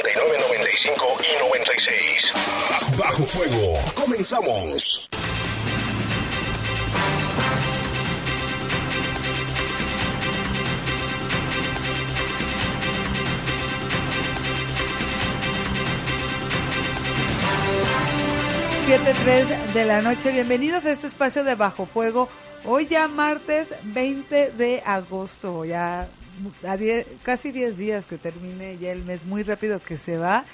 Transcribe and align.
95 0.00 1.18
y 1.20 1.38
96. 1.38 2.98
Bajo 2.98 3.24
Fuego. 3.24 3.78
Comenzamos. 3.94 5.10
Siete 18.86 19.14
tres 19.22 19.74
de 19.74 19.84
la 19.84 20.00
noche. 20.00 20.32
Bienvenidos 20.32 20.86
a 20.86 20.92
este 20.92 21.06
espacio 21.06 21.44
de 21.44 21.54
Bajo 21.54 21.84
Fuego. 21.84 22.30
Hoy 22.64 22.86
ya 22.86 23.08
martes 23.08 23.68
20 23.82 24.52
de 24.52 24.82
agosto, 24.86 25.66
ya 25.66 26.08
a 26.66 26.76
die- 26.76 27.06
casi 27.22 27.52
10 27.52 27.76
días 27.76 28.04
que 28.06 28.18
termine 28.18 28.78
ya 28.78 28.92
el 28.92 29.04
mes, 29.04 29.24
muy 29.24 29.42
rápido 29.42 29.80
que 29.80 29.98
se 29.98 30.16
va. 30.16 30.44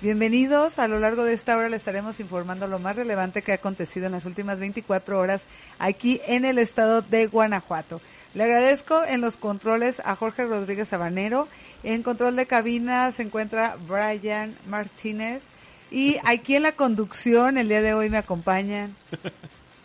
Bienvenidos, 0.00 0.78
a 0.78 0.86
lo 0.86 1.00
largo 1.00 1.24
de 1.24 1.34
esta 1.34 1.56
hora 1.56 1.68
le 1.68 1.76
estaremos 1.76 2.20
informando 2.20 2.68
lo 2.68 2.78
más 2.78 2.94
relevante 2.94 3.42
que 3.42 3.50
ha 3.50 3.56
acontecido 3.56 4.06
en 4.06 4.12
las 4.12 4.26
últimas 4.26 4.60
24 4.60 5.18
horas 5.18 5.42
aquí 5.80 6.20
en 6.26 6.44
el 6.44 6.58
estado 6.58 7.02
de 7.02 7.26
Guanajuato. 7.26 8.00
Le 8.34 8.44
agradezco 8.44 9.02
en 9.04 9.20
los 9.20 9.36
controles 9.38 10.00
a 10.04 10.14
Jorge 10.14 10.44
Rodríguez 10.44 10.88
Sabanero, 10.88 11.48
en 11.82 12.04
control 12.04 12.36
de 12.36 12.46
cabina 12.46 13.10
se 13.10 13.22
encuentra 13.22 13.76
Brian 13.88 14.56
Martínez 14.68 15.42
y 15.90 16.18
aquí 16.24 16.54
en 16.54 16.62
la 16.62 16.72
conducción 16.72 17.58
el 17.58 17.68
día 17.68 17.82
de 17.82 17.94
hoy 17.94 18.08
me 18.08 18.18
acompañan. 18.18 18.94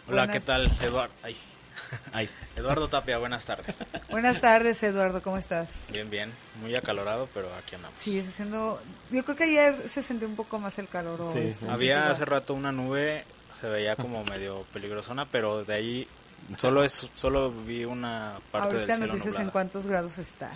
Hola, 0.08 0.26
Buenas- 0.28 0.30
¿qué 0.32 0.40
tal? 0.42 0.72
Eduardo, 0.84 1.14
ay, 1.24 1.36
ay, 2.14 2.30
Eduardo 2.56 2.88
Tapia, 2.88 3.18
buenas 3.18 3.46
tardes. 3.46 3.84
Buenas 4.12 4.40
tardes, 4.40 4.82
Eduardo, 4.84 5.24
¿cómo 5.24 5.38
estás? 5.38 5.70
Bien, 5.92 6.08
bien, 6.10 6.32
muy 6.62 6.76
acalorado, 6.76 7.28
pero 7.34 7.50
aquí 7.56 7.74
andamos. 7.76 8.00
Sí, 8.00 8.20
está 8.20 8.30
haciendo... 8.32 8.80
Yo 9.10 9.24
creo 9.26 9.36
que 9.36 9.44
ayer 9.46 9.90
se 9.90 10.04
sintió 10.04 10.28
un 10.28 10.36
poco 10.36 10.60
más 10.60 10.78
el 10.78 10.88
calor. 10.88 11.20
o 11.22 11.34
Sí, 11.34 11.40
es- 11.40 11.56
sí. 11.58 11.66
es 11.66 11.72
Había 11.72 12.12
hace 12.12 12.26
rato 12.26 12.54
una 12.54 12.72
nube, 12.72 13.26
se 13.60 13.68
veía 13.68 13.96
como 13.96 14.24
medio 14.26 14.66
peligrosona, 14.72 15.26
pero 15.26 15.66
de 15.66 15.74
ahí 15.74 16.08
solo 16.58 16.84
es 16.84 17.10
solo 17.16 17.52
vi 17.52 17.86
una 17.86 18.34
parte 18.52 18.76
Ahorita 18.76 18.94
del 18.94 19.00
nos 19.02 19.10
cielo 19.10 19.26
dices 19.26 19.40
en 19.42 19.50
cuántos 19.50 19.88
grados 19.88 20.20
está. 20.20 20.52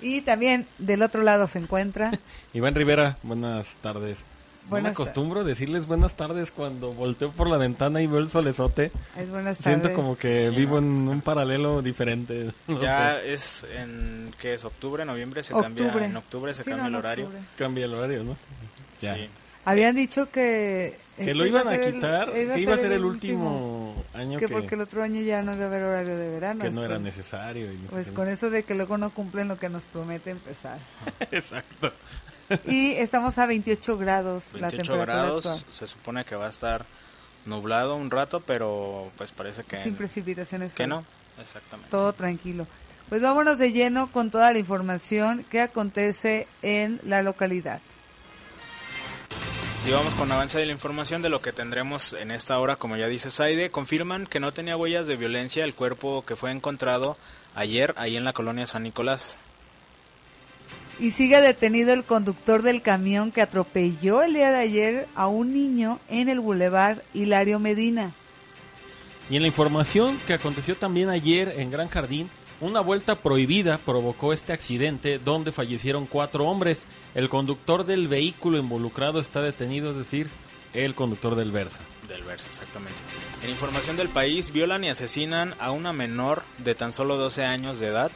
Y 0.00 0.22
también 0.22 0.66
del 0.78 1.02
otro 1.02 1.22
lado 1.22 1.46
se 1.48 1.58
encuentra... 1.58 2.12
Iván 2.54 2.74
Rivera, 2.74 3.18
buenas 3.22 3.74
tardes. 3.82 4.18
Buenas 4.68 4.82
no 4.82 4.88
me 4.88 4.92
acostumbro 5.04 5.44
decirles 5.44 5.86
buenas 5.86 6.14
tardes 6.16 6.50
cuando 6.50 6.92
volteo 6.92 7.30
por 7.30 7.48
la 7.48 7.56
ventana 7.56 8.02
y 8.02 8.06
veo 8.06 8.18
el 8.18 8.28
solezote. 8.28 8.90
Es 9.16 9.30
buenas 9.30 9.58
tardes. 9.58 9.80
Siento 9.82 9.92
como 9.92 10.16
que 10.18 10.38
Sí, 10.50 10.50
vivo 10.56 10.80
¿no? 10.80 10.86
en 10.86 11.08
un 11.08 11.20
paralelo 11.20 11.82
diferente. 11.82 12.50
no 12.66 12.80
Ya 12.80 13.14
sé. 13.20 13.32
es 13.32 13.66
en 13.76 14.34
que 14.40 14.54
es 14.54 14.64
octubre, 14.64 15.04
noviembre 15.04 15.42
se 15.42 15.54
Octubre. 15.54 15.84
cambia, 15.88 16.04
en 16.06 16.16
octubre 16.16 16.52
se 16.54 16.64
Sí, 16.64 16.70
cambia 16.70 16.82
no, 16.84 16.88
el 16.88 16.94
horario. 16.96 17.24
octubre. 17.26 17.44
Cambia 17.56 17.84
el 17.84 17.94
horario, 17.94 18.24
¿no? 18.24 18.36
Ya. 19.00 19.14
Sí. 19.14 19.28
Habían 19.64 19.96
dicho 19.96 20.30
que... 20.30 20.98
Que 21.16 21.22
este 21.22 21.34
lo 21.34 21.46
iban 21.46 21.66
a 21.66 21.70
ser 21.70 21.80
el- 21.82 21.94
quitar, 21.94 22.32
que 22.32 22.60
iba 22.60 22.74
a 22.74 22.76
ser 22.76 22.92
el 22.92 23.04
último 23.04 23.94
año 24.14 24.38
Que 24.38 24.46
que, 24.46 24.52
porque 24.52 24.74
el 24.74 24.82
otro 24.82 25.02
año 25.02 25.20
ya 25.22 25.42
no 25.42 25.54
iba 25.54 25.64
a 25.64 25.68
haber 25.68 25.82
horario 25.82 26.16
de 26.16 26.28
verano. 26.28 26.60
que 26.62 26.70
no 26.70 26.84
era 26.84 26.96
con- 26.96 27.04
necesario. 27.04 27.72
y 27.72 27.76
Pues 27.88 28.10
con 28.10 28.28
eso 28.28 28.50
de 28.50 28.64
que 28.64 28.74
luego 28.74 28.98
no 28.98 29.10
cumplen 29.10 29.48
lo 29.48 29.58
que 29.58 29.68
nos 29.70 29.84
promete 29.84 30.30
empezar. 30.30 30.78
Exacto. 31.30 31.90
Y 32.66 32.92
estamos 32.92 33.38
a 33.38 33.46
28 33.46 33.98
grados 33.98 34.52
la 34.54 34.68
28 34.68 34.92
temperatura 34.92 35.04
grados, 35.22 35.46
actual. 35.46 35.72
se 35.72 35.86
supone 35.86 36.24
que 36.24 36.36
va 36.36 36.46
a 36.46 36.50
estar 36.50 36.84
nublado 37.44 37.96
un 37.96 38.10
rato, 38.10 38.40
pero 38.40 39.10
pues 39.16 39.32
parece 39.32 39.62
que 39.64 39.76
Sin 39.78 39.94
precipitaciones. 39.94 40.74
que 40.74 40.82
hoy. 40.84 40.88
no, 40.88 41.04
exactamente. 41.40 41.90
Todo 41.90 42.12
tranquilo. 42.12 42.66
Pues 43.08 43.22
vámonos 43.22 43.58
de 43.58 43.72
lleno 43.72 44.10
con 44.10 44.30
toda 44.30 44.52
la 44.52 44.58
información 44.58 45.44
que 45.50 45.60
acontece 45.60 46.48
en 46.62 47.00
la 47.04 47.22
localidad. 47.22 47.80
Si 49.84 49.92
vamos 49.92 50.16
con 50.16 50.30
avance 50.32 50.58
de 50.58 50.66
la 50.66 50.72
información 50.72 51.22
de 51.22 51.28
lo 51.28 51.40
que 51.40 51.52
tendremos 51.52 52.12
en 52.12 52.32
esta 52.32 52.58
hora, 52.58 52.74
como 52.74 52.96
ya 52.96 53.06
dice 53.06 53.30
Saide, 53.30 53.70
confirman 53.70 54.26
que 54.26 54.40
no 54.40 54.52
tenía 54.52 54.76
huellas 54.76 55.06
de 55.06 55.14
violencia 55.14 55.62
el 55.62 55.76
cuerpo 55.76 56.24
que 56.26 56.34
fue 56.34 56.50
encontrado 56.50 57.16
ayer 57.54 57.94
ahí 57.96 58.16
en 58.16 58.24
la 58.24 58.32
colonia 58.32 58.66
San 58.66 58.82
Nicolás. 58.82 59.38
Y 60.98 61.10
sigue 61.10 61.40
detenido 61.42 61.92
el 61.92 62.04
conductor 62.04 62.62
del 62.62 62.80
camión 62.80 63.30
que 63.30 63.42
atropelló 63.42 64.22
el 64.22 64.32
día 64.32 64.50
de 64.50 64.58
ayer 64.58 65.08
a 65.14 65.26
un 65.26 65.52
niño 65.52 66.00
en 66.08 66.30
el 66.30 66.40
bulevar 66.40 67.02
Hilario 67.12 67.58
Medina. 67.58 68.12
Y 69.28 69.36
en 69.36 69.42
la 69.42 69.48
información 69.48 70.18
que 70.26 70.32
aconteció 70.32 70.76
también 70.76 71.10
ayer 71.10 71.54
en 71.58 71.70
Gran 71.70 71.88
Jardín, 71.88 72.30
una 72.60 72.80
vuelta 72.80 73.16
prohibida 73.16 73.76
provocó 73.76 74.32
este 74.32 74.54
accidente 74.54 75.18
donde 75.18 75.52
fallecieron 75.52 76.06
cuatro 76.06 76.46
hombres. 76.46 76.84
El 77.14 77.28
conductor 77.28 77.84
del 77.84 78.08
vehículo 78.08 78.56
involucrado 78.56 79.20
está 79.20 79.42
detenido, 79.42 79.90
es 79.90 79.96
decir, 79.98 80.28
el 80.72 80.94
conductor 80.94 81.34
del 81.34 81.50
Versa. 81.50 81.80
Del 82.08 82.22
verso, 82.22 82.48
exactamente. 82.48 83.00
En 83.42 83.50
información 83.50 83.96
del 83.96 84.08
país, 84.08 84.52
violan 84.52 84.84
y 84.84 84.88
asesinan 84.88 85.54
a 85.58 85.72
una 85.72 85.92
menor 85.92 86.44
de 86.58 86.74
tan 86.74 86.92
solo 86.92 87.16
12 87.16 87.44
años 87.44 87.80
de 87.80 87.88
edad 87.88 88.12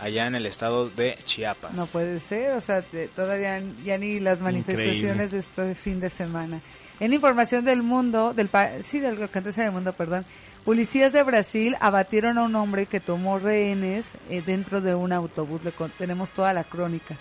allá 0.00 0.26
en 0.26 0.34
el 0.34 0.46
estado 0.46 0.88
de 0.90 1.16
Chiapas. 1.24 1.72
No 1.74 1.86
puede 1.86 2.20
ser, 2.20 2.56
o 2.56 2.60
sea, 2.60 2.82
te- 2.82 3.08
todavía 3.08 3.62
ya 3.84 3.98
ni 3.98 4.20
las 4.20 4.40
manifestaciones 4.40 4.96
Increíble. 4.98 5.28
de 5.28 5.38
este 5.38 5.74
fin 5.74 6.00
de 6.00 6.10
semana. 6.10 6.60
En 7.00 7.12
información 7.12 7.64
del 7.64 7.82
mundo, 7.82 8.34
del 8.34 8.48
pa- 8.48 8.70
sí, 8.82 8.98
del 9.00 9.22
acontece 9.22 9.60
en 9.60 9.68
el 9.68 9.72
mundo, 9.72 9.92
perdón, 9.92 10.24
policías 10.64 11.12
de 11.12 11.22
Brasil 11.22 11.76
abatieron 11.80 12.38
a 12.38 12.42
un 12.42 12.56
hombre 12.56 12.86
que 12.86 13.00
tomó 13.00 13.38
rehenes 13.38 14.06
eh, 14.30 14.42
dentro 14.44 14.80
de 14.80 14.94
un 14.94 15.12
autobús. 15.12 15.62
Le 15.64 15.70
con- 15.72 15.90
tenemos 15.90 16.30
toda 16.32 16.52
la 16.52 16.64
crónica. 16.64 17.16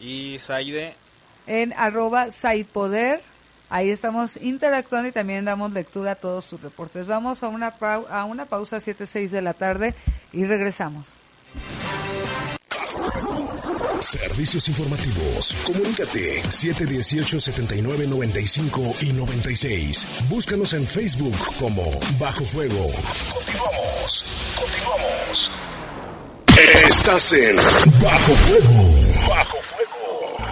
y 0.00 0.38
Saide 0.38 0.94
En 1.46 1.72
arroba 1.74 2.30
Saipoder, 2.30 3.20
ahí 3.70 3.90
estamos 3.90 4.36
interactuando 4.40 5.08
y 5.08 5.12
también 5.12 5.44
damos 5.44 5.72
lectura 5.72 6.12
a 6.12 6.16
todos 6.16 6.44
sus 6.44 6.60
reportes. 6.60 7.06
Vamos 7.06 7.42
a 7.42 7.48
una, 7.48 7.76
pau- 7.78 8.06
a 8.10 8.24
una 8.24 8.46
pausa 8.46 8.78
7-6 8.78 9.28
de 9.30 9.42
la 9.42 9.54
tarde 9.54 9.94
y 10.32 10.44
regresamos. 10.44 11.14
Servicios 14.00 14.68
informativos. 14.68 15.54
Comunícate 15.64 16.42
718-7995 16.42 19.02
y 19.02 19.12
96. 19.12 20.06
Búscanos 20.28 20.72
en 20.74 20.86
Facebook 20.86 21.34
como 21.58 21.90
Bajo 22.18 22.44
Fuego. 22.44 22.90
Continuamos. 23.32 24.24
Continuamos. 24.60 25.50
Estás 26.88 27.32
en 27.32 27.56
Bajo 28.02 28.32
Fuego. 28.34 28.84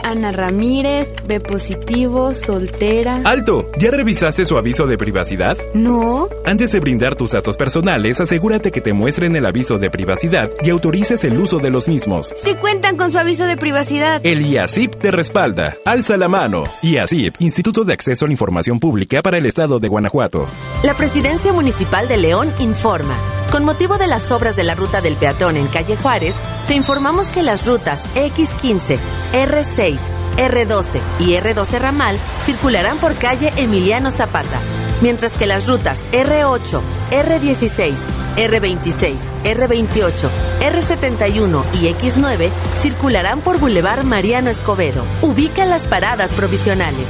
Ana 0.02 0.32
Ramírez, 0.32 1.08
B 1.26 1.40
positivo, 1.40 2.34
soltera. 2.34 3.22
¡Alto! 3.24 3.70
¿Ya 3.78 3.90
revisaste 3.90 4.44
su 4.44 4.56
aviso 4.56 4.86
de 4.86 4.98
privacidad? 4.98 5.56
No. 5.74 6.28
Antes 6.44 6.72
de 6.72 6.80
brindar 6.80 7.14
tus 7.14 7.32
datos 7.32 7.56
personales, 7.56 8.20
asegúrate 8.20 8.70
que 8.70 8.80
te 8.80 8.92
muestren 8.92 9.36
el 9.36 9.46
aviso 9.46 9.78
de 9.78 9.90
privacidad 9.90 10.50
y 10.62 10.70
autorices 10.70 11.24
el 11.24 11.38
uso 11.38 11.58
de 11.58 11.70
los 11.70 11.88
mismos. 11.88 12.32
Si 12.36 12.54
cuentan 12.56 12.96
con 12.96 13.10
su 13.12 13.18
aviso 13.18 13.44
de 13.44 13.56
privacidad. 13.56 14.20
El 14.24 14.44
IACIP 14.46 14.96
te 14.96 15.10
respalda. 15.10 15.76
Alza 15.84 16.16
la 16.16 16.28
mano. 16.28 16.64
IACIP, 16.82 17.40
Instituto 17.40 17.84
de 17.84 17.92
Acceso 17.92 18.24
a 18.24 18.28
la 18.28 18.32
Información 18.32 18.78
Pública 18.78 19.22
para 19.22 19.38
el 19.38 19.46
Estado 19.46 19.78
de 19.80 19.88
Guanajuato. 19.88 20.46
La 20.82 20.96
Presidencia 20.96 21.52
Municipal 21.52 22.08
de 22.08 22.16
León 22.16 22.52
informa. 22.58 23.41
Con 23.52 23.66
motivo 23.66 23.98
de 23.98 24.06
las 24.06 24.30
obras 24.30 24.56
de 24.56 24.64
la 24.64 24.74
ruta 24.74 25.02
del 25.02 25.14
peatón 25.16 25.58
en 25.58 25.66
calle 25.66 25.94
Juárez, 25.98 26.34
te 26.68 26.74
informamos 26.74 27.28
que 27.28 27.42
las 27.42 27.66
rutas 27.66 28.02
X15, 28.14 28.98
R6, 29.34 29.98
R12 30.38 31.00
y 31.20 31.34
R12 31.34 31.78
Ramal 31.78 32.16
circularán 32.44 32.96
por 32.96 33.14
calle 33.16 33.52
Emiliano 33.58 34.10
Zapata, 34.10 34.58
mientras 35.02 35.34
que 35.34 35.44
las 35.44 35.66
rutas 35.66 35.98
R8, 36.12 36.80
R16, 37.10 37.94
R26, 38.38 39.16
R28, 39.44 40.30
R71 40.62 41.62
y 41.74 41.92
X9 41.92 42.50
circularán 42.78 43.42
por 43.42 43.58
Boulevard 43.58 44.04
Mariano 44.04 44.48
Escobedo. 44.48 45.04
Ubica 45.20 45.66
las 45.66 45.82
paradas 45.82 46.30
provisionales. 46.30 47.06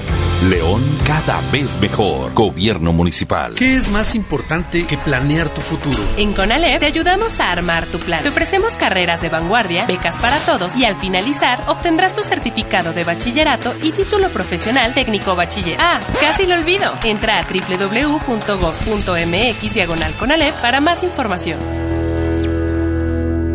León 0.49 0.83
cada 1.07 1.41
vez 1.53 1.79
mejor. 1.81 2.35
Gobierno 2.35 2.93
municipal. 2.93 3.55
¿Qué 3.55 3.77
es 3.77 3.89
más 3.91 4.15
importante 4.15 4.87
que 4.87 4.99
planear 4.99 5.49
tu 5.49 5.61
futuro? 5.61 5.99
En 6.17 6.33
CONALEP 6.33 6.81
te 6.81 6.87
ayudamos 6.87 7.39
a 7.41 7.51
armar 7.51 7.87
tu 7.87 7.99
plan. 7.99 8.23
Te 8.23 8.29
ofrecemos 8.29 8.77
carreras 8.77 9.21
de 9.21 9.29
vanguardia, 9.29 9.87
becas 9.87 10.19
para 10.19 10.39
todos 10.41 10.77
y 10.77 10.85
al 10.85 10.97
finalizar 10.97 11.63
obtendrás 11.69 12.15
tu 12.15 12.23
certificado 12.23 12.93
de 12.93 13.05
bachillerato 13.05 13.75
y 13.83 13.93
título 13.93 14.29
profesional 14.31 14.95
técnico 14.95 15.37
bachiller. 15.37 15.79
Ah, 15.81 16.01
casi 16.21 16.47
lo 16.47 16.55
olvido. 16.55 16.93
Entra 17.05 17.39
a 17.39 17.45
www.gov.mx 17.45 18.55
diagonal 19.75 20.13
CONALEP 20.15 20.55
para 20.55 20.81
más 20.81 21.03
información. 21.03 21.82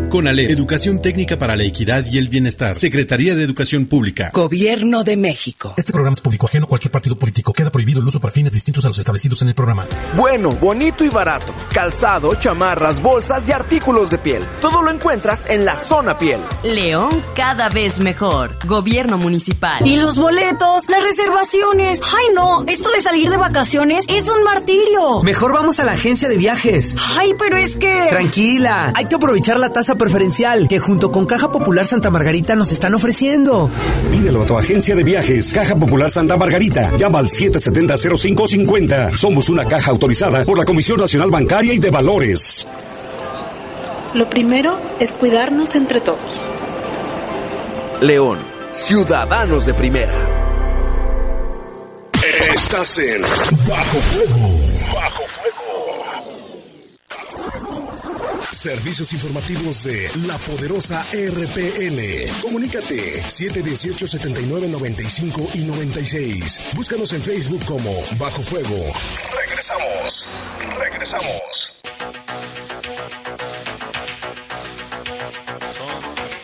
CONALEP, 0.10 0.50
Educación 0.50 1.02
Técnica 1.02 1.38
para 1.38 1.56
la 1.56 1.64
Equidad 1.64 2.06
y 2.10 2.18
el 2.18 2.30
Bienestar. 2.30 2.78
Secretaría 2.80 3.36
de 3.36 3.44
Educación 3.44 3.88
Pública. 3.88 4.32
Gobierno 4.34 5.04
de 5.04 5.18
México. 5.18 5.74
Este 5.76 5.92
programa 5.92 6.14
es 6.14 6.22
público 6.22 6.46
ajeno 6.48 6.66
a 6.66 6.70
cualquier 6.70 6.92
partido 6.92 7.18
político. 7.18 7.52
Queda 7.52 7.72
prohibido 7.72 8.00
el 8.00 8.08
uso 8.08 8.20
para 8.22 8.32
fines 8.32 8.54
distintos 8.54 8.86
a 8.86 8.88
los 8.88 8.98
establecidos 8.98 9.42
en 9.42 9.50
el 9.50 9.56
programa. 9.56 9.86
Bueno, 10.16 10.52
bonito 10.52 11.04
y 11.04 11.10
barato. 11.10 11.54
Calzado, 11.74 12.36
chamarras, 12.36 13.02
bolsas 13.02 13.48
y 13.50 13.52
artículos 13.52 14.10
de 14.10 14.18
piel. 14.18 14.44
Todo 14.62 14.82
lo 14.82 14.92
encuentras 14.92 15.46
en 15.50 15.66
la 15.66 15.76
zona 15.76 16.18
piel. 16.18 16.40
León 16.64 17.10
cada 17.36 17.70
vez 17.70 18.00
mejor. 18.00 18.58
Gobierno 18.66 19.18
municipal. 19.18 19.86
¿Y 19.86 19.98
los 19.98 20.16
boletos? 20.16 20.88
¿Las 20.88 21.04
reservaciones? 21.04 22.02
Ay 22.16 22.34
no, 22.34 22.64
esto 22.68 22.90
de 22.92 23.02
salir 23.02 23.30
de 23.30 23.38
vacaciones 23.38 24.06
es 24.08 24.30
un 24.30 24.44
martirio. 24.44 25.24
Mejor 25.24 25.54
vamos 25.54 25.80
a 25.80 25.86
la 25.86 25.94
agencia 25.94 26.30
de 26.30 26.38
viajes. 26.38 26.96
Ay, 27.18 27.34
pero 27.38 27.58
es 27.58 27.76
que... 27.76 28.08
Tranquila, 28.10 28.94
hay 28.96 29.06
que 29.06 29.16
aprovechar 29.16 29.60
la 29.60 29.74
tasa 29.74 29.97
preferencial 29.98 30.68
que 30.68 30.80
junto 30.80 31.12
con 31.12 31.26
Caja 31.26 31.52
Popular 31.52 31.86
Santa 31.86 32.10
Margarita 32.10 32.56
nos 32.56 32.72
están 32.72 32.94
ofreciendo. 32.94 33.70
Pídelo 34.12 34.44
a 34.44 34.46
tu 34.46 34.58
agencia 34.58 34.96
de 34.96 35.04
viajes, 35.04 35.54
Caja 35.54 35.76
Popular 35.76 36.10
Santa 36.10 36.38
Margarita. 36.38 36.96
Llama 36.98 37.20
al 37.20 37.28
770-0550. 37.28 39.18
Somos 39.18 39.50
una 39.50 39.66
caja 39.66 39.92
autorizada 39.92 40.46
por 40.46 40.58
la 40.58 40.66
Comisión 40.66 41.00
Nacional 41.00 41.32
Bancaria 41.32 41.74
y 41.74 41.80
de 41.80 41.92
Valores. 41.92 42.68
Lo 44.14 44.30
primero 44.30 44.80
es 45.00 45.12
cuidarnos 45.12 45.76
entre 45.76 46.02
todos. 46.02 46.20
León, 48.02 48.38
ciudadanos 48.74 49.66
de 49.66 49.74
primera. 49.74 50.14
Estás 52.54 52.98
en 53.00 53.22
Bajo 53.68 53.98
Fuego. 54.00 54.67
Servicios 58.58 59.14
informativos 59.14 59.84
de 59.84 60.10
la 60.26 60.36
poderosa 60.40 61.06
RPN. 61.14 62.28
Comunícate 62.42 63.22
718-7995 63.22 65.54
y 65.54 65.60
96. 65.60 66.74
Búscanos 66.76 67.14
en 67.14 67.22
Facebook 67.22 67.64
como 67.66 67.92
Bajo 68.18 68.42
Fuego. 68.42 68.92
Regresamos. 69.40 70.28
Regresamos. 70.76 71.40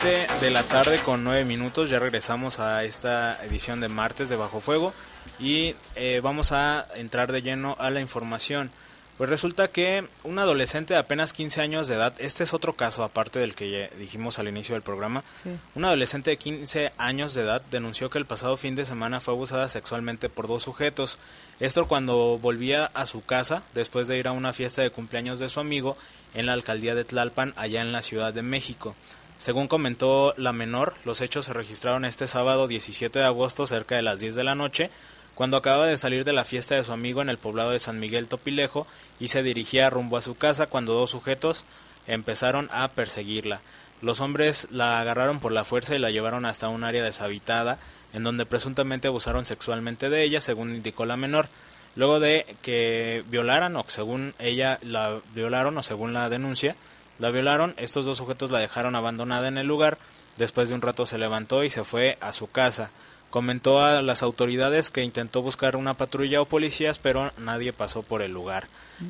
De, 0.04 0.28
de 0.40 0.52
la 0.52 0.62
tarde 0.66 1.00
con 1.00 1.24
9 1.24 1.46
minutos. 1.46 1.90
Ya 1.90 1.98
regresamos 1.98 2.60
a 2.60 2.84
esta 2.84 3.44
edición 3.44 3.82
de 3.82 3.90
martes 3.90 4.30
de 4.30 4.36
Bajo 4.36 4.60
Fuego. 4.60 4.94
Y 5.40 5.76
eh, 5.96 6.20
vamos 6.22 6.52
a 6.52 6.86
entrar 6.94 7.32
de 7.32 7.42
lleno 7.42 7.76
a 7.80 7.90
la 7.90 8.02
información. 8.02 8.70
Pues 9.18 9.30
resulta 9.30 9.68
que 9.68 10.06
un 10.24 10.40
adolescente 10.40 10.96
de 10.96 11.00
apenas 11.00 11.34
15 11.34 11.62
años 11.62 11.88
de 11.88 11.96
edad, 11.96 12.14
este 12.18 12.44
es 12.44 12.54
otro 12.54 12.74
caso 12.74 13.04
aparte 13.04 13.38
del 13.40 13.54
que 13.54 13.70
ya 13.70 13.98
dijimos 13.98 14.40
al 14.40 14.48
inicio 14.48 14.74
del 14.74 14.82
programa, 14.82 15.24
Sí. 15.44 15.52
un 15.76 15.86
adolescente 15.86 16.32
de 16.32 16.38
15 16.38 16.92
años 16.98 17.36
de 17.36 17.44
edad 17.44 17.62
denunció 17.70 18.10
que 18.10 18.18
el 18.18 18.26
pasado 18.26 18.58
fin 18.58 18.76
de 18.76 18.86
semana 18.86 19.20
fue 19.20 19.36
abusada 19.36 19.70
sexualmente 19.70 20.30
por 20.30 20.48
dos 20.48 20.64
sujetos. 20.64 21.20
Esto 21.60 21.88
cuando 21.88 22.40
volvía 22.40 22.86
a 22.96 23.06
su 23.06 23.24
casa 23.24 23.62
después 23.76 24.08
de 24.08 24.18
ir 24.18 24.28
a 24.28 24.32
una 24.32 24.52
fiesta 24.52 24.82
de 24.82 24.90
cumpleaños 24.90 25.38
de 25.38 25.50
su 25.50 25.60
amigo 25.60 25.96
en 26.34 26.48
la 26.48 26.54
alcaldía 26.54 26.96
de 26.96 27.06
Tlalpan, 27.06 27.54
allá 27.56 27.82
en 27.82 27.92
la 27.92 28.02
Ciudad 28.02 28.34
de 28.34 28.42
México. 28.42 28.96
Según 29.38 29.68
comentó 29.68 30.34
la 30.38 30.54
menor, 30.54 30.96
los 31.06 31.22
hechos 31.22 31.46
se 31.46 31.54
registraron 31.54 32.06
este 32.06 32.28
sábado 32.28 32.68
17 32.68 33.20
de 33.20 33.26
agosto 33.26 33.68
cerca 33.68 33.96
de 33.96 34.02
las 34.02 34.20
10 34.22 34.34
de 34.36 34.44
la 34.44 34.56
noche, 34.56 34.90
cuando 35.36 35.58
acaba 35.58 35.88
de 35.88 35.98
salir 35.98 36.24
de 36.26 36.34
la 36.34 36.44
fiesta 36.44 36.76
de 36.76 36.84
su 36.84 36.92
amigo 36.92 37.22
en 37.22 37.30
el 37.30 37.38
poblado 37.38 37.72
de 37.72 37.80
San 37.80 38.00
Miguel 38.00 38.28
Topilejo 38.28 38.88
y 39.20 39.30
se 39.30 39.44
dirigía 39.44 39.90
rumbo 39.90 40.18
a 40.18 40.22
su 40.22 40.36
casa 40.36 40.68
cuando 40.68 40.94
dos 40.94 41.12
sujetos 41.12 41.66
empezaron 42.08 42.70
a 42.72 42.88
perseguirla. 42.90 43.62
Los 44.02 44.20
hombres 44.20 44.68
la 44.70 45.00
agarraron 45.00 45.40
por 45.40 45.52
la 45.52 45.64
fuerza 45.64 45.96
y 45.96 46.00
la 46.00 46.12
llevaron 46.12 46.46
hasta 46.46 46.68
un 46.68 46.84
área 46.84 47.04
deshabitada 47.04 47.80
en 48.14 48.24
donde 48.24 48.46
presuntamente 48.46 49.08
abusaron 49.08 49.46
sexualmente 49.46 50.10
de 50.10 50.24
ella, 50.24 50.40
según 50.40 50.76
indicó 50.76 51.06
la 51.06 51.18
menor. 51.18 51.48
Luego 51.96 52.20
de 52.20 52.56
que 52.62 53.24
violaran 53.28 53.76
o 53.76 53.86
según 53.88 54.34
ella 54.40 54.80
la 54.82 55.20
violaron 55.34 55.78
o 55.78 55.84
según 55.84 56.14
la 56.14 56.30
denuncia, 56.30 56.76
la 57.20 57.32
violaron, 57.32 57.74
estos 57.78 58.06
dos 58.06 58.18
sujetos 58.18 58.52
la 58.52 58.60
dejaron 58.60 58.96
abandonada 58.96 59.48
en 59.48 59.58
el 59.58 59.68
lugar, 59.68 59.98
después 60.38 60.70
de 60.70 60.76
un 60.76 60.82
rato 60.82 61.06
se 61.06 61.18
levantó 61.18 61.64
y 61.64 61.70
se 61.70 61.84
fue 61.84 62.18
a 62.22 62.34
su 62.34 62.52
casa. 62.52 62.90
Comentó 63.34 63.82
a 63.82 64.04
las 64.04 64.22
autoridades 64.22 64.92
que 64.92 65.02
intentó 65.02 65.42
buscar 65.42 65.76
una 65.76 65.96
patrulla 65.96 66.40
o 66.40 66.46
policías, 66.46 67.00
pero 67.00 67.32
nadie 67.40 67.74
pasó 67.74 68.04
por 68.04 68.22
el 68.22 68.32
lugar. 68.32 68.68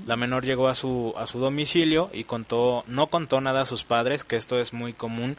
La 0.08 0.16
menor 0.16 0.46
llegó 0.46 0.70
a 0.70 0.76
su 0.76 1.14
a 1.18 1.28
su 1.28 1.40
domicilio 1.40 2.10
y 2.14 2.24
contó 2.24 2.86
no 2.88 3.08
contó 3.08 3.42
nada 3.42 3.60
a 3.60 3.66
sus 3.66 3.84
padres, 3.84 4.24
que 4.24 4.38
esto 4.38 4.62
es 4.62 4.72
muy 4.72 4.94
común 4.94 5.36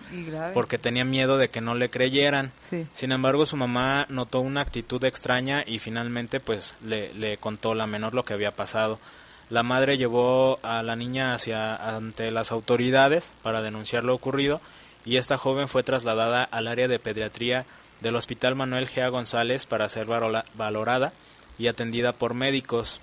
porque 0.53 0.77
tenía 0.77 1.07
miedo 1.07 1.39
de 1.39 1.49
que 1.49 1.63
no 1.63 1.75
le 1.75 1.89
creyeran. 1.89 2.53
Sí. 2.59 2.87
Sin 2.93 3.13
embargo, 3.13 3.47
su 3.47 3.57
mamá 3.57 4.05
notó 4.11 4.41
una 4.41 4.61
actitud 4.61 5.03
extraña 5.03 5.65
y 5.67 5.79
finalmente 5.79 6.39
pues 6.39 6.75
le, 6.85 7.15
le 7.15 7.39
contó 7.39 7.75
la 7.75 7.87
menor 7.87 8.13
lo 8.13 8.27
que 8.27 8.35
había 8.35 8.55
pasado. 8.55 8.99
La 9.49 9.63
madre 9.63 9.97
llevó 9.97 10.59
a 10.63 10.83
la 10.83 10.95
niña 10.95 11.33
hacia 11.33 11.75
ante 11.75 12.31
las 12.31 12.53
autoridades 12.53 13.33
para 13.43 13.63
denunciar 13.63 14.05
lo 14.05 14.15
ocurrido 14.15 14.61
y 15.07 15.17
esta 15.17 15.39
joven 15.39 15.69
fue 15.69 15.83
trasladada 15.83 16.45
al 16.45 16.67
área 16.67 16.87
de 16.87 16.99
pediatría 16.99 17.65
del 18.05 18.17
Hospital 18.17 18.55
Manuel 18.55 18.87
Gea 18.87 19.09
González 19.09 19.65
para 19.65 19.89
ser 19.89 20.07
valorada 20.07 21.15
y 21.59 21.69
atendida 21.69 22.13
por 22.13 22.35
médicos. 22.35 23.01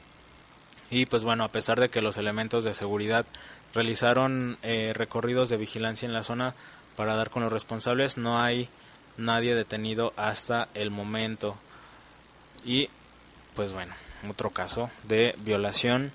Y 0.92 1.08
pues 1.08 1.24
bueno, 1.24 1.44
a 1.44 1.52
pesar 1.52 1.80
de 1.80 1.90
que 1.90 2.04
los 2.04 2.18
elementos 2.18 2.64
de 2.64 2.76
seguridad 2.76 3.26
realizaron 3.74 4.60
eh, 4.62 4.94
recorridos 4.96 5.50
de 5.50 5.58
vigilancia 5.58 6.06
en 6.06 6.14
la 6.14 6.22
zona 6.22 6.54
para 6.96 7.16
dar 7.16 7.32
con 7.32 7.42
los 7.42 7.52
responsables, 7.52 8.18
no 8.18 8.40
hay 8.40 8.70
nadie 9.18 9.56
detenido 9.56 10.14
hasta 10.18 10.68
el 10.76 10.92
momento. 10.92 11.56
Y 12.64 12.90
pues 13.56 13.72
bueno, 13.74 13.96
otro 14.30 14.52
caso 14.52 14.92
de 15.02 15.34
violación 15.40 16.12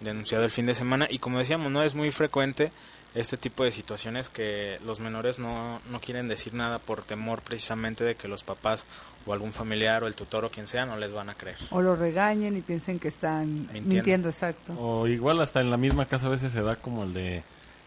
denunciado 0.00 0.42
el 0.42 0.50
fin 0.50 0.66
de 0.66 0.74
semana 0.74 1.06
y 1.08 1.20
como 1.20 1.38
decíamos, 1.38 1.70
no 1.70 1.84
es 1.84 1.94
muy 1.94 2.10
frecuente 2.10 2.72
este 3.16 3.38
tipo 3.38 3.64
de 3.64 3.70
situaciones 3.70 4.28
que 4.28 4.78
los 4.84 5.00
menores 5.00 5.38
no, 5.38 5.80
no 5.90 6.00
quieren 6.00 6.28
decir 6.28 6.52
nada 6.52 6.78
por 6.78 7.02
temor 7.02 7.40
precisamente 7.40 8.04
de 8.04 8.14
que 8.14 8.28
los 8.28 8.42
papás 8.42 8.84
o 9.24 9.32
algún 9.32 9.54
familiar 9.54 10.04
o 10.04 10.06
el 10.06 10.14
tutor 10.14 10.44
o 10.44 10.50
quien 10.50 10.66
sea 10.66 10.84
no 10.84 10.96
les 10.96 11.12
van 11.12 11.30
a 11.30 11.34
creer. 11.34 11.56
O 11.70 11.80
lo 11.80 11.96
regañen 11.96 12.56
y 12.56 12.60
piensen 12.60 12.98
que 12.98 13.08
están 13.08 13.68
mintiendo, 13.72 14.28
exacto. 14.28 14.74
O 14.78 15.06
igual 15.06 15.40
hasta 15.40 15.62
en 15.62 15.70
la 15.70 15.78
misma 15.78 16.04
casa 16.04 16.26
a 16.26 16.30
veces 16.30 16.52
se 16.52 16.60
da 16.60 16.76
como 16.76 17.04
el 17.04 17.14
de 17.14 17.42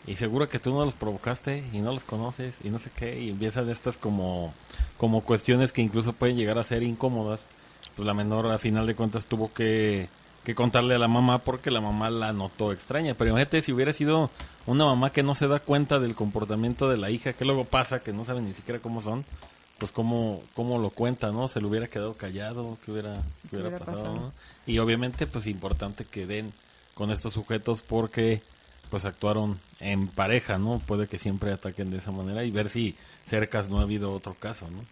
y 0.07 0.15
seguro 0.15 0.49
que 0.49 0.57
tú 0.57 0.71
no 0.71 0.83
los 0.83 0.95
provocaste 0.95 1.63
y 1.71 1.77
no 1.79 1.93
los 1.93 2.03
conoces 2.03 2.55
y 2.63 2.69
no 2.69 2.79
sé 2.79 2.89
qué 2.95 3.19
y 3.19 3.29
empiezan 3.29 3.69
estas 3.69 3.97
como 3.97 4.53
como 4.97 5.21
cuestiones 5.21 5.71
que 5.71 5.83
incluso 5.83 6.13
pueden 6.13 6.37
llegar 6.37 6.57
a 6.57 6.63
ser 6.63 6.81
incómodas. 6.81 7.45
Pues 7.95 8.05
la 8.05 8.13
menor 8.13 8.47
a 8.47 8.57
final 8.57 8.87
de 8.87 8.95
cuentas 8.95 9.27
tuvo 9.27 9.53
que 9.53 10.09
que 10.43 10.55
contarle 10.55 10.95
a 10.95 10.99
la 10.99 11.07
mamá 11.07 11.39
porque 11.39 11.71
la 11.71 11.81
mamá 11.81 12.09
la 12.09 12.33
notó 12.33 12.71
extraña. 12.71 13.13
Pero 13.13 13.31
imagínate 13.31 13.61
si 13.61 13.71
hubiera 13.71 13.93
sido 13.93 14.29
una 14.65 14.85
mamá 14.85 15.11
que 15.11 15.23
no 15.23 15.35
se 15.35 15.47
da 15.47 15.59
cuenta 15.59 15.99
del 15.99 16.15
comportamiento 16.15 16.89
de 16.89 16.97
la 16.97 17.09
hija, 17.09 17.33
que 17.33 17.45
luego 17.45 17.65
pasa, 17.65 18.01
que 18.01 18.13
no 18.13 18.25
sabe 18.25 18.41
ni 18.41 18.53
siquiera 18.53 18.79
cómo 18.79 19.01
son, 19.01 19.25
pues 19.77 19.91
cómo, 19.91 20.41
cómo 20.53 20.77
lo 20.77 20.89
cuenta, 20.89 21.31
¿no? 21.31 21.47
Se 21.47 21.61
le 21.61 21.67
hubiera 21.67 21.87
quedado 21.87 22.13
callado, 22.13 22.77
qué 22.83 22.91
hubiera, 22.91 23.13
qué 23.49 23.57
hubiera, 23.57 23.69
hubiera 23.69 23.85
pasado, 23.85 24.03
pasado? 24.03 24.15
¿no? 24.15 24.33
Y 24.65 24.79
obviamente, 24.79 25.27
pues 25.27 25.47
importante 25.47 26.05
que 26.05 26.25
den 26.25 26.53
con 26.93 27.11
estos 27.11 27.33
sujetos 27.33 27.81
porque 27.81 28.41
pues 28.89 29.05
actuaron 29.05 29.59
en 29.79 30.07
pareja, 30.07 30.57
¿no? 30.57 30.79
Puede 30.79 31.07
que 31.07 31.17
siempre 31.17 31.53
ataquen 31.53 31.91
de 31.91 31.97
esa 31.97 32.11
manera 32.11 32.43
y 32.43 32.51
ver 32.51 32.69
si 32.69 32.95
cercas 33.27 33.69
no 33.69 33.79
ha 33.79 33.83
habido 33.83 34.11
otro 34.13 34.33
caso, 34.33 34.67
¿no? 34.69 34.83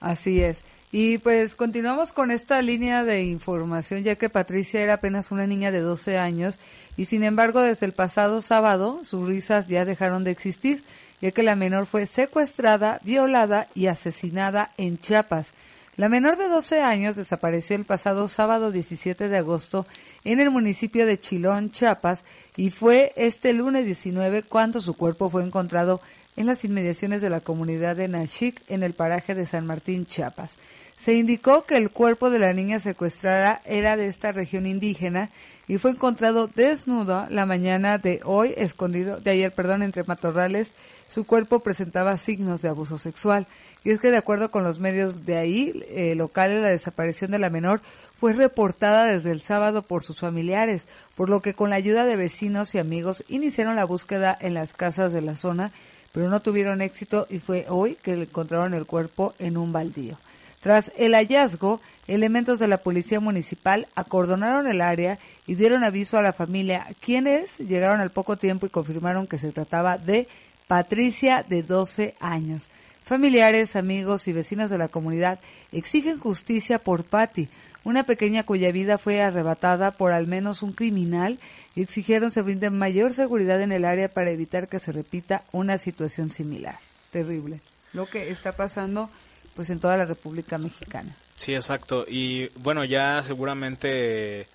Así 0.00 0.42
es. 0.42 0.64
Y 0.90 1.18
pues 1.18 1.54
continuamos 1.54 2.12
con 2.12 2.30
esta 2.30 2.62
línea 2.62 3.04
de 3.04 3.22
información, 3.22 4.04
ya 4.04 4.16
que 4.16 4.30
Patricia 4.30 4.80
era 4.80 4.94
apenas 4.94 5.30
una 5.30 5.46
niña 5.46 5.70
de 5.70 5.80
12 5.80 6.16
años 6.16 6.58
y 6.96 7.04
sin 7.04 7.24
embargo 7.24 7.60
desde 7.60 7.84
el 7.84 7.92
pasado 7.92 8.40
sábado 8.40 9.00
sus 9.04 9.28
risas 9.28 9.66
ya 9.66 9.84
dejaron 9.84 10.24
de 10.24 10.30
existir, 10.30 10.82
ya 11.20 11.30
que 11.30 11.42
la 11.42 11.56
menor 11.56 11.84
fue 11.84 12.06
secuestrada, 12.06 13.00
violada 13.04 13.68
y 13.74 13.88
asesinada 13.88 14.72
en 14.78 14.98
Chiapas. 14.98 15.52
La 15.98 16.08
menor 16.08 16.38
de 16.38 16.48
12 16.48 16.80
años 16.80 17.16
desapareció 17.16 17.76
el 17.76 17.84
pasado 17.84 18.26
sábado 18.28 18.70
17 18.70 19.28
de 19.28 19.36
agosto 19.36 19.84
en 20.24 20.40
el 20.40 20.50
municipio 20.50 21.04
de 21.04 21.18
Chilón, 21.18 21.70
Chiapas, 21.70 22.24
y 22.56 22.70
fue 22.70 23.12
este 23.16 23.52
lunes 23.52 23.84
19 23.84 24.44
cuando 24.44 24.80
su 24.80 24.94
cuerpo 24.94 25.28
fue 25.28 25.42
encontrado 25.42 26.00
en 26.38 26.46
las 26.46 26.64
inmediaciones 26.64 27.20
de 27.20 27.30
la 27.30 27.40
comunidad 27.40 27.96
de 27.96 28.06
Nachic 28.06 28.62
en 28.68 28.84
el 28.84 28.94
paraje 28.94 29.34
de 29.34 29.44
San 29.44 29.66
Martín, 29.66 30.06
Chiapas. 30.06 30.56
Se 30.96 31.14
indicó 31.14 31.64
que 31.64 31.76
el 31.76 31.90
cuerpo 31.90 32.30
de 32.30 32.38
la 32.38 32.52
niña 32.52 32.78
secuestrada 32.78 33.60
era 33.64 33.96
de 33.96 34.06
esta 34.06 34.30
región 34.30 34.64
indígena 34.64 35.30
y 35.66 35.78
fue 35.78 35.90
encontrado 35.90 36.46
desnudo 36.46 37.26
la 37.28 37.44
mañana 37.44 37.98
de 37.98 38.20
hoy, 38.24 38.54
escondido, 38.56 39.18
de 39.18 39.32
ayer, 39.32 39.52
perdón, 39.52 39.82
entre 39.82 40.04
matorrales. 40.04 40.74
Su 41.08 41.24
cuerpo 41.24 41.58
presentaba 41.58 42.16
signos 42.16 42.62
de 42.62 42.68
abuso 42.68 42.98
sexual. 42.98 43.48
Y 43.82 43.90
es 43.90 43.98
que 43.98 44.12
de 44.12 44.16
acuerdo 44.16 44.52
con 44.52 44.62
los 44.62 44.78
medios 44.78 45.26
de 45.26 45.38
ahí, 45.38 45.84
eh, 45.88 46.14
locales, 46.14 46.62
la 46.62 46.68
desaparición 46.68 47.32
de 47.32 47.40
la 47.40 47.50
menor 47.50 47.80
fue 48.16 48.32
reportada 48.32 49.04
desde 49.04 49.32
el 49.32 49.40
sábado 49.40 49.82
por 49.82 50.04
sus 50.04 50.20
familiares, 50.20 50.86
por 51.16 51.30
lo 51.30 51.42
que 51.42 51.54
con 51.54 51.70
la 51.70 51.76
ayuda 51.76 52.06
de 52.06 52.16
vecinos 52.16 52.74
y 52.74 52.78
amigos 52.78 53.24
iniciaron 53.28 53.74
la 53.74 53.84
búsqueda 53.84 54.38
en 54.40 54.54
las 54.54 54.72
casas 54.72 55.12
de 55.12 55.22
la 55.22 55.34
zona, 55.34 55.72
pero 56.18 56.30
no 56.30 56.42
tuvieron 56.42 56.82
éxito 56.82 57.28
y 57.30 57.38
fue 57.38 57.66
hoy 57.68 57.94
que 57.94 58.14
encontraron 58.14 58.74
el 58.74 58.86
cuerpo 58.86 59.34
en 59.38 59.56
un 59.56 59.70
baldío. 59.70 60.18
Tras 60.58 60.90
el 60.96 61.14
hallazgo, 61.14 61.80
elementos 62.08 62.58
de 62.58 62.66
la 62.66 62.78
policía 62.78 63.20
municipal 63.20 63.86
acordonaron 63.94 64.66
el 64.66 64.80
área 64.80 65.20
y 65.46 65.54
dieron 65.54 65.84
aviso 65.84 66.18
a 66.18 66.22
la 66.22 66.32
familia, 66.32 66.88
quienes 67.00 67.58
llegaron 67.58 68.00
al 68.00 68.10
poco 68.10 68.36
tiempo 68.36 68.66
y 68.66 68.70
confirmaron 68.70 69.28
que 69.28 69.38
se 69.38 69.52
trataba 69.52 69.96
de 69.96 70.26
Patricia, 70.66 71.44
de 71.48 71.62
12 71.62 72.16
años. 72.18 72.68
Familiares, 73.04 73.76
amigos 73.76 74.26
y 74.26 74.32
vecinos 74.32 74.70
de 74.70 74.78
la 74.78 74.88
comunidad 74.88 75.38
exigen 75.70 76.18
justicia 76.18 76.80
por 76.80 77.04
Patti, 77.04 77.48
una 77.88 78.04
pequeña 78.04 78.44
cuya 78.44 78.70
vida 78.70 78.98
fue 78.98 79.22
arrebatada 79.22 79.92
por 79.92 80.12
al 80.12 80.26
menos 80.26 80.62
un 80.62 80.72
criminal 80.72 81.38
y 81.74 81.80
exigieron 81.80 82.30
se 82.30 82.42
brinde 82.42 82.68
mayor 82.68 83.14
seguridad 83.14 83.62
en 83.62 83.72
el 83.72 83.86
área 83.86 84.10
para 84.10 84.30
evitar 84.30 84.68
que 84.68 84.78
se 84.78 84.92
repita 84.92 85.42
una 85.52 85.78
situación 85.78 86.30
similar. 86.30 86.78
Terrible. 87.10 87.60
Lo 87.94 88.04
que 88.04 88.28
está 88.28 88.52
pasando 88.52 89.08
pues 89.56 89.70
en 89.70 89.80
toda 89.80 89.96
la 89.96 90.04
República 90.04 90.58
Mexicana. 90.58 91.16
Sí, 91.36 91.54
exacto. 91.54 92.04
Y 92.06 92.48
bueno, 92.56 92.84
ya 92.84 93.22
seguramente 93.22 94.46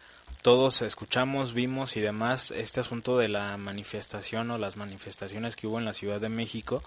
todos 0.43 0.83
escuchamos, 0.83 1.53
vimos 1.55 1.97
y 1.97 2.01
demás 2.01 2.51
este 2.51 2.81
asunto 2.81 3.17
de 3.17 3.29
la 3.29 3.57
manifestación 3.57 4.51
o 4.51 4.59
las 4.59 4.77
manifestaciones 4.77 5.55
que 5.55 5.65
hubo 5.65 5.79
en 5.79 5.85
la 5.85 5.93
Ciudad 5.93 6.21
de 6.21 6.29
México, 6.29 6.83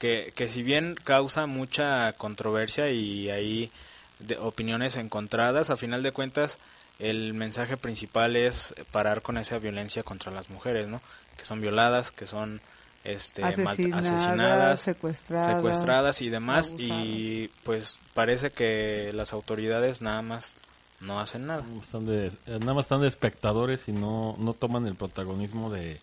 que, 0.00 0.32
que 0.34 0.48
si 0.48 0.64
bien 0.64 0.96
causa 1.04 1.46
mucha 1.46 2.12
controversia 2.14 2.90
y 2.90 3.30
hay 3.30 3.70
de 4.18 4.36
opiniones 4.38 4.96
encontradas, 4.96 5.70
a 5.70 5.76
final 5.76 6.02
de 6.02 6.12
cuentas 6.12 6.58
el 6.98 7.32
mensaje 7.34 7.76
principal 7.76 8.34
es 8.36 8.74
parar 8.90 9.22
con 9.22 9.38
esa 9.38 9.58
violencia 9.58 10.02
contra 10.02 10.32
las 10.32 10.50
mujeres, 10.50 10.88
¿no? 10.88 11.00
Que 11.36 11.44
son 11.44 11.60
violadas, 11.60 12.10
que 12.10 12.26
son 12.26 12.60
este, 13.04 13.44
Asesinadas, 13.44 14.06
asesinadas, 14.06 14.80
secuestradas, 14.80 15.54
secuestradas 15.54 16.22
y 16.22 16.28
demás, 16.30 16.70
abusadas. 16.72 17.04
y 17.06 17.50
pues 17.62 18.00
parece 18.14 18.50
que 18.50 19.12
las 19.14 19.32
autoridades 19.32 20.02
nada 20.02 20.20
más 20.22 20.56
no 21.00 21.20
hacen 21.20 21.46
nada. 21.46 21.62
Están 21.80 22.06
de- 22.06 22.32
nada 22.58 22.74
más 22.74 22.86
están 22.86 23.00
de 23.02 23.06
espectadores 23.08 23.86
y 23.86 23.92
no, 23.92 24.34
no 24.38 24.52
toman 24.52 24.86
el 24.88 24.96
protagonismo 24.96 25.70
de, 25.70 26.00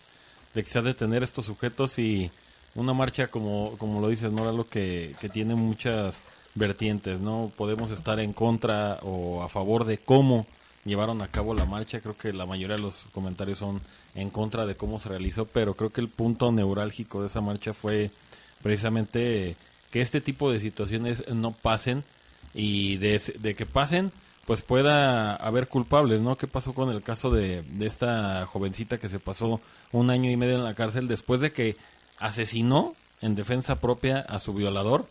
de 0.54 0.64
quizás 0.64 0.84
detener 0.84 1.22
estos 1.22 1.44
sujetos 1.44 1.98
y 1.98 2.30
una 2.74 2.94
marcha 2.94 3.26
como, 3.28 3.76
como 3.76 4.00
lo 4.00 4.08
dices, 4.08 4.32
¿no? 4.32 4.50
lo 4.50 4.66
que, 4.66 5.14
que 5.20 5.28
tiene 5.28 5.54
muchas 5.54 6.22
vertientes, 6.56 7.20
¿no? 7.20 7.52
Podemos 7.56 7.90
estar 7.90 8.18
en 8.18 8.32
contra 8.32 8.98
o 9.02 9.42
a 9.42 9.48
favor 9.48 9.84
de 9.84 9.98
cómo 9.98 10.46
llevaron 10.84 11.20
a 11.20 11.28
cabo 11.28 11.54
la 11.54 11.64
marcha, 11.64 12.00
creo 12.00 12.16
que 12.16 12.32
la 12.32 12.46
mayoría 12.46 12.76
de 12.76 12.82
los 12.82 13.06
comentarios 13.12 13.58
son 13.58 13.80
en 14.14 14.30
contra 14.30 14.66
de 14.66 14.76
cómo 14.76 14.98
se 14.98 15.08
realizó, 15.08 15.44
pero 15.44 15.74
creo 15.74 15.90
que 15.90 16.00
el 16.00 16.08
punto 16.08 16.50
neurálgico 16.52 17.20
de 17.20 17.26
esa 17.26 17.40
marcha 17.40 17.74
fue 17.74 18.10
precisamente 18.62 19.56
que 19.90 20.00
este 20.00 20.20
tipo 20.20 20.50
de 20.50 20.60
situaciones 20.60 21.28
no 21.28 21.52
pasen 21.52 22.04
y 22.54 22.96
de, 22.96 23.54
que 23.56 23.66
pasen 23.66 24.12
pues 24.46 24.62
pueda 24.62 25.34
haber 25.34 25.68
culpables, 25.68 26.20
¿no? 26.20 26.36
¿Qué 26.36 26.46
pasó 26.46 26.72
con 26.72 26.90
el 26.90 27.02
caso 27.02 27.30
de, 27.30 27.62
de 27.62 27.86
esta 27.86 28.46
jovencita 28.46 28.98
que 28.98 29.08
se 29.08 29.18
pasó 29.18 29.60
un 29.90 30.08
año 30.08 30.30
y 30.30 30.36
medio 30.36 30.54
en 30.54 30.64
la 30.64 30.74
cárcel 30.74 31.08
después 31.08 31.40
de 31.40 31.52
que 31.52 31.76
asesinó 32.18 32.94
en 33.20 33.34
defensa 33.34 33.80
propia 33.80 34.20
a 34.20 34.38
su 34.38 34.54
violador 34.54 35.06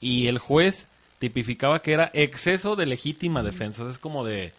y 0.00 0.26
el 0.26 0.38
juez 0.38 0.86
tipificaba 1.18 1.80
que 1.80 1.92
era 1.92 2.10
exceso 2.12 2.76
de 2.76 2.86
legítima 2.86 3.42
defensa? 3.42 3.88
Es 3.88 3.98
como 3.98 4.24
de... 4.24 4.52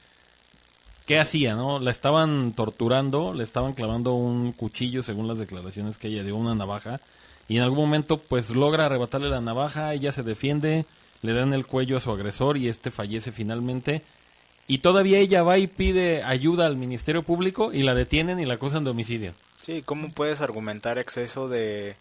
¿Qué 1.06 1.20
hacía, 1.20 1.56
no? 1.56 1.78
La 1.78 1.92
estaban 1.92 2.54
torturando, 2.54 3.34
le 3.34 3.44
estaban 3.44 3.74
clavando 3.74 4.16
un 4.16 4.52
cuchillo 4.54 5.04
según 5.04 5.28
las 5.28 5.38
declaraciones 5.38 6.00
que 6.00 6.08
ella 6.08 6.24
dio, 6.24 6.36
una 6.36 6.56
navaja, 6.56 7.00
y 7.48 7.58
en 7.58 7.64
algún 7.64 7.80
momento 7.80 8.18
pues 8.18 8.50
logra 8.50 8.88
arrebatarle 8.88 9.30
la 9.30 9.42
navaja, 9.42 9.94
ella 9.94 10.12
se 10.12 10.24
defiende, 10.24 10.86
le 11.22 11.34
dan 11.34 11.54
el 11.54 11.68
cuello 11.68 11.98
a 11.98 12.00
su 12.00 12.12
agresor 12.12 12.58
y 12.58 12.70
este 12.70 12.90
fallece 12.90 13.32
finalmente. 13.32 14.02
Y 14.68 14.80
todavía 14.80 15.20
ella 15.20 15.44
va 15.44 15.60
y 15.60 15.68
pide 15.68 16.24
ayuda 16.24 16.66
al 16.66 16.76
Ministerio 16.76 17.22
Público 17.22 17.72
y 17.72 17.84
la 17.84 17.94
detienen 17.94 18.40
y 18.40 18.46
la 18.46 18.56
acusan 18.56 18.84
de 18.84 18.90
homicidio. 18.90 19.36
Sí, 19.62 19.84
¿cómo 19.84 20.12
puedes 20.12 20.42
argumentar 20.42 20.98
exceso 20.98 21.48
de, 21.48 21.96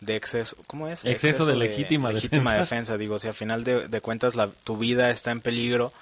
de 0.00 0.16
exceso, 0.16 0.56
¿cómo 0.66 0.88
es? 0.88 1.04
Exceso 1.04 1.46
de 1.46 1.56
legítima 1.56 2.10
defensa. 2.12 2.52
defensa. 2.58 2.98
Digo, 2.98 3.18
si 3.18 3.28
a 3.28 3.32
final 3.32 3.64
de, 3.64 3.88
de 3.88 4.00
cuentas 4.00 4.34
la, 4.34 4.48
tu 4.48 4.76
vida 4.76 5.10
está 5.10 5.30
en 5.30 5.40
peligro 5.40 5.92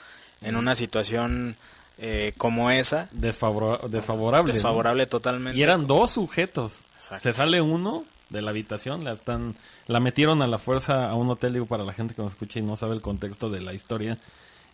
en 0.41 0.57
una 0.57 0.75
situación 0.75 1.57
eh, 1.99 2.33
como 2.37 2.71
esa. 2.71 3.09
Desfavor- 3.13 3.89
desfavorable. 3.89 4.53
¿no? 4.53 4.55
Desfavorable 4.55 5.07
totalmente. 5.07 5.59
Y 5.59 5.63
eran 5.63 5.87
dos 5.87 6.11
sujetos. 6.13 6.79
Exacto. 6.97 7.23
Se 7.23 7.33
sale 7.33 7.61
uno 7.61 8.05
de 8.31 8.43
la 8.43 8.51
habitación, 8.51 9.05
la 9.05 9.13
están 9.13 9.55
la 9.87 10.01
metieron 10.01 10.41
a 10.43 10.47
la 10.47 10.59
fuerza 10.59 11.11
a 11.11 11.15
un 11.15 11.29
hotel, 11.29 11.53
digo, 11.53 11.67
para 11.67 11.85
la 11.85 11.93
gente 11.93 12.15
que 12.15 12.23
nos 12.23 12.33
escucha 12.33 12.59
y 12.59 12.63
no 12.63 12.77
sabe 12.77 12.95
el 12.95 13.03
contexto 13.03 13.51
de 13.51 13.61
la 13.61 13.75
historia. 13.75 14.19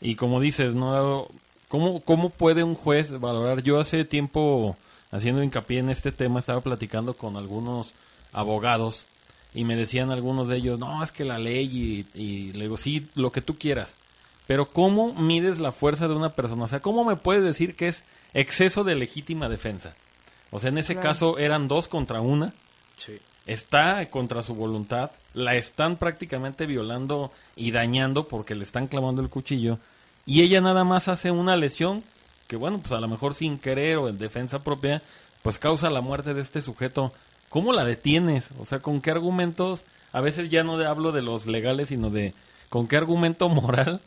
Y 0.01 0.15
como 0.15 0.39
dices, 0.41 0.75
no 0.75 1.27
¿cómo, 1.67 2.01
¿cómo 2.01 2.31
puede 2.31 2.63
un 2.63 2.75
juez 2.77 3.19
valorar? 3.19 3.63
Yo 3.63 3.81
hace 3.81 4.05
tiempo, 4.05 4.77
haciendo 5.11 5.43
hincapié 5.43 5.81
en 5.81 5.91
este 5.91 6.13
tema, 6.13 6.39
estaba 6.39 6.61
platicando 6.61 7.15
con 7.15 7.37
algunos 7.37 7.95
abogados 8.33 9.07
y 9.55 9.65
me 9.65 9.77
decían 9.77 10.11
algunos 10.11 10.49
de 10.49 10.57
ellos, 10.57 10.79
no, 10.79 11.03
es 11.03 11.11
que 11.13 11.25
la 11.25 11.39
ley 11.39 12.07
y, 12.15 12.19
y 12.21 12.53
le 12.53 12.65
digo, 12.65 12.77
sí, 12.77 13.09
lo 13.15 13.33
que 13.33 13.41
tú 13.41 13.57
quieras. 13.59 13.97
Pero 14.47 14.71
¿cómo 14.71 15.13
mides 15.15 15.59
la 15.59 15.73
fuerza 15.73 16.09
de 16.09 16.15
una 16.15 16.35
persona? 16.35 16.65
O 16.65 16.69
sea, 16.69 16.81
¿cómo 16.81 17.05
me 17.05 17.17
puedes 17.17 17.43
decir 17.45 17.75
que 17.77 17.89
es 17.89 18.03
exceso 18.35 18.85
de 18.85 18.95
legítima 18.95 19.49
defensa? 19.49 19.95
O 20.51 20.59
sea, 20.59 20.69
en 20.71 20.79
ese 20.79 20.95
Claro. 20.95 21.09
caso 21.09 21.39
eran 21.39 21.69
dos 21.69 21.89
contra 21.89 22.21
una. 22.21 22.55
Sí. 22.97 23.19
Está 23.47 24.09
contra 24.11 24.43
su 24.43 24.55
voluntad. 24.55 25.11
La 25.35 25.55
están 25.57 25.97
prácticamente 25.97 26.67
violando 26.67 27.31
y 27.57 27.71
dañando 27.71 28.27
porque 28.29 28.55
le 28.55 28.63
están 28.63 28.87
clavando 28.87 29.21
el 29.23 29.29
cuchillo. 29.31 29.79
Y 30.27 30.43
ella 30.43 30.61
nada 30.61 30.85
más 30.85 31.09
hace 31.09 31.31
una 31.31 31.57
lesión 31.57 32.03
que, 32.47 32.57
bueno, 32.57 32.79
pues 32.79 32.93
a 32.93 33.01
lo 33.01 33.09
mejor 33.09 33.35
sin 33.35 33.59
querer 33.59 33.97
o 33.99 34.09
en 34.09 34.19
defensa 34.19 34.63
propia, 34.65 35.03
pues 35.43 35.59
causa 35.59 35.91
la 35.91 36.01
muerte 36.01 36.33
de 36.35 36.41
este 36.41 36.63
sujeto. 36.63 37.13
¿Cómo 37.49 37.73
la 37.73 37.85
detienes? 37.85 38.49
O 38.59 38.67
sea, 38.67 38.81
¿con 38.81 39.01
qué 39.01 39.11
argumentos? 39.11 39.85
A 40.13 40.21
veces 40.21 40.51
ya 40.51 40.65
no 40.65 40.75
hablo 40.87 41.13
de 41.13 41.23
los 41.23 41.47
legales, 41.47 41.89
sino 41.89 42.11
de 42.11 42.35
con 42.69 42.87
qué 42.87 42.97
argumento 42.97 43.49
moral 43.49 44.01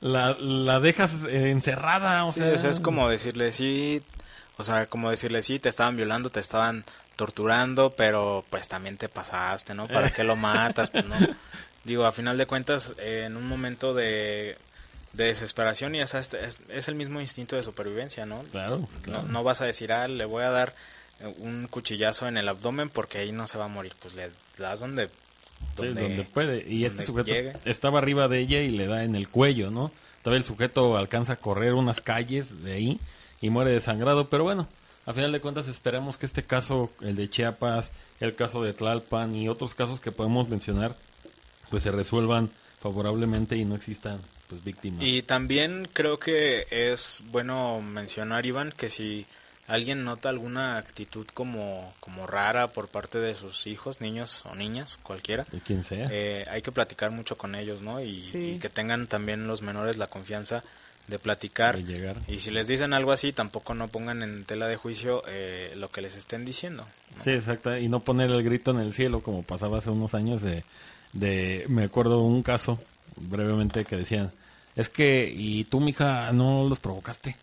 la, 0.00 0.34
la 0.38 0.80
dejas 0.80 1.24
eh, 1.28 1.50
encerrada. 1.50 2.24
O 2.24 2.32
Sí, 2.32 2.40
sea, 2.40 2.52
o 2.54 2.58
sea, 2.58 2.70
es 2.70 2.80
como 2.80 3.08
decirle 3.08 3.52
sí, 3.52 4.02
o 4.56 4.64
sea, 4.64 4.86
como 4.86 5.10
decirle 5.10 5.42
sí, 5.42 5.58
te 5.58 5.68
estaban 5.68 5.96
violando, 5.96 6.30
te 6.30 6.40
estaban 6.40 6.84
torturando, 7.16 7.90
pero 7.90 8.44
pues 8.50 8.66
también 8.68 8.96
te 8.96 9.08
pasaste, 9.08 9.74
¿no? 9.74 9.86
¿Para 9.88 10.10
qué 10.10 10.24
lo 10.24 10.36
matas? 10.36 10.90
Pues 10.90 11.04
no. 11.04 11.16
Digo, 11.84 12.04
a 12.06 12.12
final 12.12 12.36
de 12.38 12.46
cuentas, 12.46 12.92
eh, 12.98 13.24
en 13.26 13.36
un 13.36 13.46
momento 13.46 13.94
de, 13.94 14.56
de 15.12 15.24
desesperación 15.24 15.94
y 15.94 16.00
es, 16.00 16.14
es, 16.14 16.34
es 16.68 16.88
el 16.88 16.94
mismo 16.94 17.20
instinto 17.20 17.56
de 17.56 17.62
supervivencia, 17.62 18.26
¿no? 18.26 18.42
Claro, 18.52 18.86
claro. 19.02 19.22
No, 19.24 19.28
no 19.32 19.44
vas 19.44 19.60
a 19.60 19.64
decir, 19.66 19.92
ah, 19.92 20.08
le 20.08 20.24
voy 20.24 20.44
a 20.44 20.50
dar 20.50 20.74
un 21.38 21.66
cuchillazo 21.68 22.28
en 22.28 22.36
el 22.36 22.48
abdomen 22.48 22.90
porque 22.90 23.18
ahí 23.18 23.32
no 23.32 23.46
se 23.46 23.58
va 23.58 23.66
a 23.66 23.68
morir. 23.68 23.94
Pues 24.00 24.14
le 24.14 24.30
das 24.58 24.80
donde 24.80 25.10
Sí, 25.78 25.86
donde, 25.86 26.24
puede. 26.24 26.64
Y 26.68 26.84
este 26.84 27.04
sujeto 27.04 27.30
llegue. 27.30 27.54
estaba 27.64 27.98
arriba 27.98 28.28
de 28.28 28.40
ella 28.40 28.60
y 28.60 28.70
le 28.70 28.86
da 28.86 29.04
en 29.04 29.14
el 29.14 29.28
cuello, 29.28 29.70
¿no? 29.70 29.92
Todavía 30.22 30.38
el 30.38 30.44
sujeto 30.44 30.96
alcanza 30.96 31.34
a 31.34 31.36
correr 31.36 31.74
unas 31.74 32.00
calles 32.00 32.62
de 32.62 32.72
ahí 32.72 33.00
y 33.40 33.50
muere 33.50 33.70
desangrado. 33.70 34.28
Pero 34.28 34.44
bueno, 34.44 34.68
a 35.06 35.12
final 35.14 35.32
de 35.32 35.40
cuentas 35.40 35.68
esperamos 35.68 36.18
que 36.18 36.26
este 36.26 36.42
caso, 36.42 36.90
el 37.00 37.16
de 37.16 37.30
Chiapas, 37.30 37.92
el 38.18 38.34
caso 38.34 38.62
de 38.62 38.74
Tlalpan 38.74 39.34
y 39.34 39.48
otros 39.48 39.74
casos 39.74 40.00
que 40.00 40.12
podemos 40.12 40.48
mencionar, 40.48 40.96
pues 41.70 41.84
se 41.84 41.90
resuelvan 41.90 42.50
favorablemente 42.80 43.56
y 43.56 43.64
no 43.64 43.76
existan 43.76 44.20
pues 44.48 44.62
víctimas. 44.62 45.02
Y 45.02 45.22
también 45.22 45.88
creo 45.92 46.18
que 46.18 46.66
es 46.70 47.22
bueno 47.30 47.80
mencionar, 47.80 48.44
Iván, 48.44 48.72
que 48.76 48.90
si 48.90 49.26
alguien 49.70 50.04
nota 50.04 50.28
alguna 50.28 50.76
actitud 50.78 51.26
como, 51.32 51.94
como 52.00 52.26
rara 52.26 52.68
por 52.68 52.88
parte 52.88 53.18
de 53.18 53.34
sus 53.34 53.66
hijos, 53.66 54.00
niños 54.00 54.44
o 54.46 54.54
niñas, 54.54 54.98
cualquiera, 55.02 55.44
De 55.50 55.60
quien 55.60 55.84
sea. 55.84 56.08
eh, 56.10 56.44
hay 56.50 56.60
que 56.62 56.72
platicar 56.72 57.10
mucho 57.10 57.36
con 57.38 57.54
ellos, 57.54 57.80
¿no? 57.80 58.00
Y, 58.02 58.22
Sí. 58.22 58.52
y 58.56 58.58
que 58.58 58.68
tengan 58.68 59.06
también 59.06 59.46
los 59.46 59.62
menores 59.62 59.96
la 59.96 60.06
confianza 60.08 60.62
de 61.08 61.18
platicar. 61.18 61.76
De 61.76 61.84
llegar. 61.84 62.16
Y 62.28 62.38
si 62.38 62.50
les 62.50 62.68
dicen 62.68 62.92
algo 62.92 63.10
así, 63.12 63.32
tampoco 63.32 63.74
no 63.74 63.88
pongan 63.88 64.22
en 64.22 64.44
tela 64.44 64.66
de 64.68 64.76
juicio 64.76 65.22
eh, 65.26 65.72
lo 65.76 65.90
que 65.90 66.02
les 66.02 66.14
estén 66.16 66.44
diciendo. 66.44 66.86
Sí, 67.20 67.30
exacto. 67.30 67.76
Y 67.76 67.88
no 67.88 68.00
poner 68.00 68.30
el 68.30 68.42
grito 68.44 68.70
en 68.70 68.78
el 68.78 68.92
cielo 68.92 69.20
como 69.22 69.42
pasaba 69.42 69.78
hace 69.78 69.90
unos 69.90 70.14
años 70.14 70.40
de, 70.42 70.62
de 71.12 71.64
me 71.68 71.84
acuerdo 71.84 72.20
un 72.22 72.42
caso 72.42 72.78
brevemente 73.16 73.84
que 73.84 73.96
decían, 73.96 74.30
es 74.76 74.88
que, 74.88 75.28
y 75.34 75.64
tú, 75.64 75.80
mija, 75.80 76.30
no 76.32 76.68
los 76.68 76.78
provocaste. 76.78 77.34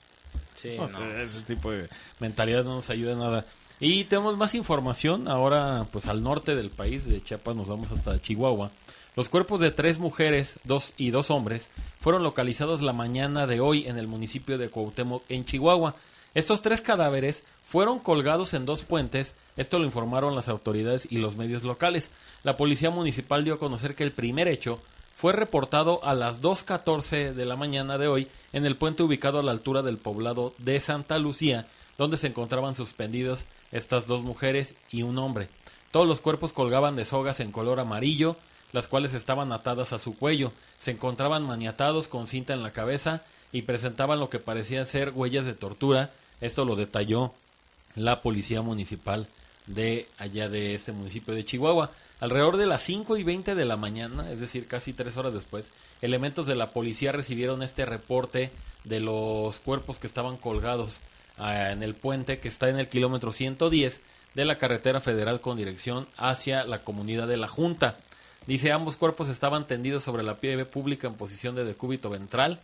Sí, 0.58 0.76
O 0.78 0.88
no. 0.88 0.98
sea, 0.98 1.22
ese 1.22 1.44
tipo 1.44 1.72
de 1.72 1.88
mentalidad 2.20 2.64
no 2.64 2.72
nos 2.76 2.90
ayuda 2.90 3.16
nada. 3.16 3.46
Y 3.80 4.06
tenemos 4.06 4.38
más 4.38 4.56
información 4.56 5.28
ahora, 5.28 5.86
pues 5.92 6.08
al 6.08 6.24
norte 6.24 6.56
del 6.56 6.72
país, 6.72 7.06
de 7.06 7.24
Chiapas, 7.24 7.56
nos 7.56 7.68
vamos 7.68 7.92
hasta 7.92 8.20
Chihuahua. 8.22 8.72
Los 9.16 9.30
cuerpos 9.30 9.60
de 9.60 9.72
tres 9.72 10.00
mujeres 10.00 10.60
dos 10.64 10.94
y 10.98 11.12
dos 11.12 11.30
hombres 11.32 11.70
fueron 12.02 12.24
localizados 12.24 12.82
la 12.82 12.94
mañana 12.94 13.46
de 13.48 13.60
hoy 13.60 13.88
en 13.88 13.98
el 14.00 14.08
municipio 14.08 14.58
de 14.58 14.70
Cuauhtémoc, 14.70 15.24
en 15.30 15.46
Chihuahua. 15.46 15.96
Estos 16.34 16.62
tres 16.62 16.82
cadáveres 16.82 17.44
fueron 17.64 18.00
colgados 18.00 18.54
en 18.54 18.66
dos 18.66 18.84
puentes, 18.84 19.36
esto 19.58 19.80
lo 19.80 19.86
informaron 19.86 20.36
las 20.36 20.50
autoridades 20.50 21.08
y 21.12 21.18
los 21.18 21.36
medios 21.36 21.64
locales. 21.64 22.10
La 22.44 22.58
policía 22.58 22.90
municipal 22.92 23.44
dio 23.44 23.56
a 23.56 23.60
conocer 23.60 23.96
que 23.96 24.04
el 24.04 24.12
primer 24.12 24.48
hecho 24.48 24.80
fue 25.18 25.34
reportado 25.34 26.06
a 26.06 26.14
las 26.14 26.44
2.14 26.44 27.34
de 27.34 27.46
la 27.46 27.56
mañana 27.56 27.98
de 27.98 28.08
hoy 28.08 28.28
en 28.54 28.68
el 28.68 28.76
puente 28.76 29.02
ubicado 29.02 29.40
a 29.40 29.44
la 29.44 29.50
altura 29.50 29.82
del 29.82 29.98
poblado 29.98 30.54
de 30.60 30.80
Santa 30.80 31.18
Lucía, 31.18 31.66
donde 31.98 32.18
se 32.18 32.28
encontraban 32.28 32.76
suspendidos 32.76 33.46
estas 33.72 34.06
dos 34.06 34.22
mujeres 34.22 34.76
y 34.92 35.02
un 35.02 35.18
hombre. 35.18 35.50
Todos 35.90 36.08
los 36.08 36.22
cuerpos 36.22 36.54
colgaban 36.54 36.96
de 36.96 37.04
sogas 37.04 37.40
en 37.40 37.52
color 37.52 37.80
amarillo, 37.80 38.36
las 38.74 38.88
cuales 38.88 39.16
estaban 39.16 39.52
atadas 39.52 39.92
a 39.92 39.98
su 39.98 40.16
cuello, 40.16 40.52
se 40.78 40.92
encontraban 40.92 41.48
maniatados 41.48 42.08
con 42.08 42.28
cinta 42.28 42.54
en 42.54 42.62
la 42.62 42.70
cabeza 42.70 43.24
y 43.52 43.64
presentaban 43.64 44.20
lo 44.20 44.30
que 44.30 44.38
parecían 44.38 44.86
ser 44.86 45.14
huellas 45.16 45.46
de 45.46 45.56
tortura. 45.56 46.12
Esto 46.42 46.64
lo 46.64 46.76
detalló 46.76 47.34
la 47.96 48.22
policía 48.22 48.62
municipal 48.62 49.28
de 49.68 50.08
allá 50.18 50.50
de 50.50 50.74
este 50.74 50.92
municipio 50.92 51.34
de 51.34 51.46
Chihuahua. 51.46 51.92
Alrededor 52.20 52.58
de 52.58 52.66
las 52.66 52.82
5 52.82 53.18
y 53.18 53.24
20 53.24 53.54
de 53.54 53.66
la 53.66 53.78
mañana, 53.78 54.32
es 54.32 54.40
decir, 54.40 54.68
casi 54.68 54.94
tres 54.94 55.18
horas 55.18 55.34
después, 55.34 55.70
elementos 56.02 56.48
de 56.48 56.56
la 56.56 56.72
policía 56.72 57.12
recibieron 57.12 57.62
este 57.62 57.86
reporte 57.86 58.52
de 58.86 59.00
los 59.00 59.60
cuerpos 59.60 60.00
que 60.00 60.08
estaban 60.08 60.38
colgados 60.38 61.00
ah, 61.38 61.72
en 61.72 61.84
el 61.84 61.94
puente 61.94 62.40
que 62.40 62.48
está 62.48 62.70
en 62.70 62.80
el 62.80 62.90
kilómetro 62.90 63.32
110 63.32 64.02
de 64.34 64.46
la 64.46 64.58
carretera 64.58 65.00
federal 65.00 65.42
con 65.42 65.58
dirección 65.58 66.08
hacia 66.18 66.64
la 66.64 66.84
comunidad 66.84 67.28
de 67.28 67.38
la 67.38 67.48
Junta. 67.48 67.98
Dice, 68.48 68.72
ambos 68.72 68.98
cuerpos 68.98 69.30
estaban 69.30 69.68
tendidos 69.68 70.04
sobre 70.04 70.24
la 70.24 70.36
pieve 70.36 70.66
pública 70.66 71.08
en 71.08 71.16
posición 71.16 71.54
de 71.54 71.66
decúbito 71.66 72.10
ventral 72.10 72.60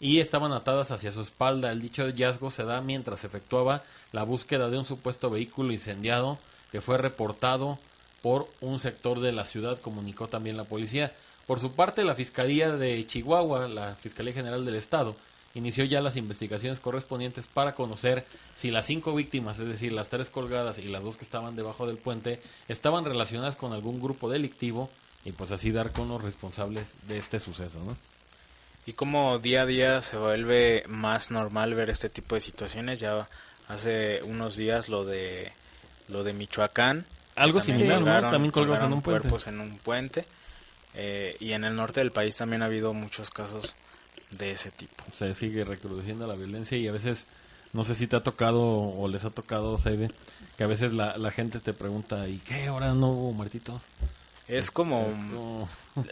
y 0.00 0.20
estaban 0.20 0.52
atadas 0.52 0.90
hacia 0.90 1.12
su 1.12 1.20
espalda. 1.20 1.70
El 1.70 1.80
dicho 1.80 2.04
hallazgo 2.04 2.50
se 2.50 2.64
da 2.64 2.80
mientras 2.80 3.24
efectuaba 3.24 3.82
la 4.12 4.22
búsqueda 4.22 4.70
de 4.70 4.78
un 4.78 4.84
supuesto 4.84 5.30
vehículo 5.30 5.72
incendiado 5.72 6.38
que 6.70 6.80
fue 6.80 6.98
reportado 6.98 7.78
por 8.22 8.48
un 8.60 8.78
sector 8.78 9.20
de 9.20 9.32
la 9.32 9.44
ciudad, 9.44 9.78
comunicó 9.80 10.28
también 10.28 10.56
la 10.56 10.64
policía. 10.64 11.12
Por 11.46 11.60
su 11.60 11.72
parte, 11.72 12.04
la 12.04 12.14
Fiscalía 12.14 12.72
de 12.72 13.06
Chihuahua, 13.06 13.68
la 13.68 13.94
Fiscalía 13.94 14.34
General 14.34 14.64
del 14.64 14.74
Estado, 14.74 15.16
inició 15.54 15.84
ya 15.84 16.00
las 16.00 16.16
investigaciones 16.16 16.78
correspondientes 16.78 17.46
para 17.46 17.74
conocer 17.74 18.26
si 18.54 18.70
las 18.70 18.86
cinco 18.86 19.14
víctimas, 19.14 19.58
es 19.58 19.68
decir, 19.68 19.92
las 19.92 20.10
tres 20.10 20.30
colgadas 20.30 20.78
y 20.78 20.82
las 20.82 21.02
dos 21.02 21.16
que 21.16 21.24
estaban 21.24 21.56
debajo 21.56 21.86
del 21.86 21.96
puente, 21.96 22.42
estaban 22.68 23.04
relacionadas 23.04 23.56
con 23.56 23.72
algún 23.72 24.00
grupo 24.00 24.28
delictivo 24.28 24.90
y 25.24 25.32
pues 25.32 25.50
así 25.50 25.72
dar 25.72 25.92
con 25.92 26.08
los 26.08 26.22
responsables 26.22 26.88
de 27.08 27.18
este 27.18 27.40
suceso, 27.40 27.82
¿no? 27.84 27.96
Y 28.88 28.94
como 28.94 29.38
día 29.38 29.62
a 29.62 29.66
día 29.66 30.00
se 30.00 30.16
vuelve 30.16 30.82
más 30.88 31.30
normal 31.30 31.74
ver 31.74 31.90
este 31.90 32.08
tipo 32.08 32.36
de 32.36 32.40
situaciones, 32.40 33.00
ya 33.00 33.28
hace 33.68 34.22
unos 34.22 34.56
días 34.56 34.88
lo 34.88 35.04
de 35.04 35.52
lo 36.08 36.24
de 36.24 36.32
Michoacán. 36.32 37.04
Algo 37.36 37.58
también 37.58 37.80
similar, 37.80 38.30
También 38.30 38.50
colgados 38.50 38.82
en 38.82 38.94
un 38.94 39.02
puente. 39.02 39.28
cuerpos 39.28 39.46
en 39.46 39.60
un 39.60 39.76
puente. 39.76 40.24
Eh, 40.94 41.36
y 41.38 41.52
en 41.52 41.64
el 41.64 41.76
norte 41.76 42.00
del 42.00 42.12
país 42.12 42.34
también 42.38 42.62
ha 42.62 42.64
habido 42.64 42.94
muchos 42.94 43.30
casos 43.30 43.74
de 44.30 44.52
ese 44.52 44.70
tipo. 44.70 45.04
se 45.12 45.34
sigue 45.34 45.64
recrudeciendo 45.64 46.26
la 46.26 46.34
violencia 46.34 46.78
y 46.78 46.88
a 46.88 46.92
veces, 46.92 47.26
no 47.74 47.84
sé 47.84 47.94
si 47.94 48.06
te 48.06 48.16
ha 48.16 48.22
tocado 48.22 48.62
o 48.62 49.06
les 49.06 49.22
ha 49.26 49.30
tocado, 49.30 49.76
Saide, 49.76 50.10
que 50.56 50.64
a 50.64 50.66
veces 50.66 50.94
la, 50.94 51.18
la 51.18 51.30
gente 51.30 51.60
te 51.60 51.74
pregunta, 51.74 52.26
¿y 52.26 52.38
qué? 52.38 52.68
¿Ahora 52.68 52.94
no 52.94 53.10
hubo 53.10 53.32
muertitos? 53.34 53.82
Es 54.48 54.70
como, 54.70 55.06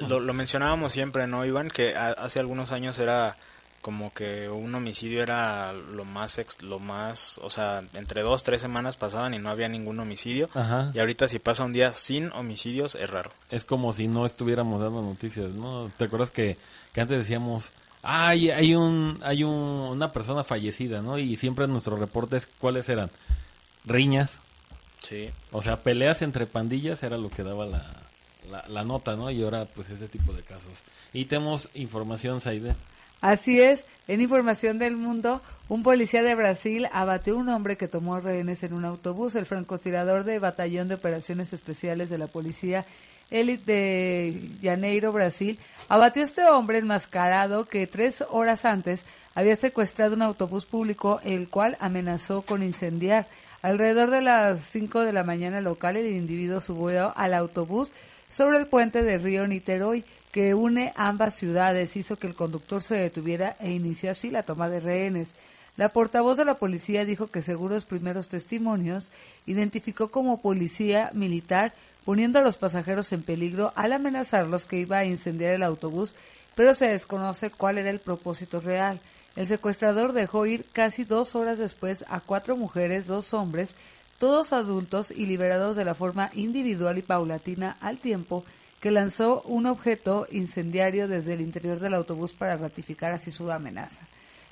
lo, 0.08 0.20
lo 0.20 0.32
mencionábamos 0.34 0.92
siempre, 0.92 1.26
¿no, 1.26 1.44
Iván? 1.44 1.70
Que 1.70 1.94
a- 1.96 2.10
hace 2.10 2.38
algunos 2.38 2.70
años 2.72 2.98
era 2.98 3.36
como 3.80 4.12
que 4.12 4.48
un 4.48 4.74
homicidio 4.74 5.22
era 5.22 5.72
lo 5.72 6.04
más, 6.04 6.38
ex- 6.38 6.60
lo 6.62 6.78
más, 6.80 7.38
o 7.38 7.50
sea, 7.50 7.82
entre 7.94 8.22
dos, 8.22 8.42
tres 8.42 8.60
semanas 8.60 8.96
pasaban 8.96 9.32
y 9.32 9.38
no 9.38 9.48
había 9.48 9.68
ningún 9.68 9.98
homicidio. 10.00 10.50
Ajá. 10.54 10.90
Y 10.92 10.98
ahorita 10.98 11.28
si 11.28 11.38
pasa 11.38 11.64
un 11.64 11.72
día 11.72 11.92
sin 11.92 12.32
homicidios 12.32 12.94
es 12.96 13.08
raro. 13.08 13.30
Es 13.48 13.64
como 13.64 13.92
si 13.92 14.08
no 14.08 14.26
estuviéramos 14.26 14.80
dando 14.82 15.02
noticias, 15.02 15.50
¿no? 15.50 15.90
¿Te 15.96 16.04
acuerdas 16.04 16.30
que, 16.32 16.56
que 16.92 17.00
antes 17.00 17.16
decíamos, 17.18 17.72
ay, 18.02 18.50
hay 18.50 18.74
un, 18.74 19.20
hay 19.22 19.44
un, 19.44 19.52
una 19.54 20.10
persona 20.10 20.42
fallecida, 20.42 21.00
¿no? 21.00 21.16
Y 21.18 21.36
siempre 21.36 21.68
nuestros 21.68 21.98
reportes, 22.00 22.48
¿cuáles 22.58 22.88
eran? 22.88 23.10
Riñas, 23.84 24.40
Sí. 25.02 25.30
o 25.52 25.62
sea, 25.62 25.82
peleas 25.84 26.22
entre 26.22 26.46
pandillas 26.46 27.04
era 27.04 27.16
lo 27.18 27.30
que 27.30 27.44
daba 27.44 27.66
la, 27.66 27.95
la, 28.68 28.84
nota, 28.84 29.16
¿no? 29.16 29.30
Y 29.30 29.42
ahora, 29.42 29.66
pues, 29.66 29.90
ese 29.90 30.08
tipo 30.08 30.32
de 30.32 30.42
casos. 30.42 30.82
Y 31.12 31.26
tenemos 31.26 31.68
información, 31.74 32.40
Saide. 32.40 32.74
Así 33.20 33.60
es, 33.60 33.86
en 34.08 34.20
información 34.20 34.78
del 34.78 34.96
mundo, 34.96 35.40
un 35.68 35.82
policía 35.82 36.22
de 36.22 36.34
Brasil 36.34 36.86
abatió 36.92 37.34
a 37.34 37.38
un 37.38 37.48
hombre 37.48 37.76
que 37.76 37.88
tomó 37.88 38.20
rehenes 38.20 38.62
en 38.62 38.72
un 38.72 38.84
autobús. 38.84 39.34
El 39.34 39.46
francotirador 39.46 40.24
de 40.24 40.38
Batallón 40.38 40.88
de 40.88 40.96
Operaciones 40.96 41.52
Especiales 41.52 42.10
de 42.10 42.18
la 42.18 42.26
Policía 42.26 42.86
Elite 43.30 43.72
de 43.72 44.50
Janeiro, 44.62 45.12
Brasil, 45.12 45.58
abatió 45.88 46.22
a 46.22 46.26
este 46.26 46.44
hombre 46.44 46.78
enmascarado 46.78 47.64
que 47.64 47.86
tres 47.86 48.24
horas 48.30 48.64
antes 48.64 49.04
había 49.34 49.56
secuestrado 49.56 50.14
un 50.14 50.22
autobús 50.22 50.64
público, 50.64 51.20
el 51.24 51.48
cual 51.48 51.76
amenazó 51.80 52.42
con 52.42 52.62
incendiar. 52.62 53.26
Alrededor 53.62 54.10
de 54.10 54.22
las 54.22 54.60
5 54.60 55.00
de 55.00 55.12
la 55.12 55.24
mañana 55.24 55.60
local, 55.60 55.96
el 55.96 56.14
individuo 56.14 56.60
subió 56.60 57.12
al 57.16 57.34
autobús 57.34 57.90
sobre 58.36 58.58
el 58.58 58.66
puente 58.66 59.02
del 59.02 59.22
río 59.22 59.46
Niterói 59.46 60.04
que 60.30 60.52
une 60.52 60.92
ambas 60.94 61.36
ciudades 61.36 61.96
hizo 61.96 62.18
que 62.18 62.26
el 62.26 62.34
conductor 62.34 62.82
se 62.82 62.94
detuviera 62.94 63.56
e 63.60 63.70
inició 63.70 64.10
así 64.10 64.30
la 64.30 64.42
toma 64.42 64.68
de 64.68 64.80
rehenes. 64.80 65.30
La 65.78 65.88
portavoz 65.88 66.36
de 66.36 66.44
la 66.44 66.56
policía 66.56 67.06
dijo 67.06 67.28
que 67.28 67.40
según 67.40 67.70
los 67.70 67.86
primeros 67.86 68.28
testimonios, 68.28 69.10
identificó 69.46 70.10
como 70.10 70.42
policía 70.42 71.10
militar 71.14 71.72
poniendo 72.04 72.38
a 72.38 72.42
los 72.42 72.58
pasajeros 72.58 73.10
en 73.12 73.22
peligro 73.22 73.72
al 73.74 73.94
amenazarlos 73.94 74.66
que 74.66 74.80
iba 74.80 74.98
a 74.98 75.06
incendiar 75.06 75.54
el 75.54 75.62
autobús, 75.62 76.14
pero 76.54 76.74
se 76.74 76.88
desconoce 76.88 77.50
cuál 77.50 77.78
era 77.78 77.88
el 77.88 78.00
propósito 78.00 78.60
real. 78.60 79.00
El 79.34 79.46
secuestrador 79.46 80.12
dejó 80.12 80.44
ir 80.44 80.66
casi 80.72 81.04
dos 81.04 81.34
horas 81.34 81.56
después 81.56 82.04
a 82.08 82.20
cuatro 82.20 82.54
mujeres, 82.54 83.06
dos 83.06 83.32
hombres, 83.32 83.74
todos 84.18 84.52
adultos 84.52 85.10
y 85.10 85.26
liberados 85.26 85.76
de 85.76 85.84
la 85.84 85.94
forma 85.94 86.30
individual 86.34 86.98
y 86.98 87.02
paulatina 87.02 87.76
al 87.80 87.98
tiempo 87.98 88.44
que 88.80 88.90
lanzó 88.90 89.42
un 89.42 89.66
objeto 89.66 90.26
incendiario 90.30 91.08
desde 91.08 91.34
el 91.34 91.40
interior 91.40 91.80
del 91.80 91.94
autobús 91.94 92.32
para 92.32 92.56
ratificar 92.56 93.12
así 93.12 93.30
su 93.30 93.50
amenaza. 93.50 94.02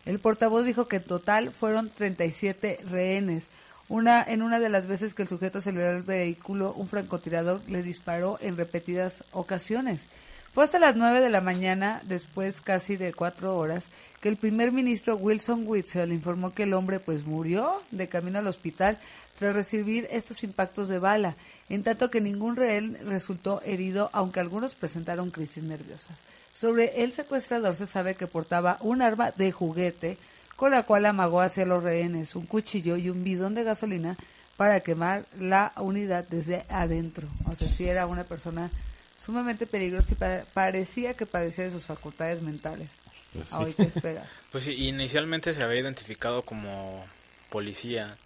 El 0.05 0.19
portavoz 0.19 0.65
dijo 0.65 0.89
que 0.89 0.97
en 0.97 1.05
total 1.05 1.53
fueron 1.53 1.91
37 1.91 2.81
rehenes. 2.91 3.47
Una, 3.89 4.23
en 4.23 4.43
una 4.43 4.61
de 4.61 4.71
las 4.71 4.87
veces 4.87 5.15
que 5.15 5.23
el 5.23 5.29
sujeto 5.29 5.59
aceleró 5.59 5.97
el 5.97 6.03
vehículo, 6.03 6.73
un 6.73 6.89
francotirador 6.89 7.61
le 7.69 7.83
disparó 7.83 8.39
en 8.41 8.57
repetidas 8.57 9.25
ocasiones. 9.33 10.09
Fue 10.53 10.65
hasta 10.65 10.79
las 10.79 10.95
9 10.95 11.21
de 11.21 11.31
la 11.31 11.41
mañana, 11.41 12.01
después 12.05 12.61
casi 12.61 12.97
de 12.97 13.13
cuatro 13.13 13.57
horas, 13.57 13.89
que 14.25 14.31
el 14.31 14.39
primer 14.39 14.73
ministro 14.73 15.17
Wilson 15.17 15.65
Witzel 15.67 16.11
informó 16.11 16.55
que 16.55 16.63
el 16.63 16.73
hombre 16.73 16.99
pues 16.99 17.27
murió 17.27 17.83
de 17.91 18.09
camino 18.09 18.39
al 18.39 18.47
hospital 18.47 18.99
tras 19.39 19.55
recibir 19.55 20.09
estos 20.11 20.43
impactos 20.45 20.89
de 20.89 20.99
bala, 20.99 21.37
en 21.69 21.83
tanto 21.83 22.11
que 22.11 22.23
ningún 22.23 22.57
rehén 22.57 22.97
resultó 23.05 23.61
herido, 23.67 24.09
aunque 24.15 24.41
algunos 24.41 24.77
presentaron 24.77 25.31
crisis 25.31 25.63
nerviosas. 25.63 26.17
Sobre 26.55 27.03
el 27.03 27.13
secuestrador 27.13 27.77
se 27.77 27.85
sabe 27.85 28.15
que 28.15 28.27
portaba 28.27 28.79
un 28.81 29.03
arma 29.03 29.31
de 29.31 29.53
juguete 29.53 30.17
con 30.57 30.71
la 30.71 30.85
cual 30.85 31.05
amagó 31.05 31.43
hacia 31.43 31.67
los 31.67 31.83
rehenes 31.83 32.35
un 32.35 32.47
cuchillo 32.47 32.97
y 32.97 33.11
un 33.11 33.25
bidón 33.25 33.55
de 33.55 33.65
gasolina 33.65 34.17
para 34.57 34.81
quemar 34.81 35.27
la 35.39 35.75
unidad 35.77 36.25
desde 36.31 36.65
adentro. 36.71 37.29
O 37.45 37.55
sea, 37.55 37.69
si 37.69 37.87
era 37.87 38.07
una 38.07 38.25
persona 38.25 38.71
sumamente 39.19 39.67
peligrosa 39.67 40.15
y 40.15 40.45
parecía 40.55 41.13
que 41.13 41.27
padecía 41.27 41.65
de 41.65 41.73
sus 41.73 41.85
facultades 41.85 42.41
mentales. 42.41 42.89
Pues 43.35 43.49
sí. 43.49 43.83
espera. 43.83 44.27
Pues 44.53 44.65
sí, 44.65 44.73
inicialmente 44.89 45.53
se 45.53 45.63
había 45.63 45.81
identificado 45.81 46.43
como 46.43 47.05
policía, 47.51 48.17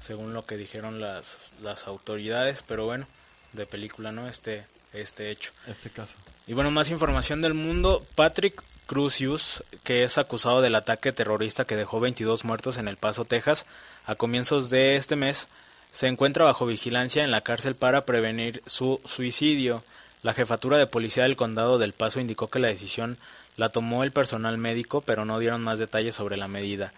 según 0.00 0.32
lo 0.32 0.46
que 0.46 0.56
dijeron 0.56 1.00
las, 1.00 1.52
las 1.60 1.86
autoridades, 1.86 2.62
pero 2.62 2.86
bueno, 2.86 3.06
de 3.52 3.66
película, 3.66 4.12
¿no? 4.12 4.28
Este, 4.28 4.64
este 4.92 5.30
hecho. 5.30 5.52
Este 5.66 5.90
caso. 5.90 6.14
Y 6.46 6.54
bueno, 6.54 6.70
más 6.70 6.90
información 6.90 7.40
del 7.40 7.54
mundo. 7.54 8.06
Patrick 8.14 8.62
Crucius, 8.86 9.64
que 9.84 10.04
es 10.04 10.18
acusado 10.18 10.60
del 10.60 10.74
ataque 10.74 11.12
terrorista 11.12 11.64
que 11.64 11.76
dejó 11.76 12.00
22 12.00 12.44
muertos 12.44 12.78
en 12.78 12.88
El 12.88 12.96
Paso, 12.96 13.24
Texas, 13.24 13.66
a 14.06 14.14
comienzos 14.14 14.70
de 14.70 14.96
este 14.96 15.16
mes, 15.16 15.48
se 15.92 16.08
encuentra 16.08 16.44
bajo 16.44 16.66
vigilancia 16.66 17.24
en 17.24 17.30
la 17.30 17.42
cárcel 17.42 17.74
para 17.74 18.04
prevenir 18.04 18.62
su 18.66 19.00
suicidio. 19.04 19.84
La 20.22 20.34
jefatura 20.34 20.78
de 20.78 20.86
policía 20.86 21.24
del 21.24 21.36
condado 21.36 21.78
del 21.78 21.92
Paso 21.92 22.20
indicó 22.20 22.48
que 22.48 22.58
la 22.58 22.68
decisión 22.68 23.18
la 23.56 23.70
tomó 23.70 24.04
el 24.04 24.12
personal 24.12 24.58
médico, 24.58 25.00
pero 25.00 25.24
no 25.24 25.38
dieron 25.38 25.62
más 25.62 25.78
detalles 25.78 26.14
sobre 26.14 26.36
la 26.36 26.48
medida. 26.48 26.92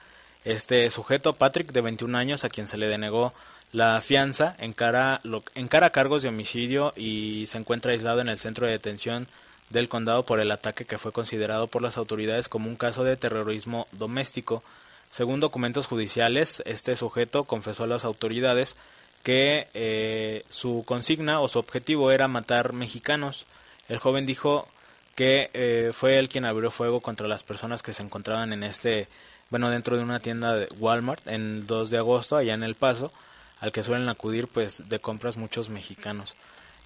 Este 0.44 0.88
sujeto, 0.90 1.34
Patrick, 1.34 1.72
de 1.72 1.80
21 1.80 2.16
años, 2.16 2.44
a 2.44 2.48
quien 2.48 2.66
se 2.66 2.76
le 2.76 2.88
denegó 2.88 3.32
la 3.72 4.00
fianza, 4.00 4.54
encara, 4.58 5.20
encara 5.54 5.90
cargos 5.90 6.22
de 6.22 6.28
homicidio 6.28 6.92
y 6.96 7.46
se 7.48 7.58
encuentra 7.58 7.92
aislado 7.92 8.20
en 8.20 8.28
el 8.28 8.38
centro 8.38 8.66
de 8.66 8.72
detención 8.72 9.26
del 9.70 9.88
condado 9.88 10.24
por 10.24 10.38
el 10.38 10.52
ataque 10.52 10.84
que 10.84 10.98
fue 10.98 11.10
considerado 11.10 11.66
por 11.66 11.82
las 11.82 11.96
autoridades 11.96 12.48
como 12.48 12.68
un 12.68 12.76
caso 12.76 13.02
de 13.02 13.16
terrorismo 13.16 13.88
doméstico. 13.90 14.62
Según 15.10 15.40
documentos 15.40 15.86
judiciales, 15.86 16.62
este 16.66 16.94
sujeto 16.94 17.44
confesó 17.44 17.84
a 17.84 17.88
las 17.88 18.04
autoridades 18.04 18.76
que 19.24 19.68
eh, 19.74 20.44
su 20.50 20.84
consigna 20.86 21.40
o 21.40 21.48
su 21.48 21.58
objetivo 21.58 22.12
era 22.12 22.28
matar 22.28 22.74
mexicanos. 22.74 23.46
El 23.88 23.98
joven 23.98 24.26
dijo 24.26 24.68
que 25.14 25.50
eh, 25.54 25.90
fue 25.92 26.18
él 26.18 26.28
quien 26.28 26.44
abrió 26.44 26.70
fuego 26.70 27.00
contra 27.00 27.28
las 27.28 27.42
personas 27.42 27.82
que 27.82 27.92
se 27.92 28.02
encontraban 28.02 28.52
en 28.52 28.62
este, 28.64 29.08
bueno, 29.50 29.70
dentro 29.70 29.96
de 29.96 30.02
una 30.02 30.20
tienda 30.20 30.54
de 30.54 30.68
Walmart 30.78 31.26
en 31.26 31.56
el 31.56 31.66
2 31.66 31.90
de 31.90 31.98
agosto, 31.98 32.36
allá 32.36 32.54
en 32.54 32.62
El 32.62 32.74
Paso, 32.74 33.12
al 33.60 33.72
que 33.72 33.82
suelen 33.82 34.08
acudir 34.08 34.48
pues 34.48 34.88
de 34.88 34.98
compras 34.98 35.36
muchos 35.36 35.70
mexicanos. 35.70 36.34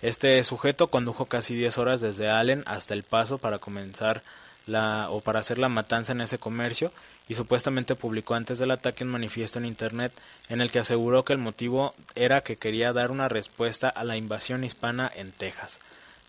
Este 0.01 0.43
sujeto 0.45 0.89
condujo 0.89 1.27
casi 1.27 1.55
10 1.55 1.79
horas 1.79 2.01
desde 2.01 2.31
Allen 2.31 2.63
hasta 2.67 2.95
El 2.95 3.03
Paso 3.03 3.39
para 3.39 3.59
comenzar 3.59 4.23
la 4.69 5.11
o 5.11 5.21
para 5.21 5.41
hacer 5.41 5.59
la 5.59 5.69
matanza 5.69 6.13
en 6.13 6.21
ese 6.21 6.39
comercio 6.39 6.93
y 7.27 7.35
supuestamente 7.35 7.97
publicó 7.97 8.35
antes 8.35 8.59
del 8.59 8.71
ataque 8.71 9.03
un 9.03 9.11
manifiesto 9.11 9.59
en 9.59 9.65
internet 9.65 10.13
en 10.49 10.61
el 10.61 10.71
que 10.71 10.79
aseguró 10.79 11.25
que 11.25 11.33
el 11.33 11.39
motivo 11.39 11.95
era 12.15 12.43
que 12.43 12.57
quería 12.57 12.93
dar 12.93 13.11
una 13.11 13.29
respuesta 13.29 13.89
a 13.89 14.05
la 14.05 14.17
invasión 14.17 14.63
hispana 14.63 15.11
en 15.15 15.33
Texas. 15.33 15.81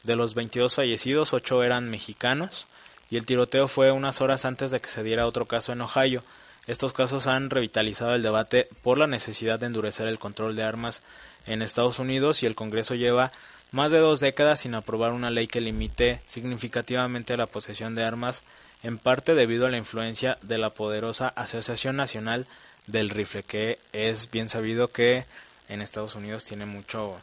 De 0.04 0.16
los 0.16 0.34
22 0.34 0.76
fallecidos, 0.76 1.34
8 1.34 1.64
eran 1.64 1.90
mexicanos 1.90 2.68
y 3.10 3.18
el 3.18 3.26
tiroteo 3.26 3.68
fue 3.68 3.92
unas 3.92 4.22
horas 4.22 4.46
antes 4.46 4.72
de 4.72 4.80
que 4.80 4.90
se 4.90 5.04
diera 5.04 5.26
otro 5.26 5.46
caso 5.46 5.74
en 5.74 5.82
Ohio. 5.82 6.24
Estos 6.68 6.94
casos 6.94 7.28
han 7.28 7.50
revitalizado 7.50 8.14
el 8.14 8.22
debate 8.22 8.68
por 8.84 8.98
la 8.98 9.08
necesidad 9.08 9.60
de 9.60 9.66
endurecer 9.66 10.08
el 10.08 10.20
control 10.20 10.56
de 10.56 10.64
armas 10.64 11.02
en 11.46 11.62
Estados 11.62 12.00
Unidos 12.00 12.44
y 12.44 12.46
el 12.46 12.56
Congreso 12.56 12.96
lleva 12.96 13.32
más 13.72 13.92
de 13.92 14.00
dos 14.00 14.20
décadas 14.20 14.62
sin 14.62 14.76
aprobar 14.76 15.12
una 15.12 15.30
ley 15.30 15.48
que 15.48 15.62
limite 15.62 16.22
significativamente 16.28 17.38
la 17.38 17.48
posesión 17.48 17.96
de 17.96 18.04
armas, 18.04 18.44
en 18.84 18.98
parte 18.98 19.36
debido 19.36 19.66
a 19.66 19.70
la 19.70 19.78
influencia 19.78 20.38
de 20.42 20.58
la 20.58 20.70
poderosa 20.70 21.28
Asociación 21.30 21.96
Nacional 21.96 22.48
del 22.88 23.10
Rifle, 23.10 23.44
que 23.44 23.80
es 23.92 24.30
bien 24.32 24.50
sabido 24.50 24.90
que 24.90 25.26
en 25.68 25.82
Estados 25.82 26.16
Unidos 26.16 26.46
tiene 26.46 26.66
mucho 26.66 27.20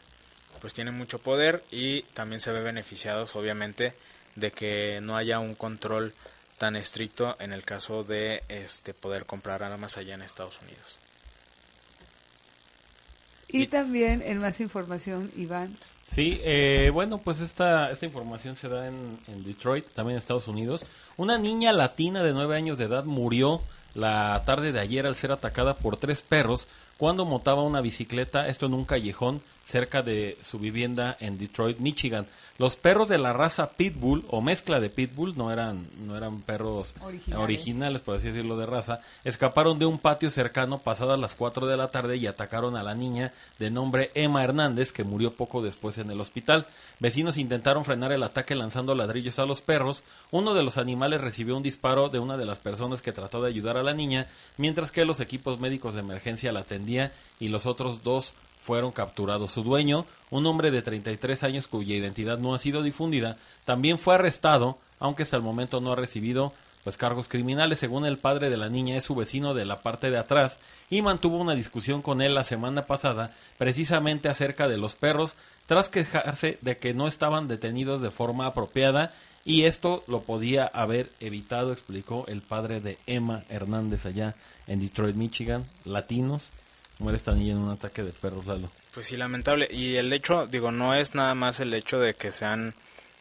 pues 0.59 0.73
tiene 0.73 0.91
mucho 0.91 1.19
poder 1.19 1.63
y 1.71 2.03
también 2.13 2.39
se 2.39 2.51
ve 2.51 2.61
beneficiados 2.61 3.35
obviamente 3.35 3.93
de 4.35 4.51
que 4.51 4.99
no 5.01 5.17
haya 5.17 5.39
un 5.39 5.55
control 5.55 6.13
tan 6.57 6.75
estricto 6.75 7.35
en 7.39 7.53
el 7.53 7.63
caso 7.63 8.03
de 8.03 8.43
este 8.49 8.93
poder 8.93 9.25
comprar 9.25 9.63
armas 9.63 9.97
allá 9.97 10.15
en 10.15 10.21
Estados 10.21 10.59
Unidos. 10.61 10.99
Y, 13.49 13.67
también 13.67 14.21
en 14.25 14.39
más 14.39 14.59
información, 14.59 15.31
Iván. 15.37 15.73
Sí, 16.05 16.39
eh, 16.43 16.89
bueno, 16.93 17.19
pues 17.19 17.39
esta, 17.39 17.91
esta 17.91 18.05
información 18.05 18.57
se 18.57 18.67
da 18.67 18.87
en, 18.87 19.19
en, 19.27 19.43
Detroit, 19.45 19.85
también 19.93 20.15
en 20.15 20.19
Estados 20.19 20.49
Unidos. 20.49 20.85
Una 21.15 21.37
niña 21.37 21.71
latina 21.71 22.23
de 22.23 22.33
nueve 22.33 22.57
años 22.57 22.77
de 22.77 22.85
edad 22.85 23.05
murió 23.05 23.61
la 23.93 24.43
tarde 24.45 24.73
de 24.73 24.79
ayer 24.79 25.05
al 25.05 25.15
ser 25.15 25.31
atacada 25.31 25.75
por 25.75 25.95
tres 25.97 26.23
perros 26.23 26.67
cuando 26.97 27.25
montaba 27.25 27.61
una 27.61 27.81
bicicleta, 27.81 28.47
esto 28.47 28.65
en 28.65 28.73
un 28.73 28.85
callejón 28.85 29.41
cerca 29.67 30.01
de 30.01 30.37
su 30.41 30.59
vivienda 30.59 31.17
en 31.19 31.37
Detroit, 31.37 31.79
Michigan. 31.79 32.25
Los 32.57 32.77
perros 32.77 33.09
de 33.09 33.17
la 33.17 33.33
raza 33.33 33.71
Pitbull 33.71 34.25
o 34.29 34.41
mezcla 34.41 34.79
de 34.79 34.89
Pitbull, 34.89 35.37
no 35.37 35.51
eran, 35.51 35.85
no 36.05 36.15
eran 36.15 36.41
perros 36.41 36.95
originales. 37.35 38.01
por 38.01 38.15
así 38.15 38.27
decirlo, 38.27 38.57
de 38.57 38.65
raza, 38.65 39.01
escaparon 39.25 39.77
de 39.77 39.85
un 39.85 39.99
patio 39.99 40.31
cercano 40.31 40.79
pasadas 40.79 41.19
las 41.19 41.35
4 41.35 41.67
de 41.67 41.77
la 41.77 41.89
tarde 41.89 42.15
y 42.15 42.27
atacaron 42.27 42.77
a 42.77 42.81
la 42.81 42.95
niña 42.95 43.33
de 43.59 43.69
nombre 43.69 44.09
Emma 44.15 44.43
Hernández, 44.43 44.93
que 44.93 45.03
murió 45.03 45.33
poco 45.33 45.61
después 45.61 45.97
en 45.97 46.09
el 46.11 46.21
hospital. 46.21 46.65
Vecinos 46.99 47.37
intentaron 47.37 47.83
frenar 47.83 48.13
el 48.13 48.23
ataque 48.23 48.55
lanzando 48.55 48.95
ladrillos 48.95 49.37
a 49.37 49.45
los 49.45 49.61
perros. 49.61 50.03
Uno 50.31 50.53
de 50.53 50.63
los 50.63 50.77
animales 50.77 51.19
recibió 51.19 51.57
un 51.57 51.63
disparo 51.63 52.07
de 52.07 52.19
una 52.19 52.37
de 52.37 52.45
las 52.45 52.57
personas 52.57 53.01
que 53.01 53.11
trató 53.11 53.41
de 53.41 53.49
ayudar 53.49 53.75
a 53.75 53.83
la 53.83 53.93
niña, 53.93 54.27
mientras 54.55 54.91
que 54.91 55.05
los 55.05 55.19
equipos 55.19 55.59
médicos 55.59 55.93
de 55.93 55.99
emergencia 55.99 56.53
la 56.53 56.61
atendían 56.61 57.11
y 57.39 57.49
los 57.49 57.65
otros 57.65 58.01
dos 58.01 58.33
fueron 58.67 58.91
capturados. 58.91 59.51
Su 59.51 59.63
dueño, 59.63 60.05
un 60.29 60.45
hombre 60.45 60.71
de 60.71 60.81
33 60.81 61.41
años 61.43 61.69
cuya 61.69 61.95
identidad 61.95 62.37
no 62.37 62.53
ha 62.53 62.59
sido 62.59 62.83
difundida, 62.83 63.37
también 63.63 63.97
fue 63.97 64.15
arrestado, 64.15 64.77
aunque 64.99 65.23
hasta 65.23 65.37
el 65.37 65.41
momento 65.41 65.79
no 65.79 65.93
ha 65.93 65.95
recibido 65.95 66.51
pues 66.83 66.97
cargos 66.97 67.29
criminales. 67.29 67.79
Según 67.79 68.05
el 68.05 68.17
padre 68.17 68.49
de 68.49 68.57
la 68.57 68.67
niña, 68.67 68.97
es 68.97 69.05
su 69.05 69.15
vecino 69.15 69.53
de 69.53 69.63
la 69.63 69.81
parte 69.83 70.11
de 70.11 70.17
atrás 70.17 70.59
y 70.89 71.01
mantuvo 71.01 71.37
una 71.37 71.55
discusión 71.55 72.01
con 72.01 72.21
él 72.21 72.35
la 72.35 72.43
semana 72.43 72.87
pasada 72.87 73.33
precisamente 73.57 74.27
acerca 74.27 74.67
de 74.67 74.77
los 74.77 74.95
perros, 74.95 75.35
tras 75.65 75.87
quejarse 75.87 76.57
de 76.59 76.77
que 76.77 76.93
no 76.93 77.07
estaban 77.07 77.47
detenidos 77.47 78.01
de 78.01 78.11
forma 78.11 78.47
apropiada 78.47 79.13
y 79.45 79.63
esto 79.63 80.03
lo 80.07 80.23
podía 80.23 80.65
haber 80.65 81.09
evitado, 81.21 81.71
explicó 81.71 82.25
el 82.27 82.41
padre 82.41 82.81
de 82.81 82.97
Emma 83.07 83.45
Hernández 83.47 84.05
allá 84.05 84.35
en 84.67 84.81
Detroit, 84.81 85.15
Michigan, 85.15 85.65
latinos 85.85 86.49
muere 86.99 87.17
esta 87.17 87.33
niña 87.33 87.53
en 87.53 87.59
un 87.59 87.71
ataque 87.71 88.03
de 88.03 88.11
perros, 88.11 88.45
Lalo. 88.45 88.71
Pues 88.93 89.07
sí, 89.07 89.17
lamentable. 89.17 89.67
Y 89.71 89.95
el 89.95 90.11
hecho, 90.13 90.47
digo, 90.47 90.71
no 90.71 90.93
es 90.93 91.15
nada 91.15 91.35
más 91.35 91.59
el 91.59 91.73
hecho 91.73 91.99
de 91.99 92.15
que 92.15 92.31
sean 92.31 92.73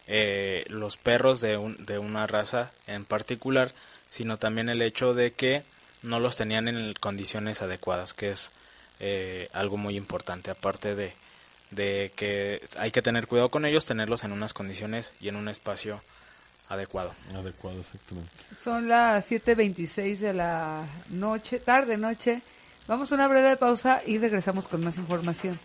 eh, 0.07 0.65
los 0.69 0.97
perros 0.97 1.41
de, 1.41 1.57
un, 1.57 1.85
de 1.85 1.99
una 1.99 2.27
raza 2.27 2.71
en 2.87 3.05
particular, 3.05 3.73
sino 4.11 4.39
también 4.39 4.69
el 4.69 4.83
hecho 4.83 5.15
de 5.15 5.33
que 5.33 5.65
no 6.03 6.21
los 6.21 6.37
tenían 6.37 6.69
en 6.69 6.95
condiciones 6.95 7.63
adecuadas, 7.63 8.15
que 8.15 8.31
es 8.31 8.53
eh, 9.01 9.49
algo 9.53 9.77
muy 9.77 9.97
importante, 9.97 10.51
aparte 10.51 10.95
de, 10.95 11.15
de 11.71 12.13
que 12.15 12.63
hay 12.79 12.91
que 12.91 13.03
tener 13.03 13.27
cuidado 13.27 13.51
con 13.51 13.67
ellos, 13.67 13.87
tenerlos 13.87 14.25
en 14.25 14.33
unas 14.33 14.55
condiciones 14.55 15.13
y 15.21 15.29
en 15.29 15.37
un 15.37 15.49
espacio 15.49 16.01
adecuado. 16.69 17.13
Adecuado, 17.35 17.81
exactamente. 17.81 18.31
Son 18.59 18.89
las 18.89 19.31
7.26 19.31 20.19
de 20.19 20.33
la 20.33 20.85
noche, 21.11 21.59
tarde, 21.59 21.97
noche 21.97 22.43
Vamos 22.89 23.11
a 23.11 23.15
una 23.17 23.27
breve 23.29 23.57
pausa 23.57 24.01
y 24.07 24.19
regresamos 24.19 24.69
con 24.69 24.85
más 24.85 24.99
información. 24.99 25.59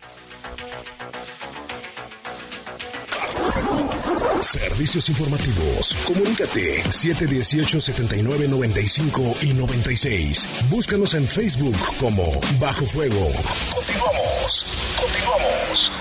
Servicios 4.40 5.08
informativos. 5.08 5.96
Comunícate 6.04 6.82
718-7995 6.84 9.42
y 9.42 9.54
96. 9.54 10.64
Búscanos 10.68 11.14
en 11.14 11.28
Facebook 11.28 11.76
como 12.00 12.24
Bajo 12.58 12.84
Fuego. 12.86 13.30
Continuamos. 13.72 14.66
Continuamos. 15.00 15.92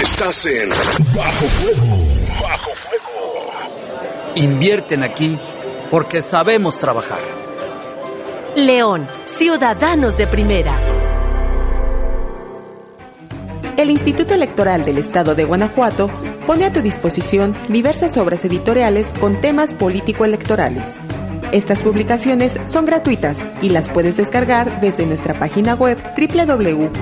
Estás 0.00 0.46
en 0.46 0.68
Bajo 1.14 1.46
Fuego. 1.46 1.96
Bajo 2.40 2.70
Fuego. 2.70 3.52
Invierten 4.36 5.02
aquí 5.02 5.36
porque 5.90 6.22
sabemos 6.22 6.78
trabajar. 6.78 7.18
León, 8.56 9.06
ciudadanos 9.26 10.16
de 10.16 10.26
primera. 10.26 10.72
El 13.76 13.90
Instituto 13.90 14.32
Electoral 14.32 14.86
del 14.86 14.96
Estado 14.96 15.34
de 15.34 15.44
Guanajuato 15.44 16.10
pone 16.46 16.64
a 16.64 16.72
tu 16.72 16.80
disposición 16.80 17.54
diversas 17.68 18.16
obras 18.16 18.46
editoriales 18.46 19.12
con 19.20 19.42
temas 19.42 19.74
político-electorales. 19.74 20.94
Estas 21.52 21.82
publicaciones 21.82 22.58
son 22.64 22.86
gratuitas 22.86 23.36
y 23.60 23.68
las 23.68 23.90
puedes 23.90 24.16
descargar 24.16 24.80
desde 24.80 25.04
nuestra 25.04 25.34
página 25.34 25.74
web 25.74 25.98
www.iec.mx. 26.16 26.96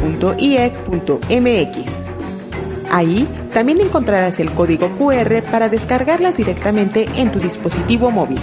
Ahí 2.91 3.29
también 3.53 3.81
encontrarás 3.81 4.41
el 4.41 4.51
código 4.51 4.91
QR 4.99 5.41
para 5.53 5.69
descargarlas 5.69 6.37
directamente 6.37 7.07
en 7.15 7.31
tu 7.31 7.39
dispositivo 7.39 8.11
móvil. 8.11 8.41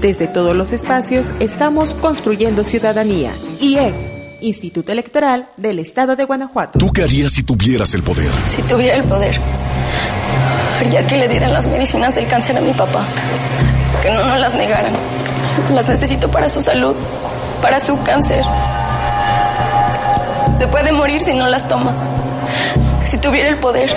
Desde 0.00 0.28
todos 0.28 0.54
los 0.54 0.72
espacios 0.72 1.26
estamos 1.40 1.92
construyendo 1.94 2.62
ciudadanía. 2.62 3.32
IEC, 3.60 3.94
Instituto 4.40 4.92
Electoral 4.92 5.48
del 5.56 5.80
Estado 5.80 6.14
de 6.14 6.24
Guanajuato. 6.24 6.78
¿Tú 6.78 6.92
qué 6.92 7.02
harías 7.02 7.32
si 7.32 7.42
tuvieras 7.42 7.92
el 7.94 8.04
poder? 8.04 8.30
Si 8.46 8.62
tuviera 8.62 8.94
el 8.94 9.02
poder, 9.02 9.36
haría 10.78 11.04
que 11.04 11.16
le 11.16 11.26
dieran 11.26 11.52
las 11.52 11.66
medicinas 11.66 12.14
del 12.14 12.28
cáncer 12.28 12.56
a 12.58 12.60
mi 12.60 12.72
papá. 12.74 13.04
Que 14.00 14.12
no 14.12 14.24
nos 14.24 14.38
las 14.38 14.54
negaran. 14.54 14.92
Las 15.74 15.88
necesito 15.88 16.30
para 16.30 16.48
su 16.48 16.62
salud, 16.62 16.94
para 17.60 17.80
su 17.80 18.00
cáncer. 18.02 18.44
Se 20.60 20.68
puede 20.68 20.92
morir 20.92 21.20
si 21.20 21.34
no 21.34 21.48
las 21.48 21.66
toma. 21.66 21.92
Si 23.04 23.18
tuviera 23.18 23.48
el 23.48 23.56
poder, 23.56 23.96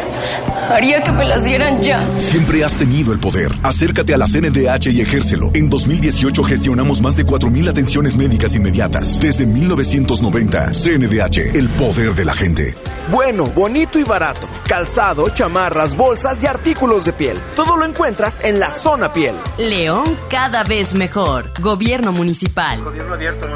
haría 0.72 1.04
que 1.04 1.12
me 1.12 1.26
las 1.26 1.44
dieran 1.44 1.82
ya. 1.82 2.08
Siempre 2.20 2.64
has 2.64 2.78
tenido 2.78 3.14
el 3.14 3.20
poder. 3.20 3.52
Acércate 3.64 4.14
a 4.14 4.18
la 4.18 4.26
CNDH 4.26 4.88
y 4.92 5.02
ejércelo. 5.02 5.52
En 5.54 5.70
2018 5.70 6.44
gestionamos 6.44 7.02
más 7.02 7.16
de 7.16 7.26
4.000 7.26 7.70
atenciones 7.70 8.16
médicas 8.16 8.56
inmediatas. 8.56 9.20
Desde 9.20 9.46
1990, 9.46 10.72
CNDH, 10.72 11.56
el 11.56 11.70
poder 11.70 12.16
de 12.16 12.26
la 12.26 12.34
gente. 12.34 12.76
Bueno, 13.12 13.46
bonito 13.46 14.00
y 14.00 14.04
barato. 14.04 14.48
Calzado, 14.68 15.30
chamarras, 15.30 15.98
bolsas 15.98 16.42
y 16.44 16.48
artículos 16.48 17.06
de 17.06 17.14
piel. 17.14 17.38
Todo 17.56 17.76
lo 17.76 17.86
encuentras 17.86 18.42
en 18.44 18.60
la 18.60 18.72
zona 18.72 19.12
piel. 19.12 19.36
León 19.58 20.04
cada 20.30 20.64
vez 20.64 20.94
mejor. 20.94 21.52
Gobierno 21.60 22.12
municipal. 22.12 22.84
Gobierno 22.84 23.16
abierto, 23.16 23.48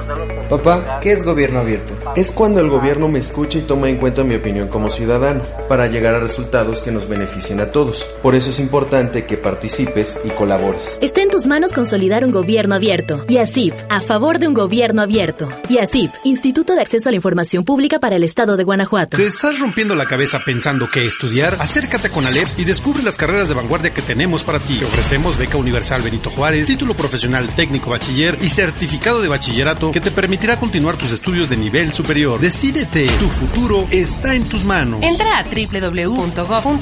Papá, 0.49 0.99
¿qué 1.01 1.13
es 1.13 1.23
gobierno 1.23 1.60
abierto? 1.60 1.93
Es 2.15 2.32
cuando 2.32 2.60
el 2.60 2.69
gobierno 2.69 3.08
me 3.08 3.19
escucha 3.19 3.60
y 3.60 3.62
toma 3.62 3.89
en 3.89 3.97
cuenta 3.97 4.23
mi 4.23 4.36
opinión 4.36 4.67
como 4.67 4.89
ciudadano, 4.89 5.41
para 5.69 5.88
llegar 5.88 6.15
a 6.15 6.19
resultados 6.19 6.82
que 6.82 6.91
nos 6.91 7.04
beneficien 7.07 7.59
a 7.59 7.71
todos. 7.71 8.03
Por 8.21 8.35
eso 8.35 8.49
es 8.49 8.59
importante 8.59 9.25
que 9.25 9.37
participes 9.37 10.19
y 10.23 10.29
colabores. 10.29 10.97
Está 11.01 11.21
en 11.21 11.29
tus 11.29 11.47
manos 11.47 11.73
consolidar 11.73 12.25
un 12.25 12.31
gobierno 12.31 12.75
abierto. 12.75 13.25
YASIP, 13.27 13.73
a 13.89 14.01
favor 14.01 14.39
de 14.39 14.47
un 14.47 14.53
gobierno 14.53 15.01
abierto. 15.01 15.49
YASIP, 15.69 16.11
Instituto 16.23 16.75
de 16.75 16.81
Acceso 16.81 17.09
a 17.09 17.11
la 17.11 17.17
Información 17.17 17.63
Pública 17.63 17.99
para 17.99 18.15
el 18.15 18.23
Estado 18.23 18.57
de 18.57 18.63
Guanajuato. 18.63 19.17
¿Te 19.17 19.27
estás 19.27 19.59
rompiendo 19.59 19.95
la 19.95 20.05
cabeza 20.05 20.39
pensando 20.45 20.87
qué 20.89 21.05
estudiar? 21.05 21.55
Acércate 21.59 22.09
con 22.09 22.25
Alep 22.25 22.47
y 22.57 22.63
descubre 22.63 23.03
las 23.03 23.17
carreras 23.17 23.47
de 23.49 23.55
vanguardia 23.55 23.93
que 23.93 24.01
tenemos 24.01 24.43
para 24.43 24.59
ti. 24.59 24.77
Te 24.79 24.85
ofrecemos 24.85 25.37
beca 25.37 25.57
universal 25.57 26.01
Benito 26.01 26.29
Juárez, 26.29 26.67
título 26.67 26.93
profesional 26.93 27.47
técnico 27.49 27.89
bachiller 27.89 28.37
y 28.41 28.49
certificado 28.49 29.21
de 29.21 29.27
bachillerato 29.27 29.91
que 29.91 30.01
te 30.01 30.11
permitirá 30.11 30.57
continuar 30.59 30.97
tus 30.97 31.11
estudios 31.11 31.49
de 31.49 31.57
nivel 31.57 31.93
superior. 31.93 32.39
Decídete, 32.39 33.07
tu 33.19 33.27
futuro 33.27 33.87
está 33.91 34.35
en 34.35 34.45
tus 34.45 34.63
manos. 34.63 35.01
Entra 35.03 35.39
a 35.39 35.43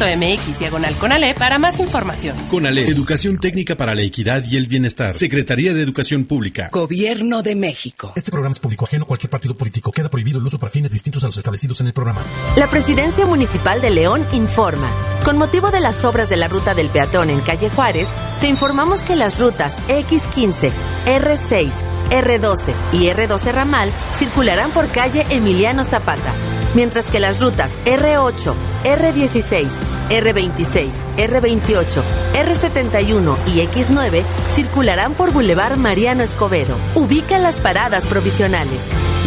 www.go.mx 0.04 0.60
diagonal 0.60 0.94
Conalep 0.96 1.38
para 1.38 1.58
más 1.58 1.80
información. 1.80 2.36
Conalep, 2.50 2.88
Educación 2.90 3.38
Técnica 3.38 3.76
para 3.76 3.96
la 3.96 4.02
Equidad 4.02 4.44
y 4.50 4.58
el 4.58 4.68
Bienestar. 4.68 5.16
Secretaría 5.16 5.74
de 5.74 5.82
Educación 5.82 6.26
Pública. 6.26 6.70
Gobierno 6.72 7.42
de 7.42 7.56
México. 7.56 8.14
Este 8.16 8.32
programa 8.32 8.54
es 8.54 8.60
público 8.60 8.86
ajeno 8.86 9.04
a 9.06 9.08
cualquier 9.08 9.30
partido 9.30 9.56
político. 9.56 9.92
Queda 9.92 10.10
prohibido 10.10 10.40
el 10.40 10.46
uso 10.46 10.60
para 10.60 10.72
fines 10.72 10.92
distintos 10.92 11.24
a 11.24 11.28
los 11.28 11.38
establecidos 11.38 11.80
en 11.82 11.88
el 11.88 11.94
programa. 11.94 12.24
La 12.58 12.70
Presidencia 12.70 13.26
Municipal 13.26 13.82
de 13.82 13.90
León 13.90 14.26
informa. 14.34 14.90
Con 15.24 15.38
motivo 15.38 15.72
de 15.72 15.80
las 15.80 16.04
obras 16.04 16.30
de 16.30 16.38
la 16.38 16.48
ruta 16.48 16.74
del 16.74 16.90
peatón 16.90 17.30
en 17.30 17.40
calle 17.40 17.70
Juárez, 17.70 18.10
te 18.42 18.48
informamos 18.48 19.04
que 19.04 19.16
las 19.16 19.40
rutas 19.40 19.78
X15, 19.88 20.72
R6, 21.06 21.72
R12 22.10 22.74
y 22.94 23.08
R12 23.08 23.52
Ramal 23.54 23.90
circularán 24.18 24.72
por 24.72 24.90
calle 24.90 25.26
Emiliano 25.30 25.84
Zapata, 25.84 26.34
mientras 26.74 27.06
que 27.06 27.20
las 27.20 27.40
rutas 27.40 27.72
R8, 27.86 28.54
R16, 28.84 29.68
R26, 30.10 30.90
R28, 31.18 31.86
R71 32.34 33.38
y 33.48 33.60
X9 33.68 34.24
circularán 34.52 35.14
por 35.14 35.32
Boulevard 35.32 35.78
Mariano 35.78 36.24
Escobedo. 36.24 36.76
Ubica 36.96 37.38
las 37.38 37.56
paradas 37.56 38.06
provisionales. 38.06 38.80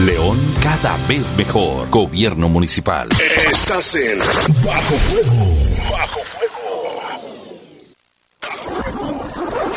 León 0.04 0.38
cada 0.62 0.96
vez 1.08 1.34
mejor. 1.36 1.88
Gobierno 1.88 2.48
municipal. 2.48 3.08
Estás 3.50 3.94
en 3.94 4.18
Bajo 4.18 4.94
Fuego. 4.96 5.46
Bajo 5.90 6.20
Fuego. 6.20 6.35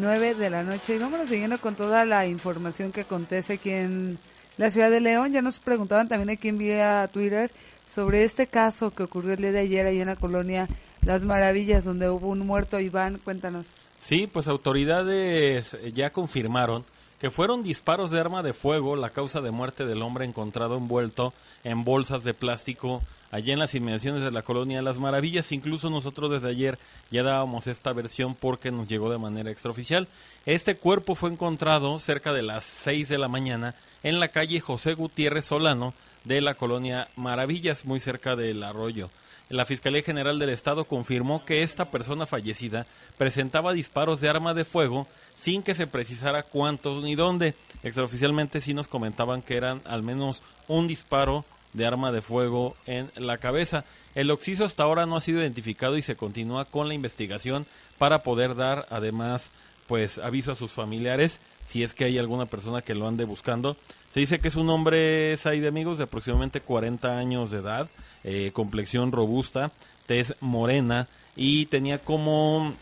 29 0.00 0.34
de 0.34 0.48
la 0.48 0.62
noche 0.62 0.94
y 0.94 0.98
vámonos 0.98 1.28
siguiendo 1.28 1.60
con 1.60 1.74
toda 1.74 2.06
la 2.06 2.26
información 2.26 2.90
que 2.90 3.02
acontece 3.02 3.54
aquí 3.54 3.68
en 3.68 4.18
la 4.56 4.70
ciudad 4.70 4.90
de 4.90 5.02
León. 5.02 5.30
Ya 5.30 5.42
nos 5.42 5.60
preguntaban 5.60 6.08
también 6.08 6.30
aquí 6.30 6.48
en 6.48 6.56
vía 6.56 7.06
Twitter 7.12 7.50
sobre 7.86 8.24
este 8.24 8.46
caso 8.46 8.94
que 8.94 9.02
ocurrió 9.02 9.34
el 9.34 9.40
día 9.42 9.52
de 9.52 9.58
ayer 9.58 9.86
ahí 9.86 10.00
en 10.00 10.06
la 10.06 10.16
colonia 10.16 10.68
Las 11.02 11.22
Maravillas 11.22 11.84
donde 11.84 12.08
hubo 12.08 12.28
un 12.28 12.38
muerto. 12.46 12.80
Iván, 12.80 13.20
cuéntanos. 13.22 13.66
Sí, 13.98 14.26
pues 14.26 14.48
autoridades 14.48 15.76
ya 15.92 16.08
confirmaron 16.08 16.86
que 17.20 17.30
fueron 17.30 17.62
disparos 17.62 18.10
de 18.10 18.20
arma 18.20 18.42
de 18.42 18.54
fuego 18.54 18.96
la 18.96 19.10
causa 19.10 19.42
de 19.42 19.50
muerte 19.50 19.84
del 19.84 20.00
hombre 20.00 20.24
encontrado 20.24 20.78
envuelto 20.78 21.34
en 21.62 21.84
bolsas 21.84 22.24
de 22.24 22.32
plástico 22.32 23.02
allá 23.30 23.52
en 23.52 23.58
las 23.58 23.74
inmediaciones 23.74 24.22
de 24.22 24.30
la 24.30 24.42
colonia 24.42 24.82
Las 24.82 24.98
Maravillas. 24.98 25.52
Incluso 25.52 25.90
nosotros 25.90 26.30
desde 26.30 26.48
ayer 26.48 26.78
ya 27.10 27.22
dábamos 27.22 27.66
esta 27.66 27.92
versión 27.92 28.34
porque 28.34 28.70
nos 28.70 28.88
llegó 28.88 29.10
de 29.10 29.18
manera 29.18 29.50
extraoficial. 29.50 30.08
Este 30.46 30.76
cuerpo 30.76 31.14
fue 31.14 31.30
encontrado 31.30 31.98
cerca 31.98 32.32
de 32.32 32.42
las 32.42 32.64
6 32.64 33.08
de 33.08 33.18
la 33.18 33.28
mañana 33.28 33.74
en 34.02 34.20
la 34.20 34.28
calle 34.28 34.60
José 34.60 34.94
Gutiérrez 34.94 35.44
Solano 35.44 35.94
de 36.24 36.40
la 36.40 36.54
colonia 36.54 37.08
Maravillas, 37.16 37.84
muy 37.84 38.00
cerca 38.00 38.36
del 38.36 38.62
arroyo. 38.62 39.10
La 39.48 39.66
Fiscalía 39.66 40.02
General 40.02 40.38
del 40.38 40.50
Estado 40.50 40.84
confirmó 40.84 41.44
que 41.44 41.64
esta 41.64 41.90
persona 41.90 42.24
fallecida 42.24 42.86
presentaba 43.18 43.72
disparos 43.72 44.20
de 44.20 44.28
arma 44.28 44.54
de 44.54 44.64
fuego 44.64 45.08
sin 45.34 45.64
que 45.64 45.74
se 45.74 45.88
precisara 45.88 46.44
cuántos 46.44 47.02
ni 47.02 47.16
dónde. 47.16 47.54
Extraoficialmente 47.82 48.60
sí 48.60 48.74
nos 48.74 48.86
comentaban 48.86 49.42
que 49.42 49.56
eran 49.56 49.82
al 49.86 50.04
menos 50.04 50.44
un 50.68 50.86
disparo 50.86 51.44
de 51.72 51.86
arma 51.86 52.12
de 52.12 52.22
fuego 52.22 52.76
en 52.86 53.10
la 53.16 53.38
cabeza. 53.38 53.84
El 54.14 54.30
occiso 54.30 54.64
hasta 54.64 54.82
ahora 54.82 55.06
no 55.06 55.16
ha 55.16 55.20
sido 55.20 55.40
identificado 55.40 55.96
y 55.96 56.02
se 56.02 56.16
continúa 56.16 56.64
con 56.64 56.88
la 56.88 56.94
investigación 56.94 57.66
para 57.98 58.22
poder 58.22 58.54
dar 58.54 58.86
además 58.90 59.52
pues 59.86 60.18
aviso 60.18 60.52
a 60.52 60.54
sus 60.54 60.70
familiares 60.70 61.40
si 61.66 61.82
es 61.82 61.94
que 61.94 62.04
hay 62.04 62.18
alguna 62.18 62.46
persona 62.46 62.82
que 62.82 62.94
lo 62.94 63.08
ande 63.08 63.24
buscando. 63.24 63.76
Se 64.10 64.20
dice 64.20 64.38
que 64.38 64.48
es 64.48 64.56
un 64.56 64.70
hombre, 64.70 65.36
de 65.36 65.68
amigos, 65.68 65.98
de 65.98 66.04
aproximadamente 66.04 66.60
40 66.60 67.18
años 67.18 67.50
de 67.50 67.58
edad, 67.58 67.88
eh, 68.24 68.50
complexión 68.52 69.12
robusta, 69.12 69.72
tez 70.06 70.36
morena 70.40 71.08
y 71.36 71.66
tenía 71.66 71.98
como 71.98 72.74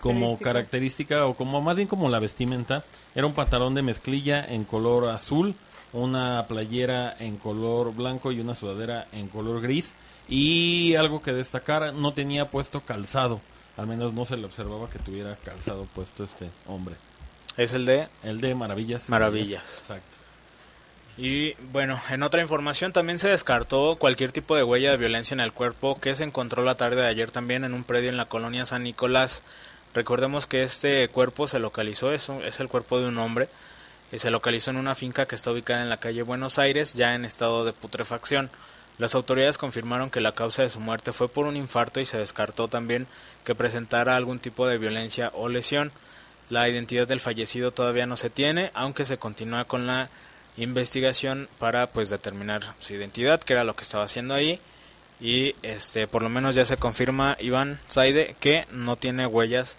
como 0.00 0.38
característica 0.38 1.26
o 1.26 1.34
como 1.34 1.62
más 1.62 1.76
bien 1.76 1.88
como 1.88 2.10
la 2.10 2.18
vestimenta 2.18 2.84
era 3.14 3.26
un 3.26 3.32
pantalón 3.32 3.74
de 3.74 3.80
mezclilla 3.80 4.44
en 4.44 4.64
color 4.64 5.08
azul 5.08 5.54
una 5.92 6.46
playera 6.48 7.14
en 7.18 7.36
color 7.36 7.94
blanco 7.94 8.32
y 8.32 8.40
una 8.40 8.54
sudadera 8.54 9.06
en 9.12 9.28
color 9.28 9.60
gris. 9.60 9.94
Y 10.28 10.94
algo 10.94 11.20
que 11.22 11.32
destacar 11.32 11.92
no 11.92 12.14
tenía 12.14 12.48
puesto 12.50 12.80
calzado. 12.80 13.40
Al 13.76 13.86
menos 13.86 14.12
no 14.14 14.24
se 14.24 14.36
le 14.36 14.44
observaba 14.46 14.88
que 14.90 14.98
tuviera 14.98 15.36
calzado 15.44 15.84
puesto 15.94 16.24
este 16.24 16.50
hombre. 16.66 16.94
Es 17.56 17.74
el 17.74 17.84
de 17.86 18.08
el 18.22 18.40
de 18.40 18.54
maravillas. 18.54 19.08
Maravillas. 19.08 19.78
Exacto. 19.80 20.06
Y 21.18 21.52
bueno, 21.72 22.00
en 22.08 22.22
otra 22.22 22.40
información 22.40 22.92
también 22.92 23.18
se 23.18 23.28
descartó 23.28 23.96
cualquier 23.96 24.32
tipo 24.32 24.56
de 24.56 24.62
huella 24.64 24.92
de 24.92 24.96
violencia 24.96 25.34
en 25.34 25.40
el 25.40 25.52
cuerpo 25.52 26.00
que 26.00 26.14
se 26.14 26.24
encontró 26.24 26.62
la 26.64 26.76
tarde 26.76 27.02
de 27.02 27.06
ayer 27.08 27.30
también 27.30 27.64
en 27.64 27.74
un 27.74 27.84
predio 27.84 28.08
en 28.08 28.16
la 28.16 28.24
colonia 28.24 28.64
San 28.64 28.84
Nicolás. 28.84 29.42
Recordemos 29.94 30.46
que 30.46 30.62
este 30.62 31.06
cuerpo 31.08 31.46
se 31.46 31.58
localizó, 31.58 32.12
es, 32.12 32.30
un- 32.30 32.42
es 32.42 32.60
el 32.60 32.68
cuerpo 32.68 32.98
de 32.98 33.08
un 33.08 33.18
hombre, 33.18 33.50
se 34.18 34.30
localizó 34.30 34.70
en 34.70 34.76
una 34.76 34.94
finca 34.94 35.26
que 35.26 35.34
está 35.34 35.50
ubicada 35.50 35.82
en 35.82 35.88
la 35.88 35.96
calle 35.96 36.22
Buenos 36.22 36.58
Aires, 36.58 36.94
ya 36.94 37.14
en 37.14 37.24
estado 37.24 37.64
de 37.64 37.72
putrefacción. 37.72 38.50
Las 38.98 39.14
autoridades 39.14 39.56
confirmaron 39.56 40.10
que 40.10 40.20
la 40.20 40.32
causa 40.32 40.62
de 40.62 40.70
su 40.70 40.78
muerte 40.78 41.12
fue 41.12 41.28
por 41.28 41.46
un 41.46 41.56
infarto 41.56 41.98
y 41.98 42.06
se 42.06 42.18
descartó 42.18 42.68
también 42.68 43.06
que 43.44 43.54
presentara 43.54 44.14
algún 44.14 44.38
tipo 44.38 44.66
de 44.66 44.78
violencia 44.78 45.30
o 45.34 45.48
lesión. 45.48 45.92
La 46.50 46.68
identidad 46.68 47.08
del 47.08 47.20
fallecido 47.20 47.70
todavía 47.70 48.06
no 48.06 48.16
se 48.16 48.28
tiene, 48.28 48.70
aunque 48.74 49.06
se 49.06 49.16
continúa 49.16 49.64
con 49.64 49.86
la 49.86 50.10
investigación 50.58 51.48
para 51.58 51.86
pues 51.86 52.10
determinar 52.10 52.74
su 52.80 52.92
identidad, 52.92 53.40
que 53.40 53.54
era 53.54 53.64
lo 53.64 53.74
que 53.74 53.84
estaba 53.84 54.04
haciendo 54.04 54.34
ahí. 54.34 54.60
Y 55.20 55.54
este 55.62 56.06
por 56.06 56.22
lo 56.22 56.28
menos 56.28 56.54
ya 56.54 56.64
se 56.66 56.76
confirma 56.76 57.36
Iván 57.40 57.80
Saide 57.88 58.36
que 58.40 58.66
no 58.70 58.96
tiene 58.96 59.26
huellas 59.26 59.76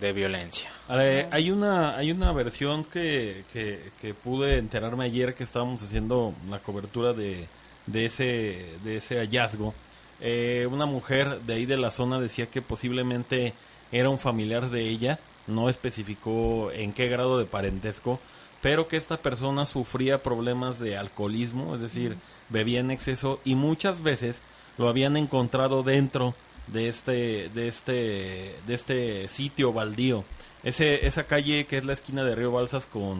de 0.00 0.12
violencia. 0.12 0.70
Eh, 0.90 1.26
hay 1.30 1.50
una 1.50 1.96
hay 1.96 2.10
una 2.10 2.32
versión 2.32 2.84
que, 2.84 3.44
que, 3.52 3.90
que 4.00 4.14
pude 4.14 4.58
enterarme 4.58 5.04
ayer 5.04 5.34
que 5.34 5.44
estábamos 5.44 5.82
haciendo 5.82 6.34
la 6.50 6.58
cobertura 6.58 7.12
de, 7.12 7.48
de 7.86 8.06
ese 8.06 8.66
de 8.84 8.96
ese 8.98 9.18
hallazgo. 9.18 9.74
Eh, 10.20 10.66
una 10.70 10.86
mujer 10.86 11.40
de 11.42 11.54
ahí 11.54 11.66
de 11.66 11.76
la 11.76 11.90
zona 11.90 12.18
decía 12.18 12.46
que 12.46 12.62
posiblemente 12.62 13.52
era 13.92 14.08
un 14.08 14.18
familiar 14.18 14.70
de 14.70 14.88
ella, 14.88 15.18
no 15.46 15.68
especificó 15.68 16.70
en 16.72 16.92
qué 16.92 17.08
grado 17.08 17.38
de 17.38 17.44
parentesco, 17.44 18.18
pero 18.62 18.88
que 18.88 18.96
esta 18.96 19.18
persona 19.18 19.66
sufría 19.66 20.22
problemas 20.22 20.78
de 20.78 20.96
alcoholismo, 20.96 21.74
es 21.74 21.80
decir, 21.80 22.16
bebía 22.48 22.80
en 22.80 22.90
exceso 22.90 23.40
y 23.44 23.54
muchas 23.54 24.02
veces 24.02 24.40
lo 24.78 24.88
habían 24.88 25.16
encontrado 25.16 25.82
dentro 25.82 26.34
de 26.68 26.88
este 26.88 27.48
de 27.50 27.68
este 27.68 28.56
de 28.66 28.74
este 28.74 29.28
sitio 29.28 29.72
baldío. 29.72 30.24
Ese 30.62 31.06
esa 31.06 31.24
calle 31.24 31.66
que 31.66 31.78
es 31.78 31.84
la 31.84 31.92
esquina 31.92 32.24
de 32.24 32.34
Río 32.34 32.52
Balsas 32.52 32.86
con 32.86 33.18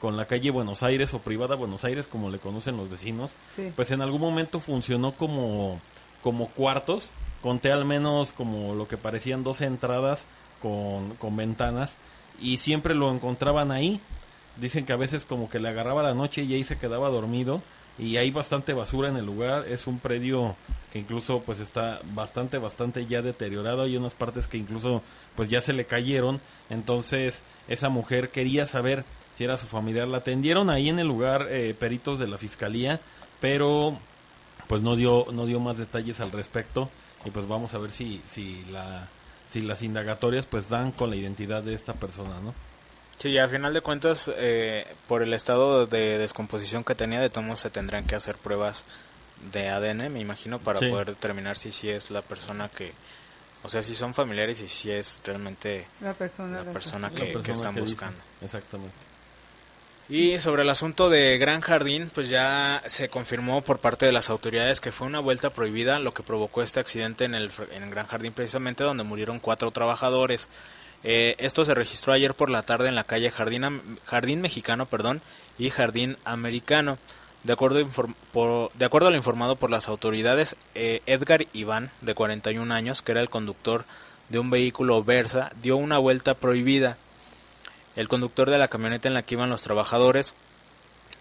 con 0.00 0.16
la 0.18 0.26
calle 0.26 0.50
Buenos 0.50 0.82
Aires 0.82 1.14
o 1.14 1.20
privada 1.20 1.54
Buenos 1.54 1.84
Aires 1.84 2.06
como 2.06 2.28
le 2.30 2.38
conocen 2.38 2.76
los 2.76 2.90
vecinos, 2.90 3.32
Sí. 3.54 3.72
pues 3.74 3.90
en 3.90 4.02
algún 4.02 4.20
momento 4.20 4.60
funcionó 4.60 5.12
como 5.12 5.80
como 6.22 6.48
cuartos, 6.48 7.10
conté 7.42 7.72
al 7.72 7.84
menos 7.84 8.32
como 8.32 8.74
lo 8.74 8.86
que 8.88 8.96
parecían 8.98 9.42
dos 9.44 9.60
entradas 9.62 10.26
con, 10.60 11.10
con 11.16 11.36
ventanas 11.36 11.96
y 12.40 12.56
siempre 12.58 12.94
lo 12.94 13.10
encontraban 13.10 13.70
ahí. 13.70 14.00
Dicen 14.56 14.86
que 14.86 14.92
a 14.92 14.96
veces 14.96 15.24
como 15.24 15.48
que 15.50 15.58
le 15.58 15.68
agarraba 15.68 16.02
la 16.02 16.14
noche 16.14 16.42
y 16.44 16.54
ahí 16.54 16.64
se 16.64 16.78
quedaba 16.78 17.08
dormido 17.08 17.60
y 17.98 18.16
hay 18.16 18.30
bastante 18.30 18.72
basura 18.72 19.08
en 19.08 19.16
el 19.16 19.26
lugar. 19.26 19.66
Es 19.68 19.86
un 19.86 19.98
predio 19.98 20.56
que 20.92 20.98
incluso 20.98 21.40
pues 21.40 21.60
está 21.60 22.00
bastante, 22.12 22.58
bastante 22.58 23.06
ya 23.06 23.22
deteriorado. 23.22 23.82
Hay 23.82 23.96
unas 23.96 24.14
partes 24.14 24.46
que 24.46 24.58
incluso 24.58 25.02
pues 25.36 25.48
ya 25.48 25.60
se 25.60 25.72
le 25.72 25.84
cayeron. 25.84 26.40
Entonces 26.70 27.42
esa 27.68 27.88
mujer 27.88 28.30
quería 28.30 28.66
saber 28.66 29.04
si 29.36 29.44
era 29.44 29.56
su 29.56 29.66
familiar. 29.66 30.08
La 30.08 30.18
atendieron 30.18 30.70
ahí 30.70 30.88
en 30.88 30.98
el 30.98 31.06
lugar 31.06 31.48
eh, 31.50 31.74
peritos 31.78 32.18
de 32.18 32.26
la 32.26 32.38
fiscalía, 32.38 33.00
pero 33.40 33.98
pues 34.68 34.82
no 34.82 34.96
dio 34.96 35.26
no 35.32 35.46
dio 35.46 35.60
más 35.60 35.76
detalles 35.76 36.20
al 36.20 36.32
respecto 36.32 36.88
y 37.24 37.30
pues 37.30 37.46
vamos 37.46 37.74
a 37.74 37.78
ver 37.78 37.92
si 37.92 38.22
si 38.26 38.64
la 38.70 39.08
si 39.48 39.60
las 39.60 39.82
indagatorias 39.82 40.46
pues 40.46 40.68
dan 40.68 40.90
con 40.90 41.10
la 41.10 41.16
identidad 41.16 41.62
de 41.62 41.74
esta 41.74 41.92
persona, 41.92 42.34
¿no? 42.42 42.54
Sí, 43.18 43.28
y 43.30 43.38
a 43.38 43.48
final 43.48 43.72
de 43.72 43.80
cuentas, 43.80 44.30
eh, 44.36 44.86
por 45.08 45.22
el 45.22 45.32
estado 45.34 45.86
de 45.86 46.18
descomposición 46.18 46.84
que 46.84 46.94
tenía, 46.94 47.20
de 47.20 47.30
todos 47.30 47.46
modos 47.46 47.60
se 47.60 47.70
tendrán 47.70 48.04
que 48.06 48.16
hacer 48.16 48.36
pruebas 48.36 48.84
de 49.52 49.68
ADN, 49.68 50.08
me 50.10 50.20
imagino, 50.20 50.58
para 50.58 50.78
Sí. 50.78 50.88
poder 50.88 51.06
determinar 51.06 51.56
si 51.56 51.72
sí 51.72 51.88
es 51.88 52.10
la 52.10 52.22
persona 52.22 52.68
que, 52.70 52.92
o 53.62 53.68
sea, 53.68 53.82
si 53.82 53.94
son 53.94 54.14
familiares 54.14 54.60
y 54.60 54.68
si 54.68 54.90
es 54.90 55.20
realmente 55.24 55.86
La 56.00 56.12
persona, 56.14 56.62
la 56.62 56.72
persona 56.72 57.10
que, 57.10 57.18
La 57.20 57.24
que 57.26 57.32
persona 57.32 57.54
están 57.54 57.74
que 57.74 57.80
buscando. 57.80 58.18
Exactamente. 58.42 58.94
Y 60.08 60.38
sobre 60.38 60.62
el 60.62 60.68
asunto 60.70 61.08
de 61.08 61.38
Gran 61.38 61.62
Jardín, 61.62 62.10
pues 62.14 62.28
ya 62.28 62.82
se 62.86 63.08
confirmó 63.08 63.62
por 63.62 63.78
parte 63.78 64.04
de 64.04 64.12
las 64.12 64.28
autoridades 64.28 64.82
que 64.82 64.92
fue 64.92 65.06
una 65.06 65.18
vuelta 65.20 65.48
prohibida 65.50 65.98
lo 65.98 66.12
que 66.12 66.22
provocó 66.22 66.62
este 66.62 66.78
accidente 66.78 67.24
en 67.24 67.34
el, 67.34 67.50
en 67.72 67.88
Gran 67.90 68.06
Jardín 68.06 68.34
precisamente 68.34 68.84
donde 68.84 69.02
murieron 69.02 69.40
cuatro 69.40 69.70
trabajadores. 69.70 70.48
Eh, 71.04 71.36
esto 71.38 71.66
se 71.66 71.74
registró 71.74 72.14
ayer 72.14 72.34
por 72.34 72.48
la 72.48 72.62
tarde 72.62 72.88
en 72.88 72.94
la 72.94 73.04
calle 73.04 73.30
Jardín, 73.30 74.40
Mexicano 74.40 74.86
perdón, 74.86 75.20
y 75.58 75.70
Jardín 75.70 76.16
Americano. 76.24 76.98
De 77.42 77.52
acuerdo 77.52 77.78
a 77.78 79.10
lo 79.10 79.16
informado 79.16 79.56
por 79.56 79.70
las 79.70 79.88
autoridades, 79.88 80.56
eh, 80.74 81.02
Edgar 81.04 81.46
Iván, 81.52 81.90
de 82.00 82.14
41 82.14 82.74
años, 82.74 83.02
que 83.02 83.12
era 83.12 83.20
el 83.20 83.28
conductor 83.28 83.84
de 84.30 84.38
un 84.38 84.48
vehículo 84.48 85.04
Versa, 85.04 85.52
dio 85.60 85.76
una 85.76 85.98
vuelta 85.98 86.32
prohibida. 86.32 86.96
El 87.96 88.08
conductor 88.08 88.48
de 88.48 88.56
la 88.56 88.68
camioneta 88.68 89.06
en 89.06 89.14
la 89.14 89.22
que 89.22 89.34
iban 89.34 89.50
los 89.50 89.62
trabajadores 89.62 90.34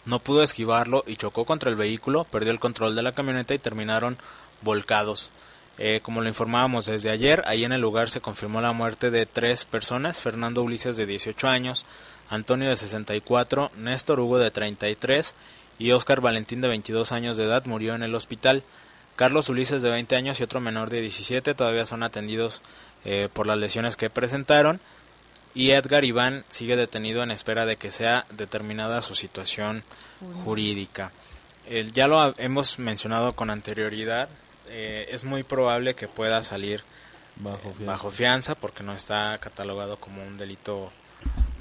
no 0.06 0.19
pudo 0.19 0.43
esquivarlo 0.43 1.04
y 1.06 1.17
chocó 1.17 1.46
contra 1.46 1.69
el 1.69 1.76
vehículo, 1.76 2.24
perdió 2.24 2.52
el 2.52 2.60
control 2.60 2.96
de 2.96 3.04
la 3.04 3.12
camioneta 3.12 3.54
y 3.54 3.60
terminaron 3.60 4.17
volcados. 4.62 5.32
Eh, 5.77 6.01
como 6.03 6.21
lo 6.21 6.27
informábamos 6.27 6.86
desde 6.86 7.09
ayer, 7.09 7.43
ahí 7.47 7.63
en 7.63 7.71
el 7.71 7.81
lugar 7.81 8.09
se 8.09 8.21
confirmó 8.21 8.62
la 8.62 8.73
muerte 8.73 9.09
de 9.09 9.25
tres 9.25 9.65
personas, 9.65 10.21
Fernando 10.21 10.62
Ulises 10.62 10.97
de 10.97 11.05
18 11.05 11.47
años, 11.47 11.86
Antonio 12.29 12.69
de 12.69 12.77
64, 12.77 13.71
Néstor 13.77 14.19
Hugo 14.19 14.38
de 14.38 14.51
33 14.51 15.33
y 15.79 15.91
Óscar 15.91 16.21
Valentín 16.21 16.62
de 16.62 16.67
22 16.67 17.12
años 17.12 17.38
de 17.38 17.45
edad 17.45 17.65
murió 17.65 17.95
en 17.95 18.03
el 18.03 18.13
hospital. 18.13 18.63
Carlos 19.15 19.49
Ulises 19.49 19.81
de 19.81 19.89
20 19.89 20.15
años 20.15 20.39
y 20.39 20.43
otro 20.43 20.59
menor 20.59 20.89
de 20.89 21.01
17 21.01 21.53
todavía 21.53 21.86
son 21.86 22.03
atendidos 22.03 22.62
eh, 23.05 23.29
por 23.31 23.47
las 23.47 23.57
lesiones 23.57 23.95
que 23.95 24.09
presentaron 24.09 24.79
y 25.55 25.71
Edgar 25.71 26.03
Iván 26.03 26.43
sigue 26.49 26.75
detenido 26.75 27.21
en 27.21 27.31
espera 27.31 27.65
de 27.65 27.77
que 27.77 27.91
sea 27.91 28.25
determinada 28.31 29.01
su 29.01 29.15
situación 29.15 29.83
jurídica. 30.43 31.12
Ya 31.93 32.07
lo 32.07 32.36
hemos 32.39 32.79
mencionado 32.79 33.33
con 33.33 33.49
anterioridad, 33.49 34.29
eh, 34.73 35.07
es 35.12 35.23
muy 35.23 35.43
probable 35.43 35.93
que 35.95 36.07
pueda 36.07 36.41
salir 36.43 36.83
Bajo 37.36 37.71
fianza. 37.71 37.86
bajo 37.86 38.12
fianza 38.12 38.55
porque 38.55 38.83
no 38.83 38.93
está 38.93 39.38
catalogado 39.39 39.97
como 39.97 40.21
un 40.23 40.38
delito 40.38 40.91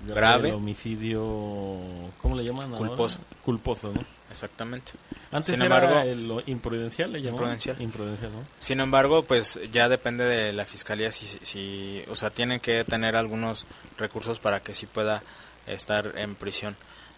El 0.08 0.14
grave. 0.14 0.52
homicidio, 0.52 1.22
¿cómo 2.20 2.36
le 2.36 2.44
llaman? 2.44 2.72
ahora? 2.74 2.78
Culposo. 2.88 3.20
Culposo, 3.44 3.92
¿no? 3.94 4.00
Exactamente. 4.30 4.92
Antes 5.30 5.54
Sin 5.54 5.62
era 5.62 5.76
embargo- 5.76 6.00
el 6.00 6.26
lo 6.28 6.42
imprudencial, 6.46 7.12
le 7.12 7.20
llamaban. 7.20 7.34
Imprudencial. 7.52 7.82
Imprudencial, 7.82 8.32
¿no? 8.32 8.44
Sin 8.58 8.80
embargo, 8.80 9.22
pues 9.24 9.60
ya 9.70 9.88
depende 9.88 10.24
de 10.24 10.52
la 10.52 10.64
fiscalía 10.64 11.12
si, 11.12 11.26
si, 11.42 12.02
o 12.08 12.16
sea, 12.16 12.30
tienen 12.30 12.60
que 12.60 12.84
tener 12.84 13.14
algunos 13.16 13.66
recursos 13.98 14.38
para 14.40 14.60
que 14.60 14.72
sí 14.74 14.86
pueda 14.86 15.22
estar 15.66 16.14
en 16.18 16.34
prisión. 16.34 16.76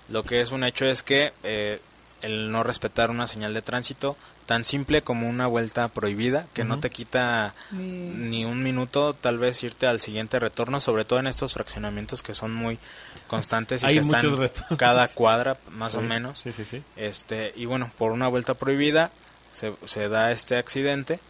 Lo 0.09 0.23
que 0.25 0.41
es 0.41 0.51
un 0.51 0.65
hecho 0.65 0.85
es 0.87 1.03
que 1.03 1.33
eh, 1.45 1.81
el 2.21 2.51
no 2.51 2.63
respetar 2.63 3.11
una 3.11 3.27
señal 3.27 3.55
de 3.55 3.63
tránsito 3.63 4.17
tan 4.47 4.65
simple 4.65 5.03
como 5.03 5.29
una 5.29 5.47
vuelta 5.47 5.89
prohibida 5.89 6.47
que 6.53 6.65
no 6.65 6.79
te 6.81 6.91
quita 6.91 7.55
Ni- 7.71 8.11
ni 8.11 8.45
un 8.45 8.63
minuto 8.63 9.15
tal 9.15 9.39
vez 9.39 9.63
irte 9.65 9.87
al 9.87 10.01
siguiente 10.01 10.39
retorno 10.39 10.81
sobre 10.81 11.05
todo 11.05 11.19
en 11.19 11.27
estos 11.27 11.55
fraccionamientos 11.55 12.23
que 12.23 12.35
son 12.35 12.53
muy 12.55 12.79
constantes 13.27 13.83
y 13.83 13.87
Hay 13.87 13.95
que 13.95 14.01
están 14.01 14.39
retornos. 14.39 14.79
cada 14.79 15.09
cuadra 15.09 15.57
más 15.71 15.95
o 15.95 16.03
menos 16.03 16.41
sí, 16.41 16.53
sí, 16.53 16.65
sí. 16.71 16.83
este 16.97 17.53
y 17.57 17.65
bueno 17.65 17.91
por 17.97 18.13
una 18.13 18.29
vuelta 18.29 18.55
prohibida 18.55 19.11
se, 19.53 19.73
se 19.87 20.09
da 20.09 20.31
este 20.33 20.57
accidente 20.57 21.21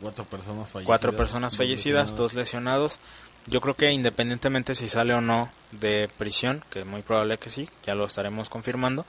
Cuatro 0.00 0.24
personas 0.24 0.70
fallecidas. 0.70 0.86
cuatro 0.86 1.14
personas 1.16 1.52
dos 1.52 1.58
fallecidas, 1.58 2.10
lesionados. 2.10 2.16
dos 2.16 2.34
lesionados. 2.34 2.98
Yo 3.46 3.60
creo 3.60 3.74
que 3.76 3.90
independientemente 3.90 4.74
si 4.74 4.88
sale 4.88 5.12
o 5.12 5.20
no 5.20 5.50
de 5.72 6.08
prisión, 6.16 6.64
que 6.70 6.80
es 6.80 6.86
muy 6.86 7.02
probable 7.02 7.36
que 7.36 7.50
sí, 7.50 7.68
ya 7.84 7.94
lo 7.94 8.06
estaremos 8.06 8.48
confirmando, 8.48 9.04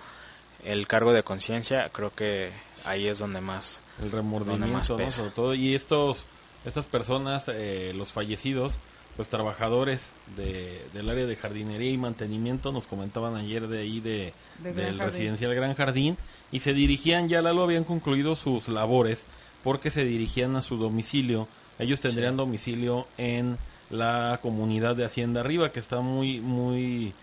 el 0.63 0.87
cargo 0.87 1.13
de 1.13 1.23
conciencia 1.23 1.89
creo 1.89 2.13
que 2.13 2.51
ahí 2.85 3.07
es 3.07 3.19
donde 3.19 3.41
más 3.41 3.81
el 4.01 4.11
donde 4.11 4.23
más 4.23 4.47
remordimiento, 4.47 4.93
¿no? 4.93 4.97
pesa. 4.97 5.19
Sobre 5.19 5.31
todo. 5.31 5.55
Y 5.55 5.75
estos, 5.75 6.25
estas 6.65 6.85
personas, 6.85 7.45
eh, 7.47 7.93
los 7.95 8.11
fallecidos, 8.11 8.79
los 9.17 9.27
trabajadores 9.29 10.11
de, 10.35 10.81
del 10.93 11.09
área 11.09 11.25
de 11.25 11.35
jardinería 11.35 11.91
y 11.91 11.97
mantenimiento, 11.97 12.71
nos 12.71 12.87
comentaban 12.87 13.35
ayer 13.35 13.67
de 13.67 13.79
ahí 13.79 13.99
de, 13.99 14.33
del 14.59 14.99
residencial 14.99 15.53
Gran 15.53 15.75
Jardín, 15.75 16.17
y 16.51 16.59
se 16.61 16.73
dirigían, 16.73 17.27
ya 17.27 17.41
lo 17.41 17.63
habían 17.63 17.83
concluido 17.83 18.35
sus 18.35 18.67
labores, 18.67 19.25
porque 19.63 19.91
se 19.91 20.03
dirigían 20.05 20.55
a 20.55 20.61
su 20.61 20.77
domicilio. 20.77 21.47
Ellos 21.79 21.99
tendrían 22.01 22.37
domicilio 22.37 23.07
en 23.17 23.57
la 23.89 24.39
comunidad 24.41 24.95
de 24.95 25.05
Hacienda 25.05 25.41
Arriba, 25.41 25.71
que 25.71 25.79
está 25.79 25.99
muy, 25.99 26.39
muy, 26.39 27.13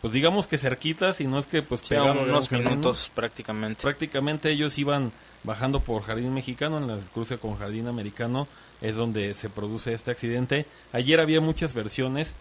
pues 0.00 0.12
digamos 0.12 0.46
que 0.46 0.58
cerquita, 0.58 1.12
si 1.12 1.26
no 1.26 1.38
es 1.38 1.46
que 1.46 1.62
pues 1.62 1.80
Sí, 1.82 1.94
unos 1.94 2.50
minutos 2.52 3.10
prácticamente. 3.14 3.82
prácticamente 3.82 4.50
ellos 4.50 4.78
iban 4.78 5.12
bajando 5.44 5.80
por 5.80 6.02
Jardín 6.02 6.34
Mexicano, 6.34 6.78
en 6.78 6.86
la 6.86 6.98
cruce 7.12 7.38
con 7.38 7.56
Jardín 7.58 7.86
Americano, 7.88 8.48
es 8.80 8.94
donde 8.96 9.34
se 9.34 9.48
produce 9.50 9.92
este 9.94 10.10
accidente. 10.10 10.66
Ayer 10.92 11.20
había 11.20 11.40
muchas 11.40 11.74
versiones, 11.74 12.32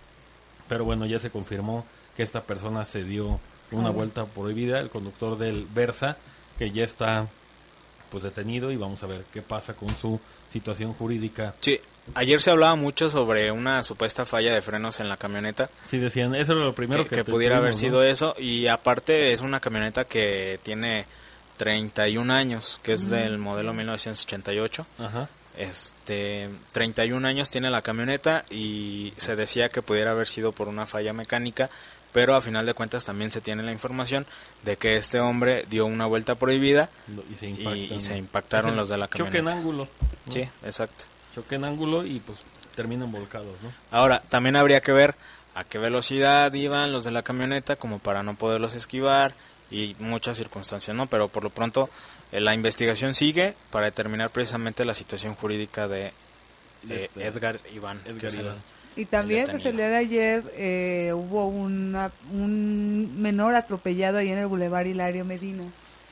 pero 0.67 0.83
bueno, 0.85 1.05
ya 1.05 1.19
se 1.19 1.29
confirmó 1.31 1.85
que 2.15 2.23
esta 2.23 2.43
persona 2.43 2.85
se 2.85 3.03
dio 3.03 3.39
una 3.71 3.89
Ah. 3.89 3.91
vuelta 3.91 4.25
prohibida, 4.25 4.79
el 4.79 4.89
conductor 4.89 5.37
del 5.37 5.65
Versa, 5.73 6.17
que 6.57 6.71
ya 6.71 6.83
está 6.83 7.27
pues 8.09 8.23
detenido 8.23 8.71
y 8.71 8.77
vamos 8.77 9.03
a 9.03 9.07
ver 9.07 9.25
qué 9.33 9.41
pasa 9.41 9.73
con 9.73 9.89
su 9.89 10.19
situación 10.49 10.93
jurídica. 10.93 11.53
Sí, 11.59 11.79
ayer 12.15 12.41
se 12.41 12.51
hablaba 12.51 12.75
mucho 12.75 13.09
sobre 13.09 13.51
una 13.51 13.83
supuesta 13.83 14.25
falla 14.25 14.53
de 14.53 14.61
frenos 14.61 14.99
en 14.99 15.09
la 15.09 15.17
camioneta. 15.17 15.69
Sí 15.83 15.97
decían, 15.97 16.33
eso 16.35 16.53
era 16.53 16.63
lo 16.63 16.73
primero 16.75 17.03
que, 17.03 17.09
que, 17.09 17.15
que 17.17 17.23
pudiera 17.31 17.57
haber 17.57 17.73
sido 17.75 17.97
¿no? 17.99 18.03
eso 18.03 18.35
y 18.37 18.67
aparte 18.67 19.33
es 19.33 19.41
una 19.41 19.59
camioneta 19.59 20.05
que 20.05 20.59
tiene 20.63 21.05
31 21.57 22.31
años, 22.33 22.79
que 22.83 22.93
es 22.93 23.05
Mm. 23.05 23.09
del 23.09 23.37
modelo 23.37 23.73
1988. 23.73 24.85
Ajá. 24.99 25.29
Este, 25.57 26.49
31 26.71 27.27
años 27.27 27.49
tiene 27.49 27.69
la 27.71 27.81
camioneta 27.81 28.45
y 28.49 29.13
se 29.17 29.35
decía 29.35 29.69
que 29.69 29.81
pudiera 29.81 30.11
haber 30.11 30.27
sido 30.27 30.51
por 30.51 30.67
una 30.67 30.85
falla 30.85 31.13
mecánica, 31.13 31.69
pero 32.13 32.35
a 32.35 32.41
final 32.41 32.65
de 32.67 32.75
cuentas 32.75 33.05
también 33.05 33.31
se 33.31 33.41
tiene 33.41 33.63
la 33.63 33.71
información 33.71 34.27
de 34.63 34.77
que 34.77 34.97
este 34.97 35.19
hombre 35.19 35.65
dio 35.67 35.85
una 35.87 36.05
vuelta 36.05 36.35
prohibida 36.35 36.89
y 37.31 37.35
se, 37.35 37.47
y, 37.47 37.49
impactan, 37.51 37.97
y 37.97 38.01
se 38.01 38.17
impactaron 38.17 38.75
los 38.75 38.89
de 38.89 38.97
la 38.99 39.07
camioneta. 39.07 39.39
Choque 39.39 39.51
en 39.51 39.57
ángulo. 39.57 39.87
¿no? 40.27 40.31
Sí, 40.31 40.41
exacto. 40.63 41.05
Choque 41.37 41.55
en 41.55 41.65
ángulo 41.65 42.03
y 42.03 42.19
pues 42.19 42.39
terminan 42.75 43.11
volcados, 43.11 43.55
¿no? 43.61 43.71
Ahora, 43.91 44.23
también 44.27 44.55
habría 44.55 44.81
que 44.81 44.91
ver 44.91 45.13
a 45.53 45.63
qué 45.63 45.77
velocidad 45.77 46.51
iban 46.53 46.91
los 46.91 47.03
de 47.03 47.11
la 47.11 47.21
camioneta 47.21 47.75
como 47.75 47.99
para 47.99 48.23
no 48.23 48.33
poderlos 48.35 48.73
esquivar 48.73 49.35
y 49.69 49.95
muchas 49.99 50.37
circunstancias, 50.37 50.97
¿no? 50.97 51.05
Pero 51.05 51.27
por 51.27 51.43
lo 51.43 51.51
pronto 51.51 51.91
eh, 52.31 52.39
la 52.39 52.55
investigación 52.55 53.13
sigue 53.13 53.53
para 53.69 53.85
determinar 53.85 54.31
precisamente 54.31 54.83
la 54.83 54.95
situación 54.95 55.35
jurídica 55.35 55.87
de 55.87 56.07
eh, 56.07 56.11
Este, 56.89 57.25
Edgar 57.27 57.59
Iván. 57.71 58.01
Edgar 58.05 58.31
el- 58.33 58.39
Iván. 58.39 58.55
Y 58.95 59.05
también, 59.05 59.45
el 59.45 59.51
pues 59.51 59.65
el 59.65 59.77
día 59.77 59.89
de 59.89 59.95
ayer 59.95 60.43
eh, 60.55 61.11
hubo 61.13 61.45
una, 61.49 62.11
un 62.33 63.13
menor 63.21 63.53
atropellado 63.53 64.17
ahí 64.17 64.29
en 64.29 64.39
el 64.39 64.47
Boulevard 64.47 64.87
Hilario 64.87 65.23
Medina. 65.23 65.65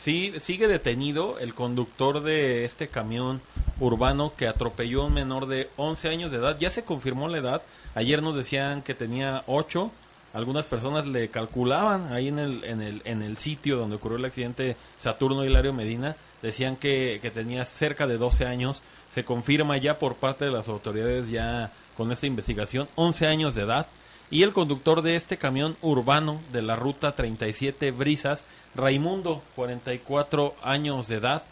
Sí, 0.06 0.34
sigue 0.40 0.68
detenido 0.68 1.40
el 1.40 1.56
conductor 1.56 2.22
de 2.22 2.64
este 2.64 2.90
camión 2.90 3.42
urbano 3.80 4.34
que 4.38 4.48
atropelló 4.48 5.02
a 5.02 5.06
un 5.08 5.16
menor 5.16 5.48
de 5.48 5.68
11 5.78 6.10
años 6.10 6.32
de 6.32 6.38
edad. 6.38 6.60
Ya 6.60 6.70
se 6.70 6.84
confirmó 6.84 7.28
la 7.28 7.40
edad. 7.40 7.64
Ayer 7.96 8.22
nos 8.22 8.36
decían 8.36 8.84
que 8.84 8.94
tenía 8.94 9.42
8. 9.48 9.90
Algunas 10.36 10.68
personas 10.68 11.08
le 11.08 11.30
calculaban 11.30 12.14
ahí 12.14 12.28
en 12.28 12.38
el, 12.38 12.64
en 12.66 12.84
el, 12.84 13.02
en 13.04 13.24
el 13.24 13.36
sitio 13.36 13.78
donde 13.78 13.96
ocurrió 13.96 14.20
el 14.20 14.26
accidente 14.26 14.78
Saturno 15.00 15.44
Hilario 15.44 15.74
Medina. 15.74 16.16
Decían 16.44 16.76
que, 16.76 17.18
que 17.20 17.32
tenía 17.32 17.66
cerca 17.66 18.06
de 18.06 18.20
12 18.20 18.46
años. 18.46 18.84
Se 19.12 19.26
confirma 19.26 19.76
ya 19.78 19.98
por 19.98 20.18
parte 20.18 20.46
de 20.46 20.52
las 20.52 20.68
autoridades 20.68 21.32
ya 21.32 21.72
con 21.98 22.12
esta 22.12 22.28
investigación. 22.28 22.88
11 22.94 23.26
años 23.26 23.56
de 23.56 23.64
edad. 23.64 23.88
Y 24.32 24.44
el 24.44 24.54
conductor 24.54 25.02
de 25.02 25.16
este 25.16 25.38
camión 25.38 25.78
urbano 25.82 26.42
de 26.52 26.62
la 26.62 26.76
ruta 26.76 27.16
37 27.16 27.92
Brisas, 27.92 28.44
Raimundo, 28.74 29.42
44 29.56 30.56
años 30.64 31.08
de 31.08 31.16
edad, 31.18 31.44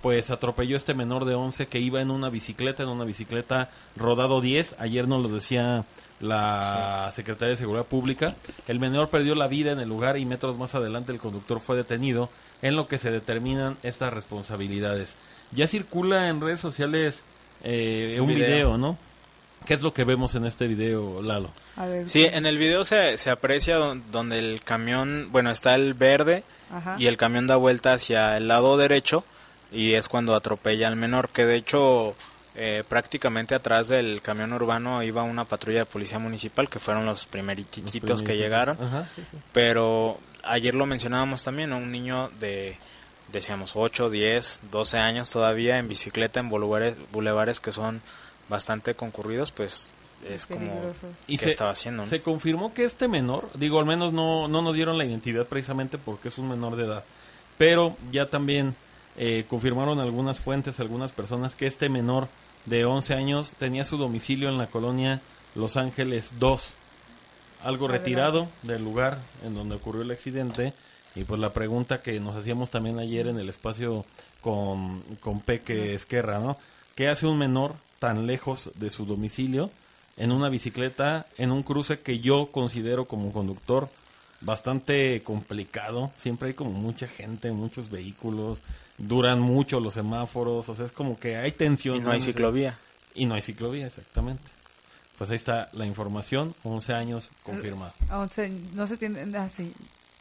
pues 0.00 0.30
atropelló 0.30 0.76
a 0.76 0.78
este 0.78 0.94
menor 0.94 1.24
de 1.24 1.34
11 1.34 1.66
que 1.66 1.80
iba 1.80 2.00
en 2.00 2.10
una 2.10 2.30
bicicleta, 2.30 2.84
en 2.84 2.88
una 2.88 3.04
bicicleta 3.04 3.68
rodado 3.96 4.40
10. 4.40 4.76
Ayer 4.78 5.08
nos 5.08 5.22
lo 5.22 5.28
decía 5.28 5.84
la 6.20 7.10
Secretaría 7.14 7.50
de 7.50 7.56
Seguridad 7.56 7.84
Pública. 7.84 8.34
El 8.68 8.78
menor 8.78 9.08
perdió 9.10 9.34
la 9.34 9.48
vida 9.48 9.72
en 9.72 9.80
el 9.80 9.88
lugar 9.88 10.16
y 10.16 10.24
metros 10.24 10.56
más 10.56 10.74
adelante 10.74 11.12
el 11.12 11.18
conductor 11.18 11.60
fue 11.60 11.76
detenido, 11.76 12.30
en 12.62 12.76
lo 12.76 12.86
que 12.86 12.98
se 12.98 13.10
determinan 13.10 13.76
estas 13.82 14.12
responsabilidades. 14.12 15.16
Ya 15.50 15.66
circula 15.66 16.28
en 16.28 16.40
redes 16.40 16.60
sociales 16.60 17.24
eh, 17.62 18.16
un 18.18 18.28
Un 18.28 18.34
video. 18.34 18.46
video, 18.48 18.78
¿no? 18.78 18.96
¿Qué 19.66 19.74
es 19.74 19.82
lo 19.82 19.92
que 19.92 20.04
vemos 20.04 20.34
en 20.34 20.46
este 20.46 20.66
video, 20.66 21.20
Lalo? 21.22 21.50
A 21.80 21.86
ver, 21.86 22.08
Sí, 22.10 22.24
en 22.24 22.46
el 22.46 22.58
video 22.58 22.84
se, 22.84 23.16
se 23.16 23.30
aprecia 23.30 23.76
don- 23.76 24.02
donde 24.10 24.38
el 24.38 24.60
camión, 24.62 25.28
bueno, 25.30 25.50
está 25.50 25.74
el 25.74 25.94
verde 25.94 26.42
Ajá. 26.70 26.96
y 26.98 27.06
el 27.06 27.16
camión 27.16 27.46
da 27.46 27.56
vuelta 27.56 27.92
hacia 27.94 28.36
el 28.36 28.48
lado 28.48 28.76
derecho 28.76 29.24
y 29.72 29.94
es 29.94 30.08
cuando 30.08 30.34
atropella 30.34 30.88
al 30.88 30.96
menor, 30.96 31.28
que 31.30 31.46
de 31.46 31.56
hecho 31.56 32.14
eh, 32.56 32.82
prácticamente 32.88 33.54
atrás 33.54 33.88
del 33.88 34.20
camión 34.22 34.52
urbano 34.52 35.02
iba 35.02 35.22
una 35.22 35.44
patrulla 35.44 35.78
de 35.80 35.86
policía 35.86 36.18
municipal 36.18 36.68
que 36.68 36.80
fueron 36.80 37.06
los 37.06 37.24
primerititos 37.26 38.22
que 38.22 38.36
llegaron, 38.36 38.76
Ajá, 38.82 39.08
sí, 39.16 39.22
sí. 39.30 39.38
pero 39.52 40.18
ayer 40.42 40.74
lo 40.74 40.84
mencionábamos 40.86 41.44
también, 41.44 41.70
¿no? 41.70 41.78
un 41.78 41.92
niño 41.92 42.30
de, 42.40 42.76
decíamos, 43.32 43.72
8, 43.76 44.10
10, 44.10 44.60
12 44.72 44.98
años 44.98 45.30
todavía 45.30 45.78
en 45.78 45.86
bicicleta 45.88 46.40
en 46.40 46.48
bulevares, 46.48 46.96
bulevares 47.12 47.60
que 47.60 47.70
son 47.72 48.02
bastante 48.48 48.94
concurridos, 48.94 49.52
pues 49.52 49.88
es 50.28 50.46
como. 50.46 50.92
Y 51.26 51.38
se, 51.38 51.50
estaba 51.50 51.70
haciendo. 51.70 52.02
¿no? 52.02 52.08
se 52.08 52.22
confirmó 52.22 52.74
que 52.74 52.84
este 52.84 53.08
menor, 53.08 53.48
digo, 53.54 53.78
al 53.78 53.86
menos 53.86 54.12
no, 54.12 54.48
no 54.48 54.62
nos 54.62 54.74
dieron 54.74 54.98
la 54.98 55.04
identidad 55.04 55.46
precisamente 55.46 55.98
porque 55.98 56.28
es 56.28 56.38
un 56.38 56.48
menor 56.48 56.76
de 56.76 56.84
edad, 56.84 57.04
pero 57.58 57.96
ya 58.12 58.26
también 58.26 58.74
eh, 59.16 59.44
confirmaron 59.48 59.98
algunas 60.00 60.40
fuentes, 60.40 60.80
algunas 60.80 61.12
personas, 61.12 61.54
que 61.54 61.66
este 61.66 61.88
menor 61.88 62.28
de 62.66 62.84
11 62.84 63.14
años 63.14 63.54
tenía 63.58 63.84
su 63.84 63.96
domicilio 63.96 64.48
en 64.48 64.58
la 64.58 64.66
colonia 64.66 65.20
Los 65.54 65.76
Ángeles 65.76 66.32
2, 66.38 66.74
algo 67.62 67.86
Adelante. 67.86 67.98
retirado 67.98 68.48
del 68.62 68.84
lugar 68.84 69.18
en 69.44 69.54
donde 69.54 69.76
ocurrió 69.76 70.02
el 70.02 70.10
accidente. 70.10 70.74
Y 71.16 71.24
pues 71.24 71.40
la 71.40 71.52
pregunta 71.52 72.02
que 72.02 72.20
nos 72.20 72.36
hacíamos 72.36 72.70
también 72.70 73.00
ayer 73.00 73.26
en 73.26 73.38
el 73.38 73.48
espacio 73.48 74.04
con, 74.40 75.02
con 75.18 75.40
Peque 75.40 75.94
Esquerra, 75.94 76.38
¿no? 76.38 76.56
¿Qué 76.94 77.08
hace 77.08 77.26
un 77.26 77.36
menor 77.36 77.74
tan 77.98 78.26
lejos 78.28 78.70
de 78.76 78.90
su 78.90 79.06
domicilio 79.06 79.70
en 80.20 80.32
una 80.32 80.50
bicicleta, 80.50 81.26
en 81.38 81.50
un 81.50 81.62
cruce 81.62 82.00
que 82.00 82.20
yo 82.20 82.50
considero 82.52 83.06
como 83.06 83.32
conductor 83.32 83.88
bastante 84.42 85.22
complicado? 85.22 86.12
Siempre 86.14 86.48
hay 86.48 86.54
como 86.54 86.72
mucha 86.72 87.08
gente, 87.08 87.50
muchos 87.52 87.90
vehículos, 87.90 88.58
duran 88.98 89.40
mucho 89.40 89.80
los 89.80 89.94
semáforos, 89.94 90.68
o 90.68 90.74
sea, 90.74 90.84
es 90.84 90.92
como 90.92 91.18
que 91.18 91.36
hay 91.36 91.52
tensión. 91.52 91.96
Y 91.96 92.00
no 92.00 92.10
hay 92.10 92.20
ciclovía. 92.20 92.78
Y 93.14 93.24
no 93.24 93.34
hay 93.34 93.40
ciclovía, 93.40 93.86
exactamente. 93.86 94.44
Pues 95.16 95.30
ahí 95.30 95.36
está 95.36 95.70
la 95.72 95.86
información, 95.86 96.54
11 96.64 96.92
años 96.92 97.30
confirmado. 97.42 97.94
A 98.10 98.18
11, 98.18 98.50
no 98.74 98.86
se 98.86 98.98
tiene, 98.98 99.22
ah, 99.38 99.48
sí, 99.48 99.72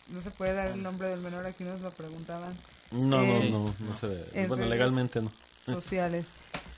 no 0.07 0.21
se 0.21 0.31
puede 0.31 0.53
dar 0.53 0.71
el 0.71 0.81
nombre 0.81 1.09
del 1.09 1.19
menor, 1.19 1.45
aquí 1.45 1.65
nos 1.65 1.81
lo 1.81 1.91
preguntaban. 1.91 2.57
No, 2.91 3.21
Eh, 3.21 3.49
no, 3.51 3.65
no, 3.65 3.75
no 3.79 3.97
se 3.97 4.25
en 4.33 4.47
Bueno, 4.47 4.65
legalmente 4.65 5.21
no. 5.21 5.31
Sociales. 5.69 6.27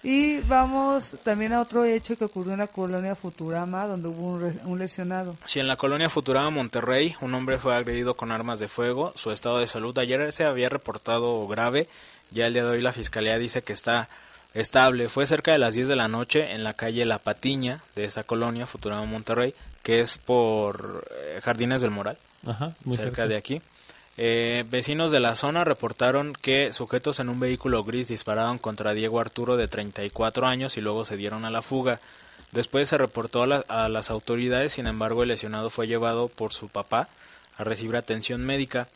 Y 0.03 0.39
vamos 0.41 1.15
también 1.23 1.53
a 1.53 1.61
otro 1.61 1.85
hecho 1.85 2.17
que 2.17 2.25
ocurrió 2.25 2.53
en 2.53 2.59
la 2.59 2.67
colonia 2.67 3.13
Futurama, 3.15 3.85
donde 3.85 4.07
hubo 4.07 4.29
un, 4.33 4.41
re- 4.41 4.59
un 4.65 4.79
lesionado. 4.79 5.35
Sí, 5.45 5.59
en 5.59 5.67
la 5.67 5.75
colonia 5.77 6.09
Futurama 6.09 6.49
Monterrey, 6.49 7.15
un 7.21 7.35
hombre 7.35 7.59
fue 7.59 7.75
agredido 7.75 8.15
con 8.15 8.31
armas 8.31 8.57
de 8.59 8.67
fuego. 8.67 9.13
Su 9.15 9.31
estado 9.31 9.59
de 9.59 9.67
salud 9.67 9.95
ayer 9.99 10.33
se 10.33 10.43
había 10.43 10.69
reportado 10.69 11.45
grave. 11.47 11.87
Ya 12.31 12.47
el 12.47 12.53
día 12.53 12.63
de 12.63 12.69
hoy 12.71 12.81
la 12.81 12.93
fiscalía 12.93 13.37
dice 13.37 13.61
que 13.61 13.73
está 13.73 14.09
estable. 14.55 15.07
Fue 15.07 15.27
cerca 15.27 15.51
de 15.51 15.59
las 15.59 15.75
10 15.75 15.87
de 15.89 15.95
la 15.95 16.07
noche 16.07 16.51
en 16.51 16.63
la 16.63 16.73
calle 16.73 17.05
La 17.05 17.19
Patiña 17.19 17.81
de 17.95 18.05
esa 18.05 18.23
colonia 18.23 18.65
Futurama 18.65 19.05
Monterrey, 19.05 19.53
que 19.83 19.99
es 19.99 20.17
por 20.17 21.05
eh, 21.11 21.39
Jardines 21.43 21.81
del 21.83 21.91
Moral, 21.91 22.17
Ajá, 22.47 22.73
muy 22.85 22.95
cerca, 22.97 23.09
cerca. 23.17 23.27
de 23.27 23.37
aquí. 23.37 23.61
Eh, 24.17 24.65
vecinos 24.69 25.09
de 25.11 25.19
la 25.19 25.35
zona 25.35 25.63
reportaron 25.63 26.33
que 26.33 26.73
sujetos 26.73 27.19
en 27.19 27.29
un 27.29 27.39
vehículo 27.39 27.83
gris 27.83 28.07
disparaban 28.07 28.57
contra 28.59 28.93
Diego 28.93 29.19
Arturo 29.19 29.57
de 29.57 29.67
34 29.67 30.45
años 30.47 30.77
y 30.77 30.81
luego 30.81 31.05
se 31.05 31.17
dieron 31.17 31.45
a 31.45 31.49
la 31.51 31.61
fuga. 31.61 31.99
Después 32.51 32.89
se 32.89 32.97
reportó 32.97 33.43
a, 33.43 33.47
la- 33.47 33.89
las 33.89 34.09
autoridades, 34.11 34.73
sin 34.73 34.87
embargo 34.87 35.23
el 35.23 35.29
lesionado 35.29 35.69
fue 35.69 35.87
llevado 35.87 36.27
por 36.27 36.51
su 36.53 36.67
papá 36.67 37.07
a 37.57 37.63
recibir 37.63 37.95
atención 37.95 38.45
médica. 38.45 38.89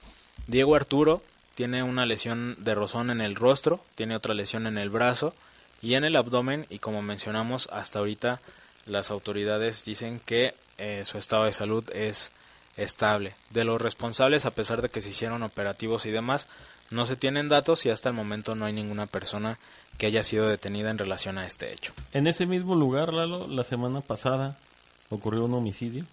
Diego 0.48 0.76
Arturo 0.76 1.22
tiene 1.56 1.82
una 1.82 2.06
lesión 2.06 2.56
de 2.60 2.76
rozón 2.76 3.10
en 3.10 3.22
el 3.22 3.36
rostro, 3.36 3.80
tiene 3.96 4.16
otra 4.18 4.34
lesión 4.34 4.68
en 4.68 4.78
el 4.78 4.90
brazo 4.90 5.34
y 5.82 5.94
en 5.94 6.04
el 6.04 6.18
abdomen 6.18 6.66
y 6.70 6.80
como 6.80 7.02
mencionamos 7.02 7.70
hasta 7.72 8.00
ahorita 8.00 8.42
las 8.86 9.10
autoridades 9.12 9.86
dicen 9.86 10.20
que 10.20 10.54
eh, 10.78 11.04
su 11.06 11.18
estado 11.18 11.46
de 11.46 11.54
salud 11.54 11.90
es 11.94 12.32
estable. 12.78 13.36
De 13.50 13.64
los 13.64 13.82
responsables, 13.82 14.46
a 14.46 14.52
pesar 14.52 14.82
de 14.82 14.90
que 14.90 15.02
se 15.02 15.10
hicieron 15.10 15.44
operativos 15.44 16.06
y 16.06 16.12
demás, 16.12 16.48
no 16.92 17.06
se 17.06 17.16
tienen 17.16 17.50
datos 17.50 17.86
y 17.86 17.90
hasta 17.90 18.10
el 18.10 18.16
momento 18.16 18.56
no 18.56 18.66
hay 18.66 18.74
ninguna 18.74 19.08
persona 19.08 19.58
que 19.98 20.08
haya 20.08 20.24
sido 20.24 20.48
detenida 20.48 20.92
en 20.92 20.98
relación 20.98 21.38
a 21.38 21.46
este 21.46 21.72
hecho. 21.72 21.94
En 22.14 22.28
ese 22.28 22.46
mismo 22.46 22.76
lugar, 22.76 23.14
Lalo, 23.14 23.48
la 23.48 23.64
semana 23.64 24.02
pasada 24.02 24.58
ocurrió 25.10 25.46
un 25.46 25.54
homicidio. 25.54 26.06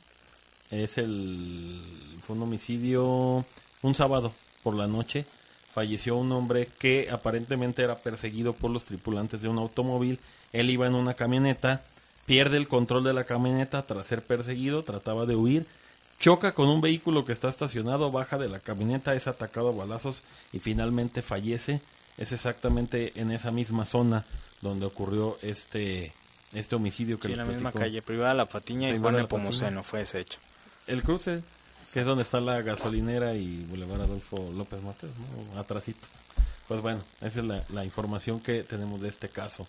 Es 0.70 0.98
el. 0.98 1.80
Fue 2.22 2.36
un 2.36 2.42
homicidio 2.42 3.44
un 3.82 3.94
sábado 3.94 4.32
por 4.62 4.74
la 4.74 4.86
noche. 4.86 5.26
Falleció 5.72 6.16
un 6.16 6.30
hombre 6.32 6.68
que 6.78 7.08
aparentemente 7.10 7.82
era 7.82 7.96
perseguido 7.96 8.52
por 8.52 8.70
los 8.70 8.84
tripulantes 8.84 9.40
de 9.40 9.48
un 9.48 9.58
automóvil. 9.58 10.18
Él 10.52 10.70
iba 10.70 10.86
en 10.86 10.94
una 10.94 11.14
camioneta, 11.14 11.82
pierde 12.26 12.58
el 12.58 12.68
control 12.68 13.04
de 13.04 13.14
la 13.14 13.24
camioneta 13.24 13.82
tras 13.82 14.06
ser 14.06 14.22
perseguido, 14.22 14.82
trataba 14.82 15.24
de 15.24 15.34
huir, 15.34 15.66
choca 16.22 16.54
con 16.54 16.68
un 16.68 16.80
vehículo 16.80 17.24
que 17.24 17.32
está 17.32 17.48
estacionado, 17.48 18.12
baja 18.12 18.38
de 18.38 18.48
la 18.48 18.60
camioneta, 18.60 19.12
es 19.14 19.26
atacado 19.26 19.70
a 19.70 19.72
balazos 19.72 20.22
y 20.52 20.60
finalmente 20.60 21.20
fallece. 21.20 21.80
Es 22.16 22.30
exactamente 22.30 23.12
en 23.20 23.32
esa 23.32 23.50
misma 23.50 23.84
zona 23.84 24.24
donde 24.60 24.86
ocurrió 24.86 25.36
este 25.42 26.12
este 26.52 26.76
homicidio 26.76 27.18
que 27.18 27.28
Sí, 27.28 27.32
en 27.32 27.38
les 27.38 27.46
la 27.46 27.52
misma 27.52 27.72
calle 27.72 28.02
privada 28.02 28.34
La 28.34 28.44
Patiña 28.44 28.90
y 28.90 28.98
Juan 28.98 29.16
Nepomuceno 29.16 29.82
fue 29.82 30.02
ese 30.02 30.20
hecho. 30.20 30.38
El 30.86 31.02
cruce, 31.02 31.42
que 31.92 32.00
es 32.00 32.06
donde 32.06 32.22
está 32.22 32.40
la 32.40 32.62
gasolinera 32.62 33.34
y 33.34 33.64
Boulevard 33.68 34.02
Adolfo 34.02 34.50
López 34.54 34.80
Mateos, 34.82 35.14
¿no? 35.18 35.58
Atrasito. 35.58 36.06
Pues 36.68 36.80
bueno, 36.82 37.02
esa 37.20 37.40
es 37.40 37.46
la, 37.46 37.64
la 37.70 37.84
información 37.84 38.38
que 38.40 38.62
tenemos 38.62 39.00
de 39.00 39.08
este 39.08 39.28
caso. 39.28 39.66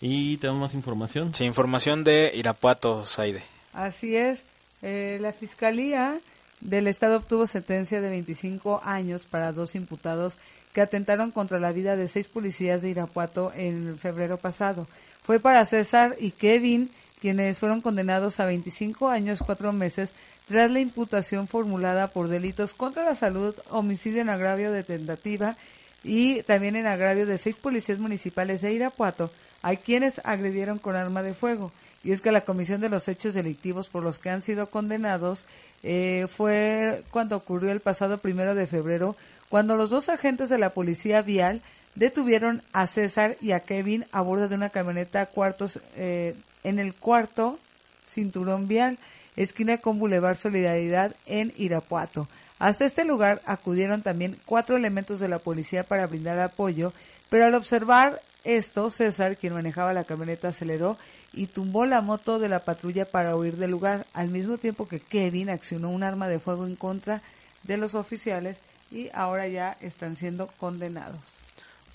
¿Y 0.00 0.38
tenemos 0.38 0.62
más 0.62 0.74
información? 0.74 1.34
Sí, 1.34 1.44
información 1.44 2.04
de 2.04 2.32
Irapuato, 2.34 3.04
Saide. 3.04 3.42
Así 3.72 4.16
es, 4.16 4.44
eh, 4.86 5.18
la 5.22 5.32
fiscalía 5.32 6.20
del 6.60 6.88
Estado 6.88 7.16
obtuvo 7.16 7.46
sentencia 7.46 8.02
de 8.02 8.10
25 8.10 8.82
años 8.84 9.24
para 9.24 9.50
dos 9.52 9.74
imputados 9.74 10.36
que 10.74 10.82
atentaron 10.82 11.30
contra 11.30 11.58
la 11.58 11.72
vida 11.72 11.96
de 11.96 12.06
seis 12.06 12.28
policías 12.28 12.82
de 12.82 12.90
Irapuato 12.90 13.50
en 13.54 13.96
febrero 13.96 14.36
pasado. 14.36 14.86
Fue 15.22 15.40
para 15.40 15.64
César 15.64 16.14
y 16.20 16.32
Kevin, 16.32 16.90
quienes 17.18 17.58
fueron 17.58 17.80
condenados 17.80 18.40
a 18.40 18.44
25 18.44 19.08
años, 19.08 19.40
cuatro 19.44 19.72
meses, 19.72 20.12
tras 20.48 20.70
la 20.70 20.80
imputación 20.80 21.48
formulada 21.48 22.08
por 22.08 22.28
delitos 22.28 22.74
contra 22.74 23.04
la 23.04 23.14
salud, 23.14 23.54
homicidio 23.70 24.20
en 24.20 24.28
agravio 24.28 24.70
de 24.70 24.84
tentativa 24.84 25.56
y 26.02 26.42
también 26.42 26.76
en 26.76 26.86
agravio 26.86 27.24
de 27.24 27.38
seis 27.38 27.56
policías 27.56 27.98
municipales 27.98 28.60
de 28.60 28.74
Irapuato, 28.74 29.30
a 29.62 29.76
quienes 29.76 30.20
agredieron 30.24 30.78
con 30.78 30.94
arma 30.94 31.22
de 31.22 31.32
fuego. 31.32 31.72
Y 32.04 32.12
es 32.12 32.20
que 32.20 32.30
la 32.30 32.42
comisión 32.42 32.80
de 32.80 32.90
los 32.90 33.08
hechos 33.08 33.34
delictivos 33.34 33.88
por 33.88 34.02
los 34.02 34.18
que 34.18 34.30
han 34.30 34.42
sido 34.42 34.68
condenados 34.68 35.46
eh, 35.82 36.26
fue 36.28 37.02
cuando 37.10 37.36
ocurrió 37.36 37.72
el 37.72 37.80
pasado 37.80 38.18
primero 38.18 38.54
de 38.54 38.66
febrero, 38.66 39.16
cuando 39.48 39.76
los 39.76 39.90
dos 39.90 40.08
agentes 40.10 40.48
de 40.48 40.58
la 40.58 40.70
policía 40.70 41.22
vial 41.22 41.62
detuvieron 41.94 42.62
a 42.72 42.86
César 42.86 43.36
y 43.40 43.52
a 43.52 43.60
Kevin 43.60 44.04
a 44.12 44.20
bordo 44.20 44.48
de 44.48 44.54
una 44.54 44.70
camioneta 44.70 45.26
cuartos 45.26 45.80
eh, 45.96 46.34
en 46.62 46.78
el 46.78 46.94
cuarto 46.94 47.58
cinturón 48.06 48.68
vial, 48.68 48.98
esquina 49.36 49.78
con 49.78 49.98
Boulevard 49.98 50.36
Solidaridad 50.36 51.14
en 51.26 51.52
Irapuato. 51.56 52.28
Hasta 52.58 52.84
este 52.84 53.04
lugar 53.04 53.42
acudieron 53.46 54.02
también 54.02 54.36
cuatro 54.44 54.76
elementos 54.76 55.20
de 55.20 55.28
la 55.28 55.38
policía 55.38 55.84
para 55.84 56.06
brindar 56.06 56.38
apoyo, 56.38 56.92
pero 57.30 57.46
al 57.46 57.54
observar 57.54 58.20
esto, 58.44 58.90
César, 58.90 59.36
quien 59.36 59.54
manejaba 59.54 59.92
la 59.92 60.04
camioneta, 60.04 60.48
aceleró 60.48 60.98
y 61.32 61.46
tumbó 61.46 61.86
la 61.86 62.00
moto 62.02 62.38
de 62.38 62.48
la 62.48 62.64
patrulla 62.64 63.06
para 63.06 63.34
huir 63.36 63.56
del 63.56 63.70
lugar, 63.70 64.06
al 64.12 64.28
mismo 64.28 64.58
tiempo 64.58 64.86
que 64.86 65.00
Kevin 65.00 65.50
accionó 65.50 65.90
un 65.90 66.02
arma 66.02 66.28
de 66.28 66.38
fuego 66.38 66.66
en 66.66 66.76
contra 66.76 67.22
de 67.62 67.76
los 67.76 67.94
oficiales 67.94 68.58
y 68.90 69.08
ahora 69.14 69.48
ya 69.48 69.76
están 69.80 70.16
siendo 70.16 70.46
condenados. 70.58 71.20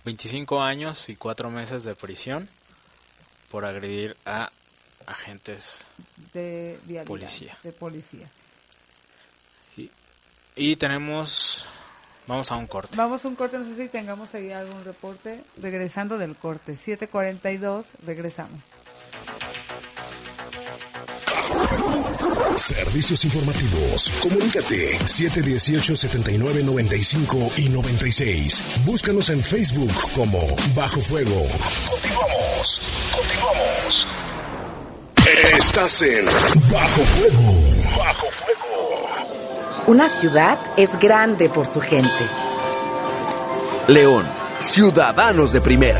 25 0.05 0.61
años 0.61 1.07
y 1.09 1.15
4 1.15 1.51
meses 1.51 1.83
de 1.83 1.93
prisión 1.95 2.49
por 3.51 3.65
agredir 3.65 4.17
a 4.25 4.51
agentes 5.05 5.85
de 6.33 6.79
policía. 7.05 7.57
de 7.63 7.71
policía. 7.71 8.29
Y, 9.77 9.89
y 10.55 10.75
tenemos 10.75 11.67
Vamos 12.29 12.49
a 12.51 12.57
un 12.57 12.67
corte. 12.67 12.95
Vamos 12.95 13.25
a 13.25 13.27
un 13.27 13.33
corte, 13.33 13.57
no 13.57 13.65
sé 13.65 13.75
si 13.75 13.87
tengamos 13.87 14.35
ahí 14.35 14.51
algún 14.51 14.85
reporte. 14.85 15.43
Regresando 15.59 16.19
del 16.19 16.35
corte, 16.35 16.77
7.42, 16.77 17.85
regresamos. 18.05 18.59
Servicios 22.55 23.25
informativos. 23.25 24.11
Comunícate 24.21 24.99
718-7995 24.99 27.57
y 27.57 27.69
96. 27.69 28.81
Búscanos 28.85 29.31
en 29.31 29.41
Facebook 29.41 29.91
como 30.13 30.55
Bajo 30.75 31.01
Fuego. 31.01 31.47
Continuamos. 31.89 32.81
Continuamos. 33.11 34.05
Estás 35.57 35.99
en 36.03 36.25
Bajo 36.71 37.01
Fuego. 37.01 37.55
Bajo 37.97 37.97
Fuego. 37.97 38.18
Una 39.89 40.07
ciudad 40.07 40.59
es 40.77 40.99
grande 40.99 41.49
por 41.49 41.65
su 41.65 41.81
gente. 41.81 42.11
León, 43.87 44.23
ciudadanos 44.59 45.51
de 45.51 45.61
primera. 45.61 45.99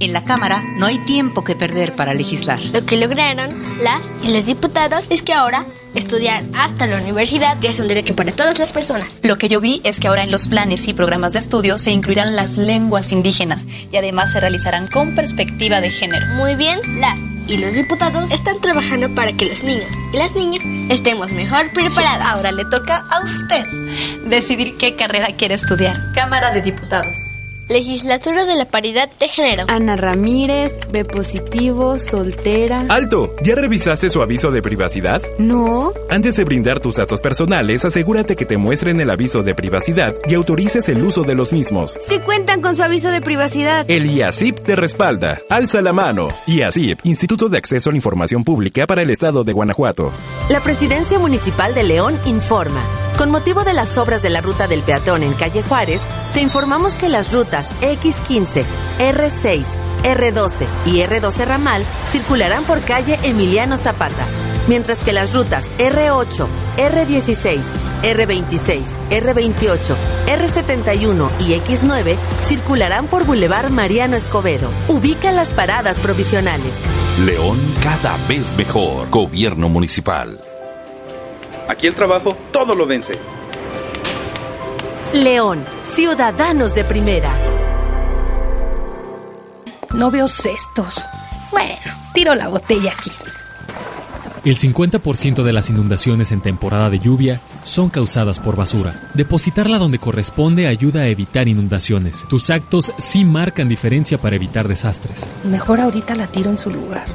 En 0.00 0.12
la 0.12 0.22
Cámara 0.26 0.62
no 0.76 0.84
hay 0.84 0.98
tiempo 1.06 1.42
que 1.42 1.56
perder 1.56 1.96
para 1.96 2.12
legislar. 2.12 2.60
Lo 2.74 2.84
que 2.84 2.98
lograron 2.98 3.54
las 3.82 4.02
y 4.22 4.34
los 4.34 4.44
diputados 4.44 5.06
es 5.08 5.22
que 5.22 5.32
ahora 5.32 5.64
estudiar 5.94 6.44
hasta 6.54 6.86
la 6.86 6.98
universidad 6.98 7.56
ya 7.62 7.70
es 7.70 7.80
un 7.80 7.88
derecho 7.88 8.14
para 8.14 8.32
todas 8.32 8.58
las 8.58 8.74
personas. 8.74 9.20
Lo 9.22 9.38
que 9.38 9.48
yo 9.48 9.62
vi 9.62 9.80
es 9.82 9.98
que 9.98 10.08
ahora 10.08 10.24
en 10.24 10.30
los 10.30 10.46
planes 10.46 10.88
y 10.88 10.92
programas 10.92 11.32
de 11.32 11.38
estudio 11.38 11.78
se 11.78 11.90
incluirán 11.90 12.36
las 12.36 12.58
lenguas 12.58 13.12
indígenas 13.12 13.66
y 13.90 13.96
además 13.96 14.32
se 14.32 14.40
realizarán 14.40 14.88
con 14.88 15.14
perspectiva 15.14 15.80
de 15.80 15.88
género. 15.88 16.26
Muy 16.34 16.54
bien, 16.54 16.80
las 17.00 17.18
y 17.50 17.58
los 17.58 17.74
diputados 17.74 18.30
están 18.30 18.60
trabajando 18.60 19.12
para 19.14 19.32
que 19.32 19.46
los 19.46 19.64
niños 19.64 19.92
y 20.12 20.16
las 20.16 20.34
niñas 20.36 20.62
estemos 20.88 21.32
mejor 21.32 21.70
preparados. 21.72 22.26
Ahora 22.28 22.52
le 22.52 22.64
toca 22.64 23.04
a 23.10 23.24
usted 23.24 23.66
decidir 24.26 24.76
qué 24.78 24.94
carrera 24.94 25.34
quiere 25.36 25.56
estudiar. 25.56 26.12
Cámara 26.14 26.52
de 26.52 26.62
Diputados. 26.62 27.32
Legislatura 27.70 28.46
de 28.46 28.56
la 28.56 28.64
Paridad 28.64 29.08
de 29.20 29.28
Género. 29.28 29.64
Ana 29.68 29.94
Ramírez, 29.94 30.74
B 30.90 31.04
positivo, 31.04 32.00
soltera. 32.00 32.84
¡Alto! 32.88 33.32
¿Ya 33.44 33.54
revisaste 33.54 34.10
su 34.10 34.20
aviso 34.22 34.50
de 34.50 34.60
privacidad? 34.60 35.22
No. 35.38 35.92
Antes 36.10 36.34
de 36.34 36.42
brindar 36.42 36.80
tus 36.80 36.96
datos 36.96 37.20
personales, 37.20 37.84
asegúrate 37.84 38.34
que 38.34 38.44
te 38.44 38.56
muestren 38.56 39.00
el 39.00 39.08
aviso 39.08 39.44
de 39.44 39.54
privacidad 39.54 40.14
y 40.26 40.34
autorices 40.34 40.88
el 40.88 41.00
uso 41.04 41.22
de 41.22 41.36
los 41.36 41.52
mismos. 41.52 41.96
Si 42.00 42.18
cuentan 42.18 42.60
con 42.60 42.74
su 42.74 42.82
aviso 42.82 43.08
de 43.12 43.20
privacidad. 43.20 43.88
El 43.88 44.06
IACIP 44.06 44.58
te 44.58 44.74
respalda. 44.74 45.40
Alza 45.48 45.80
la 45.80 45.92
mano. 45.92 46.26
IACIP, 46.48 47.06
Instituto 47.06 47.48
de 47.48 47.58
Acceso 47.58 47.90
a 47.90 47.92
la 47.92 47.98
Información 47.98 48.42
Pública 48.42 48.88
para 48.88 49.02
el 49.02 49.10
Estado 49.10 49.44
de 49.44 49.52
Guanajuato. 49.52 50.10
La 50.48 50.60
Presidencia 50.60 51.20
Municipal 51.20 51.72
de 51.72 51.84
León 51.84 52.18
informa. 52.26 52.82
Con 53.20 53.30
motivo 53.30 53.64
de 53.64 53.74
las 53.74 53.98
obras 53.98 54.22
de 54.22 54.30
la 54.30 54.40
ruta 54.40 54.66
del 54.66 54.80
peatón 54.80 55.22
en 55.22 55.34
calle 55.34 55.62
Juárez, 55.62 56.00
te 56.32 56.40
informamos 56.40 56.94
que 56.94 57.10
las 57.10 57.34
rutas 57.34 57.68
X15, 57.82 58.64
R6, 58.98 59.64
R12 60.04 60.66
y 60.86 61.00
R12 61.00 61.44
Ramal 61.44 61.84
circularán 62.08 62.64
por 62.64 62.80
calle 62.80 63.18
Emiliano 63.22 63.76
Zapata, 63.76 64.24
mientras 64.68 65.00
que 65.00 65.12
las 65.12 65.34
rutas 65.34 65.64
R8, 65.76 66.46
R16, 66.78 67.60
R26, 68.04 68.80
R28, 69.10 69.96
R71 70.26 71.30
y 71.40 71.60
X9 71.60 72.16
circularán 72.46 73.06
por 73.06 73.26
Boulevard 73.26 73.68
Mariano 73.68 74.16
Escobedo. 74.16 74.70
Ubica 74.88 75.30
las 75.30 75.48
paradas 75.48 75.98
provisionales. 75.98 76.72
León 77.26 77.58
cada 77.82 78.16
vez 78.28 78.56
mejor. 78.56 79.10
Gobierno 79.10 79.68
municipal. 79.68 80.40
Aquí 81.70 81.86
el 81.86 81.94
trabajo 81.94 82.36
todo 82.50 82.74
lo 82.74 82.84
vence. 82.84 83.12
León, 85.14 85.64
ciudadanos 85.84 86.74
de 86.74 86.82
primera. 86.82 87.30
No 89.94 90.10
veo 90.10 90.26
cestos. 90.26 91.00
Bueno, 91.52 91.76
tiro 92.12 92.34
la 92.34 92.48
botella 92.48 92.90
aquí. 92.90 93.12
El 94.44 94.58
50% 94.58 95.44
de 95.44 95.52
las 95.52 95.70
inundaciones 95.70 96.32
en 96.32 96.40
temporada 96.40 96.90
de 96.90 96.98
lluvia 96.98 97.40
son 97.62 97.88
causadas 97.88 98.40
por 98.40 98.56
basura. 98.56 99.08
Depositarla 99.14 99.78
donde 99.78 100.00
corresponde 100.00 100.66
ayuda 100.66 101.02
a 101.02 101.06
evitar 101.06 101.46
inundaciones. 101.46 102.24
Tus 102.28 102.50
actos 102.50 102.92
sí 102.98 103.24
marcan 103.24 103.68
diferencia 103.68 104.18
para 104.18 104.34
evitar 104.34 104.66
desastres. 104.66 105.28
Mejor 105.44 105.78
ahorita 105.80 106.16
la 106.16 106.26
tiro 106.26 106.50
en 106.50 106.58
su 106.58 106.68
lugar. 106.68 107.06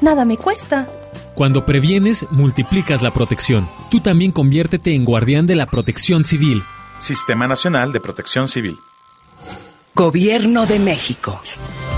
Nada 0.00 0.24
me 0.24 0.36
cuesta. 0.36 0.86
Cuando 1.38 1.64
previenes, 1.64 2.26
multiplicas 2.32 3.00
la 3.00 3.12
protección. 3.12 3.68
Tú 3.92 4.00
también 4.00 4.32
conviértete 4.32 4.96
en 4.96 5.04
guardián 5.04 5.46
de 5.46 5.54
la 5.54 5.66
protección 5.66 6.24
civil. 6.24 6.64
Sistema 6.98 7.46
Nacional 7.46 7.92
de 7.92 8.00
Protección 8.00 8.48
Civil. 8.48 8.80
Gobierno 9.94 10.66
de 10.66 10.80
México. 10.80 11.40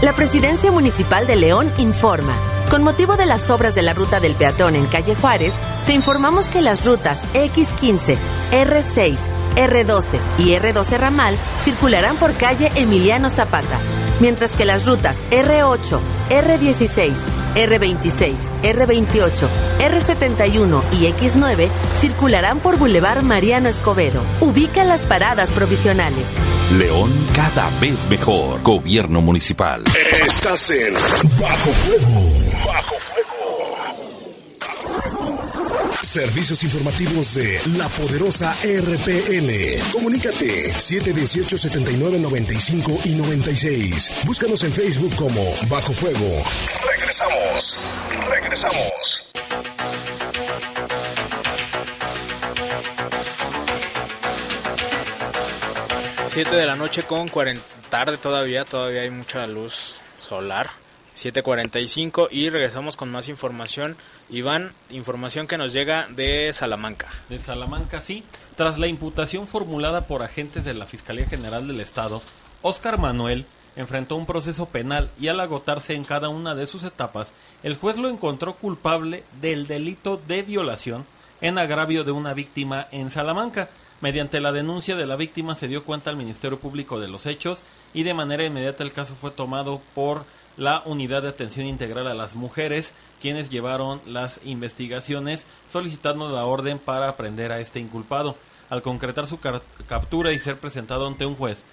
La 0.02 0.14
Presidencia 0.14 0.70
Municipal 0.70 1.26
de 1.26 1.36
León 1.36 1.72
informa. 1.78 2.34
Con 2.68 2.82
motivo 2.82 3.16
de 3.16 3.24
las 3.24 3.48
obras 3.48 3.74
de 3.74 3.80
la 3.80 3.94
ruta 3.94 4.20
del 4.20 4.34
peatón 4.34 4.76
en 4.76 4.84
calle 4.84 5.14
Juárez, 5.14 5.54
te 5.86 5.94
informamos 5.94 6.48
que 6.48 6.60
las 6.60 6.84
rutas 6.84 7.24
X15, 7.32 8.18
R6, 8.52 9.16
R12 9.56 10.20
y 10.40 10.50
R12 10.50 10.98
Ramal 10.98 11.34
circularán 11.62 12.18
por 12.18 12.34
calle 12.34 12.70
Emiliano 12.74 13.30
Zapata, 13.30 13.80
mientras 14.20 14.50
que 14.50 14.66
las 14.66 14.84
rutas 14.84 15.16
R8, 15.30 15.98
R16, 16.28 17.14
R26, 17.54 18.34
R28, 18.62 19.48
R71 19.80 20.82
y 20.92 21.06
X9 21.12 21.68
circularán 21.96 22.60
por 22.60 22.78
Boulevard 22.78 23.22
Mariano 23.22 23.68
Escobedo. 23.68 24.22
Ubica 24.40 24.84
las 24.84 25.00
paradas 25.02 25.50
provisionales. 25.50 26.24
León 26.78 27.10
cada 27.34 27.68
vez 27.80 28.08
mejor. 28.08 28.62
Gobierno 28.62 29.20
municipal. 29.20 29.82
Estás 30.24 30.70
en 30.70 30.94
Bajo 30.94 31.70
Fuego. 31.72 32.32
Bajo 32.66 32.94
Fuego. 32.94 33.09
Servicios 36.10 36.64
informativos 36.64 37.34
de 37.34 37.60
la 37.78 37.88
poderosa 37.88 38.52
RPN. 38.64 39.80
Comunícate 39.92 40.72
718-7995 40.72 43.06
y 43.06 43.10
96. 43.10 44.24
Búscanos 44.26 44.64
en 44.64 44.72
Facebook 44.72 45.14
como 45.14 45.40
Bajo 45.68 45.92
Fuego. 45.92 46.42
Regresamos. 46.84 47.78
Regresamos. 48.28 48.92
Siete 56.26 56.56
de 56.56 56.66
la 56.66 56.74
noche 56.74 57.04
con 57.04 57.28
40 57.28 57.62
tarde 57.88 58.16
todavía, 58.16 58.64
todavía 58.64 59.02
hay 59.02 59.10
mucha 59.10 59.46
luz 59.46 60.00
solar 60.18 60.70
7.45 61.16 62.28
y 62.30 62.50
regresamos 62.50 62.96
con 62.96 63.10
más 63.10 63.28
información. 63.28 63.96
Iván, 64.28 64.72
información 64.90 65.46
que 65.46 65.58
nos 65.58 65.72
llega 65.72 66.06
de 66.08 66.52
Salamanca. 66.52 67.08
De 67.28 67.38
Salamanca, 67.38 68.00
sí. 68.00 68.24
Tras 68.56 68.78
la 68.78 68.86
imputación 68.86 69.46
formulada 69.46 70.06
por 70.06 70.22
agentes 70.22 70.64
de 70.64 70.74
la 70.74 70.86
Fiscalía 70.86 71.26
General 71.26 71.66
del 71.66 71.80
Estado, 71.80 72.22
Óscar 72.62 72.98
Manuel 72.98 73.46
enfrentó 73.76 74.16
un 74.16 74.26
proceso 74.26 74.66
penal 74.66 75.10
y 75.20 75.28
al 75.28 75.40
agotarse 75.40 75.94
en 75.94 76.04
cada 76.04 76.28
una 76.28 76.54
de 76.54 76.66
sus 76.66 76.84
etapas, 76.84 77.32
el 77.62 77.76
juez 77.76 77.96
lo 77.96 78.08
encontró 78.08 78.54
culpable 78.54 79.24
del 79.40 79.66
delito 79.66 80.20
de 80.28 80.42
violación 80.42 81.06
en 81.40 81.58
agravio 81.58 82.04
de 82.04 82.12
una 82.12 82.34
víctima 82.34 82.86
en 82.90 83.10
Salamanca. 83.10 83.70
Mediante 84.00 84.40
la 84.40 84.52
denuncia 84.52 84.96
de 84.96 85.06
la 85.06 85.16
víctima 85.16 85.54
se 85.54 85.68
dio 85.68 85.84
cuenta 85.84 86.10
al 86.10 86.16
Ministerio 86.16 86.58
Público 86.58 87.00
de 87.00 87.08
los 87.08 87.26
hechos 87.26 87.62
y 87.92 88.02
de 88.02 88.14
manera 88.14 88.44
inmediata 88.44 88.82
el 88.82 88.92
caso 88.92 89.14
fue 89.14 89.30
tomado 89.30 89.80
por 89.94 90.24
la 90.56 90.82
Unidad 90.84 91.22
de 91.22 91.28
Atención 91.28 91.66
Integral 91.66 92.06
a 92.06 92.14
las 92.14 92.36
Mujeres, 92.36 92.92
quienes 93.20 93.50
llevaron 93.50 94.00
las 94.06 94.40
investigaciones 94.44 95.46
solicitando 95.70 96.28
la 96.28 96.44
orden 96.44 96.78
para 96.78 97.08
aprender 97.08 97.52
a 97.52 97.60
este 97.60 97.80
inculpado. 97.80 98.36
Al 98.68 98.82
concretar 98.82 99.26
su 99.26 99.40
captura 99.88 100.32
y 100.32 100.38
ser 100.38 100.56
presentado 100.56 101.06
ante 101.06 101.26
un 101.26 101.34
juez, 101.34 101.64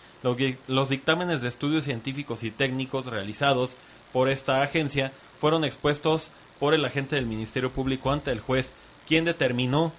los 0.67 0.89
dictámenes 0.89 1.41
de 1.41 1.47
estudios 1.47 1.83
científicos 1.83 2.43
y 2.43 2.49
técnicos 2.49 3.05
realizados 3.05 3.77
por 4.13 4.29
esta 4.29 4.63
agencia 4.63 5.11
fueron 5.39 5.63
expuestos 5.63 6.31
por 6.59 6.73
el 6.73 6.83
agente 6.85 7.15
del 7.15 7.27
Ministerio 7.27 7.71
Público 7.71 8.11
ante 8.11 8.31
el 8.31 8.39
juez, 8.39 8.73
quien 9.07 9.25
determinó 9.25 9.93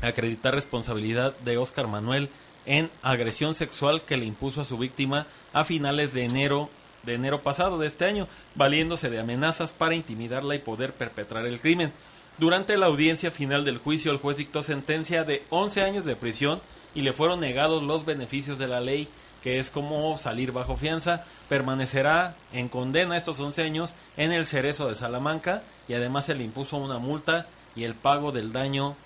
acreditar 0.00 0.54
responsabilidad 0.54 1.36
de 1.38 1.58
Óscar 1.58 1.86
Manuel 1.86 2.28
en 2.66 2.90
agresión 3.02 3.54
sexual 3.54 4.02
que 4.02 4.16
le 4.16 4.24
impuso 4.24 4.60
a 4.60 4.64
su 4.64 4.78
víctima 4.78 5.26
a 5.52 5.64
finales 5.64 6.12
de 6.12 6.24
enero 6.24 6.70
de 7.02 7.14
enero 7.14 7.42
pasado 7.42 7.78
de 7.78 7.86
este 7.86 8.04
año, 8.04 8.28
valiéndose 8.54 9.10
de 9.10 9.20
amenazas 9.20 9.72
para 9.72 9.94
intimidarla 9.94 10.54
y 10.54 10.60
poder 10.60 10.92
perpetrar 10.92 11.46
el 11.46 11.60
crimen. 11.60 11.92
Durante 12.38 12.76
la 12.76 12.86
audiencia 12.86 13.30
final 13.30 13.64
del 13.64 13.78
juicio, 13.78 14.10
el 14.10 14.18
juez 14.18 14.36
dictó 14.36 14.62
sentencia 14.62 15.24
de 15.24 15.42
11 15.50 15.82
años 15.82 16.04
de 16.04 16.16
prisión 16.16 16.60
y 16.94 17.02
le 17.02 17.12
fueron 17.12 17.40
negados 17.40 17.82
los 17.82 18.04
beneficios 18.04 18.58
de 18.58 18.68
la 18.68 18.80
ley, 18.80 19.08
que 19.42 19.58
es 19.58 19.70
como 19.70 20.16
salir 20.18 20.52
bajo 20.52 20.76
fianza. 20.76 21.24
Permanecerá 21.48 22.34
en 22.52 22.68
condena 22.68 23.16
estos 23.16 23.38
11 23.40 23.62
años 23.62 23.94
en 24.16 24.32
el 24.32 24.46
cerezo 24.46 24.88
de 24.88 24.94
Salamanca 24.94 25.62
y 25.88 25.94
además 25.94 26.26
se 26.26 26.34
le 26.34 26.44
impuso 26.44 26.76
una 26.76 26.98
multa 26.98 27.46
y 27.74 27.84
el 27.84 27.94
pago 27.94 28.32
del 28.32 28.52
daño 28.52 28.96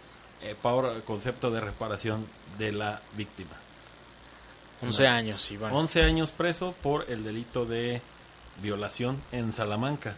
eh, 0.43 0.55
por 0.61 1.03
concepto 1.05 1.51
de 1.51 1.61
reparación 1.61 2.27
de 2.59 2.73
la 2.73 3.01
víctima. 3.17 3.66
11 4.83 5.07
años, 5.07 5.51
Iván. 5.51 5.73
11 5.73 6.03
años 6.03 6.33
preso 6.33 6.75
por 6.83 7.11
el 7.11 7.25
delito 7.25 7.65
de 7.65 8.03
violación 8.63 9.21
en 9.33 9.53
Salamanca. 9.53 10.15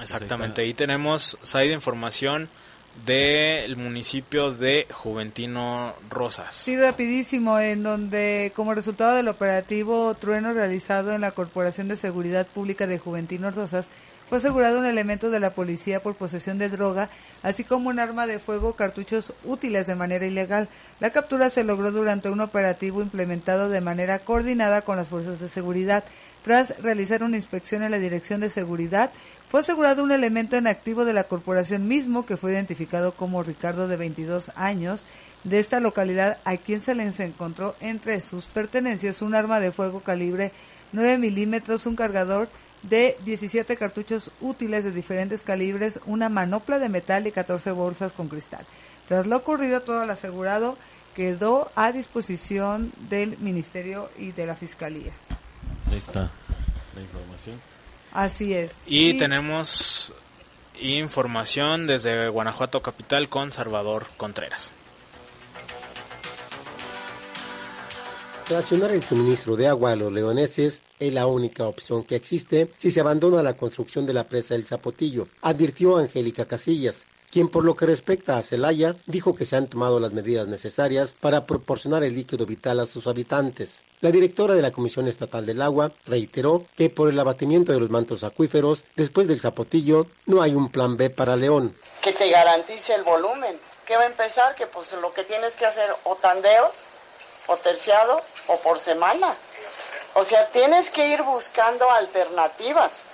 Exactamente, 0.00 0.62
ahí 0.62 0.74
tenemos 0.74 1.38
de 1.68 1.72
información 1.72 2.48
del 3.06 3.76
municipio 3.76 4.52
de 4.52 4.86
Juventino 4.90 5.94
Rosas. 6.10 6.54
Sí, 6.54 6.76
rapidísimo, 6.76 7.58
en 7.58 7.82
donde 7.82 8.52
como 8.54 8.74
resultado 8.74 9.16
del 9.16 9.28
operativo 9.28 10.14
Trueno 10.14 10.52
realizado 10.52 11.12
en 11.12 11.20
la 11.20 11.32
Corporación 11.32 11.88
de 11.88 11.96
Seguridad 11.96 12.46
Pública 12.46 12.86
de 12.86 12.98
Juventino 12.98 13.50
Rosas, 13.50 13.90
fue 14.28 14.38
asegurado 14.38 14.78
un 14.78 14.86
elemento 14.86 15.30
de 15.30 15.40
la 15.40 15.50
policía 15.50 16.02
por 16.02 16.14
posesión 16.14 16.58
de 16.58 16.68
droga, 16.68 17.10
así 17.42 17.64
como 17.64 17.90
un 17.90 17.98
arma 17.98 18.26
de 18.26 18.38
fuego, 18.38 18.74
cartuchos 18.74 19.34
útiles 19.44 19.86
de 19.86 19.94
manera 19.94 20.26
ilegal. 20.26 20.68
La 21.00 21.10
captura 21.10 21.50
se 21.50 21.64
logró 21.64 21.90
durante 21.90 22.30
un 22.30 22.40
operativo 22.40 23.02
implementado 23.02 23.68
de 23.68 23.80
manera 23.80 24.20
coordinada 24.20 24.82
con 24.82 24.96
las 24.96 25.08
fuerzas 25.08 25.40
de 25.40 25.48
seguridad. 25.48 26.04
Tras 26.42 26.78
realizar 26.80 27.22
una 27.22 27.36
inspección 27.36 27.82
en 27.82 27.90
la 27.90 27.98
Dirección 27.98 28.40
de 28.40 28.50
Seguridad, 28.50 29.10
fue 29.50 29.60
asegurado 29.60 30.02
un 30.02 30.12
elemento 30.12 30.56
en 30.56 30.66
activo 30.66 31.04
de 31.04 31.12
la 31.12 31.24
corporación 31.24 31.86
mismo, 31.86 32.26
que 32.26 32.36
fue 32.36 32.52
identificado 32.52 33.12
como 33.12 33.42
Ricardo 33.42 33.88
de 33.88 33.96
22 33.96 34.52
años, 34.56 35.06
de 35.44 35.60
esta 35.60 35.78
localidad, 35.80 36.38
a 36.44 36.56
quien 36.56 36.80
se 36.80 36.94
les 36.94 37.20
encontró 37.20 37.76
entre 37.80 38.20
sus 38.20 38.46
pertenencias 38.46 39.22
un 39.22 39.34
arma 39.34 39.60
de 39.60 39.72
fuego 39.72 40.00
calibre 40.00 40.52
9 40.92 41.18
milímetros, 41.18 41.86
un 41.86 41.96
cargador 41.96 42.48
de 42.88 43.16
17 43.24 43.76
cartuchos 43.76 44.30
útiles 44.40 44.84
de 44.84 44.92
diferentes 44.92 45.42
calibres, 45.42 46.00
una 46.06 46.28
manopla 46.28 46.78
de 46.78 46.88
metal 46.88 47.26
y 47.26 47.32
14 47.32 47.72
bolsas 47.72 48.12
con 48.12 48.28
cristal. 48.28 48.64
Tras 49.08 49.26
lo 49.26 49.36
ocurrido, 49.36 49.82
todo 49.82 50.02
el 50.02 50.10
asegurado 50.10 50.76
quedó 51.14 51.70
a 51.76 51.92
disposición 51.92 52.92
del 53.08 53.38
Ministerio 53.38 54.10
y 54.18 54.32
de 54.32 54.46
la 54.46 54.56
Fiscalía. 54.56 55.12
Ahí 55.90 55.98
está 55.98 56.30
la 56.94 57.00
información. 57.00 57.60
Así 58.12 58.54
es. 58.54 58.76
Y, 58.86 59.16
tenemos 59.18 60.12
información 60.80 61.86
desde 61.86 62.28
Guanajuato 62.28 62.80
Capital 62.80 63.28
con 63.28 63.50
Salvador 63.52 64.06
Contreras. 64.16 64.72
Racionar 68.48 68.90
el 68.90 69.02
suministro 69.02 69.56
de 69.56 69.68
agua 69.68 69.92
a 69.92 69.96
los 69.96 70.12
leoneses 70.12 70.82
es 70.98 71.12
la 71.12 71.26
única 71.26 71.66
opción 71.66 72.04
que 72.04 72.16
existe 72.16 72.70
si 72.76 72.90
se 72.90 73.00
abandona 73.00 73.42
la 73.42 73.56
construcción 73.56 74.06
de 74.06 74.14
la 74.14 74.24
presa 74.24 74.54
del 74.54 74.66
Zapotillo, 74.66 75.28
advirtió 75.42 75.96
Angélica 75.96 76.46
Casillas, 76.46 77.04
quien 77.34 77.48
por 77.48 77.64
lo 77.64 77.74
que 77.74 77.86
respecta 77.86 78.38
a 78.38 78.42
Celaya 78.42 78.94
dijo 79.06 79.34
que 79.34 79.44
se 79.44 79.56
han 79.56 79.66
tomado 79.66 79.98
las 79.98 80.12
medidas 80.12 80.46
necesarias 80.46 81.16
para 81.20 81.46
proporcionar 81.46 82.04
el 82.04 82.14
líquido 82.14 82.46
vital 82.46 82.78
a 82.78 82.86
sus 82.86 83.08
habitantes. 83.08 83.82
La 84.00 84.12
directora 84.12 84.54
de 84.54 84.62
la 84.62 84.70
Comisión 84.70 85.08
Estatal 85.08 85.44
del 85.44 85.60
Agua 85.60 85.90
reiteró 86.06 86.64
que 86.76 86.90
por 86.90 87.08
el 87.08 87.18
abatimiento 87.18 87.72
de 87.72 87.80
los 87.80 87.90
mantos 87.90 88.22
acuíferos 88.22 88.84
después 88.94 89.26
del 89.26 89.40
Zapotillo 89.40 90.06
no 90.26 90.42
hay 90.42 90.54
un 90.54 90.70
plan 90.70 90.96
B 90.96 91.10
para 91.10 91.34
León. 91.34 91.76
Que 92.02 92.12
te 92.12 92.30
garantice 92.30 92.94
el 92.94 93.02
volumen. 93.02 93.58
¿Qué 93.84 93.96
va 93.96 94.04
a 94.04 94.06
empezar? 94.06 94.54
Que 94.54 94.68
pues 94.68 94.92
lo 94.92 95.12
que 95.12 95.24
tienes 95.24 95.56
que 95.56 95.66
hacer 95.66 95.90
o 96.04 96.14
tandeos 96.14 96.90
o 97.48 97.56
terciado 97.56 98.20
o 98.46 98.58
por 98.60 98.78
semana. 98.78 99.34
O 100.14 100.24
sea, 100.24 100.46
tienes 100.48 100.90
que 100.90 101.08
ir 101.08 101.22
buscando 101.22 101.90
alternativas. 101.90 103.04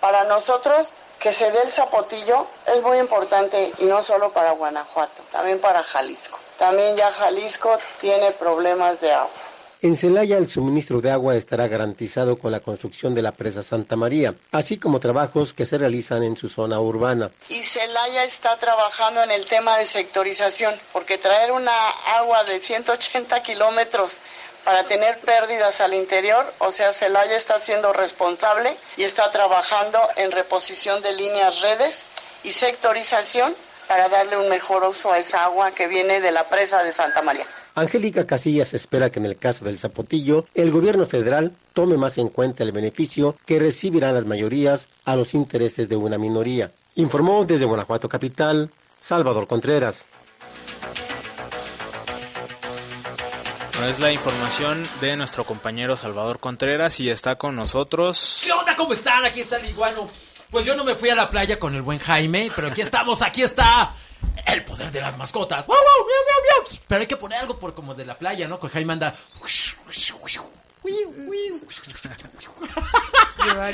Para, 0.00 0.24
nosotros, 0.24 0.92
que 1.18 1.32
se 1.32 1.50
dé 1.50 1.62
el 1.62 1.70
zapotillo 1.70 2.46
es 2.66 2.80
muy 2.82 2.98
importante 2.98 3.72
y 3.78 3.86
no 3.86 4.02
solo 4.04 4.30
para 4.30 4.52
Guanajuato, 4.52 5.22
también 5.32 5.60
para 5.60 5.82
Jalisco. 5.82 6.38
También 6.58 6.96
ya 6.96 7.10
Jalisco 7.10 7.76
tiene 8.00 8.30
problemas 8.32 9.00
de 9.00 9.12
agua. 9.12 9.30
En 9.80 9.96
Celaya 9.96 10.38
el 10.38 10.48
suministro 10.48 11.00
de 11.00 11.12
agua 11.12 11.36
estará 11.36 11.68
garantizado 11.68 12.36
con 12.36 12.50
la 12.50 12.58
construcción 12.58 13.14
de 13.14 13.22
la 13.22 13.30
presa 13.30 13.62
Santa 13.62 13.94
María, 13.94 14.34
así 14.50 14.76
como 14.76 14.98
trabajos 14.98 15.54
que 15.54 15.66
se 15.66 15.78
realizan 15.78 16.24
en 16.24 16.36
su 16.36 16.48
zona 16.48 16.80
urbana. 16.80 17.30
Y 17.48 17.62
Celaya 17.62 18.24
está 18.24 18.56
trabajando 18.56 19.22
en 19.22 19.30
el 19.30 19.46
tema 19.46 19.78
de 19.78 19.84
sectorización, 19.84 20.74
porque 20.92 21.16
traer 21.16 21.52
una 21.52 21.90
agua 22.16 22.42
de 22.42 22.58
180 22.58 23.40
kilómetros 23.44 24.18
para 24.64 24.82
tener 24.82 25.20
pérdidas 25.20 25.80
al 25.80 25.94
interior, 25.94 26.44
o 26.58 26.72
sea, 26.72 26.90
Celaya 26.90 27.36
está 27.36 27.60
siendo 27.60 27.92
responsable 27.92 28.76
y 28.96 29.04
está 29.04 29.30
trabajando 29.30 30.00
en 30.16 30.32
reposición 30.32 31.00
de 31.02 31.14
líneas 31.14 31.60
redes 31.60 32.08
y 32.42 32.50
sectorización 32.50 33.54
para 33.86 34.08
darle 34.08 34.38
un 34.38 34.48
mejor 34.48 34.82
uso 34.82 35.12
a 35.12 35.20
esa 35.20 35.44
agua 35.44 35.70
que 35.70 35.86
viene 35.86 36.20
de 36.20 36.32
la 36.32 36.48
presa 36.48 36.82
de 36.82 36.90
Santa 36.90 37.22
María. 37.22 37.46
Angélica 37.80 38.26
Casillas 38.26 38.74
espera 38.74 39.10
que 39.10 39.20
en 39.20 39.26
el 39.26 39.36
caso 39.36 39.64
del 39.64 39.78
Zapotillo, 39.78 40.46
el 40.54 40.70
gobierno 40.70 41.06
federal 41.06 41.52
tome 41.72 41.96
más 41.96 42.18
en 42.18 42.28
cuenta 42.28 42.64
el 42.64 42.72
beneficio 42.72 43.36
que 43.46 43.58
recibirán 43.58 44.14
las 44.14 44.26
mayorías 44.26 44.88
a 45.04 45.16
los 45.16 45.34
intereses 45.34 45.88
de 45.88 45.96
una 45.96 46.18
minoría. 46.18 46.70
Informó 46.96 47.44
desde 47.44 47.64
Guanajuato 47.64 48.08
Capital, 48.08 48.70
Salvador 49.00 49.46
Contreras. 49.46 50.04
es 53.88 54.00
la 54.00 54.12
información 54.12 54.82
de 55.00 55.16
nuestro 55.16 55.44
compañero 55.44 55.96
Salvador 55.96 56.40
Contreras 56.40 56.98
y 57.00 57.08
está 57.08 57.36
con 57.36 57.54
nosotros. 57.54 58.42
¿Qué 58.44 58.52
onda? 58.52 58.74
¿Cómo 58.76 58.92
están? 58.92 59.24
Aquí 59.24 59.40
está 59.40 59.56
el 59.56 59.70
iguano. 59.70 60.10
Pues 60.50 60.66
yo 60.66 60.74
no 60.76 60.84
me 60.84 60.94
fui 60.94 61.10
a 61.10 61.14
la 61.14 61.30
playa 61.30 61.58
con 61.58 61.74
el 61.74 61.82
buen 61.82 61.98
Jaime, 61.98 62.50
pero 62.54 62.68
aquí 62.68 62.80
estamos, 62.80 63.22
aquí 63.22 63.42
está 63.42 63.94
el 64.46 64.64
poder 64.64 64.90
de 64.90 65.00
las 65.00 65.16
mascotas. 65.16 65.66
Pero 66.86 67.00
hay 67.00 67.06
que 67.06 67.16
poner 67.16 67.40
algo 67.40 67.58
por 67.58 67.74
como 67.74 67.94
de 67.94 68.06
la 68.06 68.18
playa, 68.18 68.48
¿no? 68.48 68.60
Que 68.60 68.68
Jaime 68.68 68.94
anda. 68.94 69.14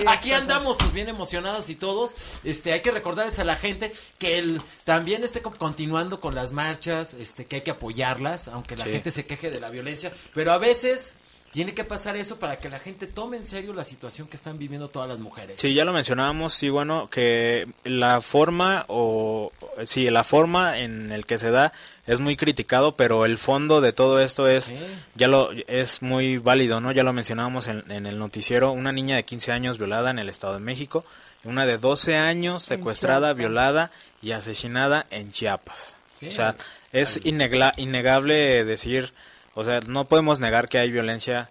Aquí 0.07 0.33
andamos 0.33 0.77
pues 0.77 0.93
bien 0.93 1.09
emocionados 1.09 1.69
y 1.69 1.77
todos. 1.77 2.15
Este, 2.45 2.73
hay 2.73 2.83
que 2.83 2.91
recordarles 2.91 3.39
a 3.39 3.45
la 3.45 3.57
gente 3.57 3.95
que 4.19 4.39
el, 4.39 4.61
también 4.85 5.25
esté 5.25 5.43
continuando 5.43 6.21
con 6.21 6.35
las 6.35 6.53
marchas, 6.53 7.15
este, 7.15 7.47
que 7.47 7.57
hay 7.57 7.63
que 7.63 7.73
apoyarlas, 7.73 8.49
aunque 8.49 8.77
la 8.77 8.85
gente 8.85 9.11
se 9.11 9.27
queje 9.27 9.51
de 9.51 9.61
la 9.61 9.71
violencia, 9.71 10.13
pero 10.35 10.53
a 10.53 10.59
veces 10.59 11.15
tiene 11.55 11.73
que 11.73 11.85
pasar 11.85 12.17
eso 12.17 12.39
para 12.41 12.57
que 12.59 12.69
la 12.69 12.81
gente 12.81 13.07
tome 13.07 13.37
en 13.37 13.45
serio 13.45 13.73
la 13.73 13.85
situación 13.85 14.27
que 14.29 14.37
están 14.37 14.59
viviendo 14.59 14.89
todas 14.89 15.09
las 15.09 15.21
mujeres. 15.21 15.61
Sí, 15.61 15.73
ya 15.73 15.85
lo 15.85 15.93
mencionábamos, 15.93 16.53
sí, 16.53 16.69
bueno, 16.69 17.09
que 17.09 17.67
la 17.85 18.21
forma 18.21 18.85
o 18.89 19.53
sí, 19.85 20.11
la 20.11 20.25
forma 20.25 20.79
en 20.79 21.13
el 21.13 21.25
que 21.27 21.39
se 21.39 21.51
da 21.53 21.73
es 22.07 22.19
muy 22.19 22.37
criticado, 22.37 22.97
pero 22.97 23.25
el 23.25 23.39
fondo 23.39 23.81
de 23.81 23.93
todo 23.93 24.21
esto 24.21 24.49
es 24.49 24.73
ya 25.15 25.29
lo 25.29 25.51
es 25.69 26.03
muy 26.03 26.39
válido, 26.39 26.81
¿no? 26.81 26.91
Ya 26.91 27.05
lo 27.05 27.13
mencionábamos 27.13 27.69
en, 27.69 27.85
en 27.91 28.07
el 28.07 28.19
noticiero, 28.19 28.73
una 28.73 28.91
niña 28.93 29.15
de 29.17 29.25
15 29.25 29.53
años 29.53 29.79
violada 29.79 30.11
en 30.11 30.19
el 30.19 30.29
Estado 30.29 30.55
de 30.55 30.61
México, 30.61 31.05
una 31.45 31.67
de 31.67 31.79
12 31.79 32.17
años 32.17 32.65
secuestrada, 32.65 33.33
violada 33.33 33.91
y 34.21 34.33
asesinada 34.33 35.07
en 35.11 35.31
Chiapas. 35.31 35.99
Sí. 36.19 36.29
o 36.29 36.33
sea, 36.33 36.57
es 36.93 37.21
innegla- 37.25 37.75
innegable 37.77 38.65
decir, 38.65 39.13
o 39.55 39.65
sea, 39.65 39.81
no 39.87 40.05
podemos 40.07 40.41
negar 40.41 40.69
que 40.69 40.79
hay 40.79 40.91
violencia 40.91 41.49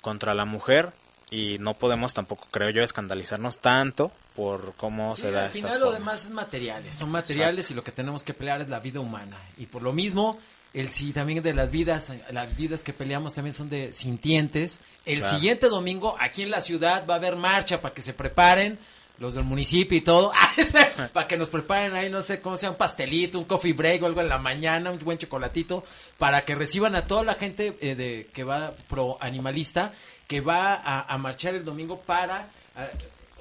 contra 0.00 0.34
la 0.34 0.44
mujer 0.44 0.92
y 1.30 1.58
no 1.60 1.74
podemos 1.74 2.12
tampoco, 2.14 2.46
creo 2.50 2.70
yo, 2.70 2.82
escandalizarnos 2.82 3.58
tanto 3.58 4.10
por 4.34 4.74
cómo 4.76 5.14
Sí, 5.14 5.22
se 5.22 5.30
da 5.30 5.40
al 5.40 5.46
estas 5.46 5.54
final 5.56 5.80
lo 5.80 5.86
formas. 5.86 6.00
demás 6.00 6.24
es 6.24 6.30
materiales, 6.30 6.96
son 6.96 7.10
materiales 7.10 7.58
Exacto. 7.66 7.72
y 7.72 7.76
lo 7.76 7.84
que 7.84 7.92
tenemos 7.92 8.24
que 8.24 8.34
pelear 8.34 8.60
es 8.62 8.68
la 8.68 8.80
vida 8.80 9.00
humana. 9.00 9.36
Y 9.58 9.66
por 9.66 9.82
lo 9.82 9.92
mismo, 9.92 10.38
el 10.74 10.90
sí 10.90 11.12
también 11.12 11.42
de 11.42 11.52
las 11.54 11.70
vidas, 11.70 12.12
las 12.32 12.56
vidas 12.56 12.82
que 12.82 12.92
peleamos 12.92 13.34
también 13.34 13.52
son 13.54 13.68
de 13.70 13.92
sintientes. 13.92 14.80
El 15.04 15.20
Claro. 15.20 15.34
siguiente 15.36 15.68
domingo 15.68 16.16
aquí 16.18 16.42
en 16.42 16.50
la 16.50 16.60
ciudad 16.60 17.04
va 17.08 17.14
a 17.14 17.16
haber 17.18 17.36
marcha 17.36 17.80
para 17.80 17.94
que 17.94 18.02
se 18.02 18.12
preparen 18.12 18.78
los 19.20 19.34
del 19.34 19.44
municipio 19.44 19.96
y 19.96 20.00
todo, 20.00 20.32
para 21.12 21.28
que 21.28 21.36
nos 21.36 21.50
preparen 21.50 21.94
ahí, 21.94 22.08
no 22.08 22.22
sé 22.22 22.40
cómo 22.40 22.56
sea, 22.56 22.70
un 22.70 22.76
pastelito, 22.76 23.38
un 23.38 23.44
coffee 23.44 23.74
break 23.74 24.02
o 24.02 24.06
algo 24.06 24.22
en 24.22 24.30
la 24.30 24.38
mañana, 24.38 24.90
un 24.90 24.98
buen 24.98 25.18
chocolatito, 25.18 25.84
para 26.18 26.44
que 26.44 26.54
reciban 26.54 26.94
a 26.94 27.06
toda 27.06 27.22
la 27.22 27.34
gente 27.34 27.76
eh, 27.82 27.94
de 27.94 28.28
que 28.32 28.44
va 28.44 28.72
pro 28.88 29.18
animalista, 29.20 29.92
que 30.26 30.40
va 30.40 30.74
a, 30.74 31.18
marchar 31.18 31.54
el 31.54 31.66
domingo 31.66 32.00
para 32.00 32.48
eh, 32.76 32.90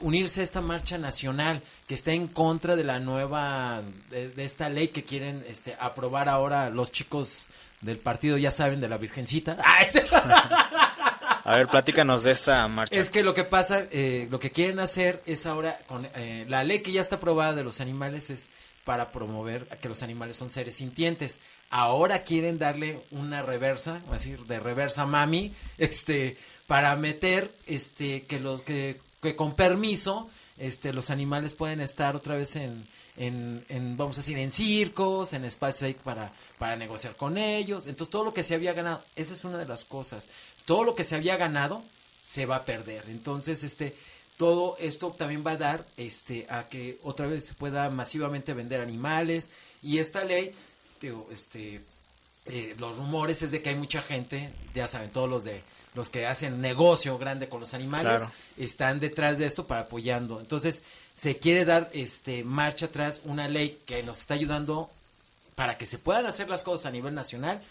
unirse 0.02 0.42
a 0.42 0.44
esta 0.44 0.60
marcha 0.60 0.98
nacional 0.98 1.62
que 1.88 1.96
está 1.96 2.12
en 2.12 2.28
contra 2.28 2.76
de 2.76 2.84
la 2.84 3.00
nueva 3.00 3.82
de, 4.10 4.30
de 4.30 4.44
esta 4.44 4.68
ley 4.70 4.90
que 4.90 5.04
quieren 5.04 5.46
este 5.48 5.78
aprobar 5.80 6.28
ahora 6.28 6.70
los 6.70 6.92
chicos 6.92 7.48
del 7.80 7.98
partido 7.98 8.38
ya 8.38 8.52
saben 8.52 8.82
de 8.82 8.90
la 8.90 8.98
virgencita 8.98 9.58
A 11.50 11.56
ver, 11.56 11.68
platícanos 11.68 12.22
de 12.22 12.30
esta 12.30 12.68
marcha. 12.68 13.00
es 13.00 13.10
que 13.10 13.24
lo 13.24 13.34
que 13.34 13.44
pasa 13.44 13.88
eh, 13.90 14.28
lo 14.30 14.40
que 14.40 14.52
quieren 14.52 14.80
hacer 14.80 15.24
es 15.26 15.48
ahora 15.48 15.80
con 15.88 16.08
eh, 16.14 16.46
la 16.48 16.64
ley 16.64 16.82
que 16.82 16.92
ya 16.92 17.02
está 17.02 17.16
aprobada 17.16 17.56
de 17.56 17.64
los 17.64 17.82
animales 17.82 18.30
es 18.30 18.52
para 18.86 19.12
promover 19.12 19.66
que 19.82 19.90
los 19.90 20.04
animales 20.04 20.38
son 20.38 20.52
seres 20.52 20.76
sintientes. 20.76 21.40
Ahora 21.72 22.22
quieren 22.22 22.60
darle 22.60 23.02
una 23.10 23.42
reversa 23.42 24.00
así 24.12 24.36
de 24.48 24.60
reversa 24.60 25.08
mami 25.08 25.52
este 25.80 26.38
para 26.68 26.96
meter 26.96 27.52
este 27.66 28.22
que 28.28 28.40
los 28.40 28.62
que, 28.62 29.00
que 29.20 29.36
con 29.36 29.56
permiso 29.56 30.30
este 30.60 30.94
los 30.94 31.10
animales 31.10 31.56
pueden 31.56 31.82
estar 31.82 32.16
otra 32.16 32.36
vez 32.36 32.58
en 32.58 32.88
en, 33.18 33.66
en, 33.68 33.98
vamos 33.98 34.18
a 34.18 34.22
decir 34.22 34.38
en 34.38 34.52
circos 34.52 35.34
en 35.34 35.44
espacios 35.46 35.84
ahí 35.84 35.94
para 35.94 36.32
para 36.60 36.76
negociar 36.76 37.16
con 37.16 37.38
ellos. 37.38 37.88
Entonces 37.88 38.12
todo 38.12 38.24
lo 38.24 38.34
que 38.34 38.44
se 38.44 38.54
había 38.54 38.74
ganado 38.74 39.04
esa 39.16 39.34
es 39.34 39.44
una 39.44 39.58
de 39.58 39.66
las 39.66 39.84
cosas 39.84 40.30
todo 40.70 40.84
lo 40.84 40.94
que 40.94 41.04
se 41.04 41.16
había 41.16 41.36
ganado 41.36 41.84
se 42.24 42.46
va 42.46 42.58
a 42.58 42.66
perder 42.66 43.04
entonces 43.08 43.64
este 43.64 43.96
todo 44.38 44.78
esto 44.80 45.10
también 45.18 45.44
va 45.46 45.52
a 45.52 45.58
dar 45.58 45.86
este 45.98 46.46
a 46.50 46.70
que 46.70 47.00
otra 47.04 47.26
vez 47.26 47.46
se 47.46 47.54
pueda 47.56 47.90
masivamente 47.90 48.54
vender 48.54 48.80
animales 48.80 49.50
y 49.82 49.98
esta 49.98 50.24
ley 50.24 50.54
digo 51.02 51.28
este 51.32 51.82
eh, 52.46 52.76
los 52.80 52.98
rumores 52.98 53.42
es 53.44 53.52
de 53.52 53.62
que 53.62 53.70
hay 53.70 53.76
mucha 53.76 54.02
gente, 54.02 54.52
ya 54.74 54.88
saben, 54.88 55.12
todos 55.12 55.30
los 55.30 55.44
de 55.44 55.62
los 55.94 56.10
que 56.10 56.26
hacen 56.26 56.62
negocio 56.62 57.18
grande 57.18 57.48
con 57.48 57.60
los 57.60 57.74
animales 57.74 58.24
Claro. 58.24 58.32
están 58.58 59.00
detrás 59.00 59.38
de 59.38 59.46
esto 59.46 59.68
para 59.68 59.82
apoyando. 59.82 60.40
Entonces, 60.40 60.82
se 61.14 61.38
quiere 61.38 61.66
dar 61.66 61.90
este 61.94 62.44
marcha 62.44 62.88
atrás 62.88 63.22
una 63.26 63.48
ley 63.48 63.78
que 63.86 64.02
nos 64.04 64.22
está 64.22 64.34
ayudando 64.36 64.90
para 65.56 65.78
que 65.78 65.86
se 65.86 65.98
puedan 66.00 66.26
hacer 66.26 66.50
las 66.50 66.64
cosas 66.64 66.88
a 66.88 66.92
nivel 66.92 67.14
nacional 67.14 67.62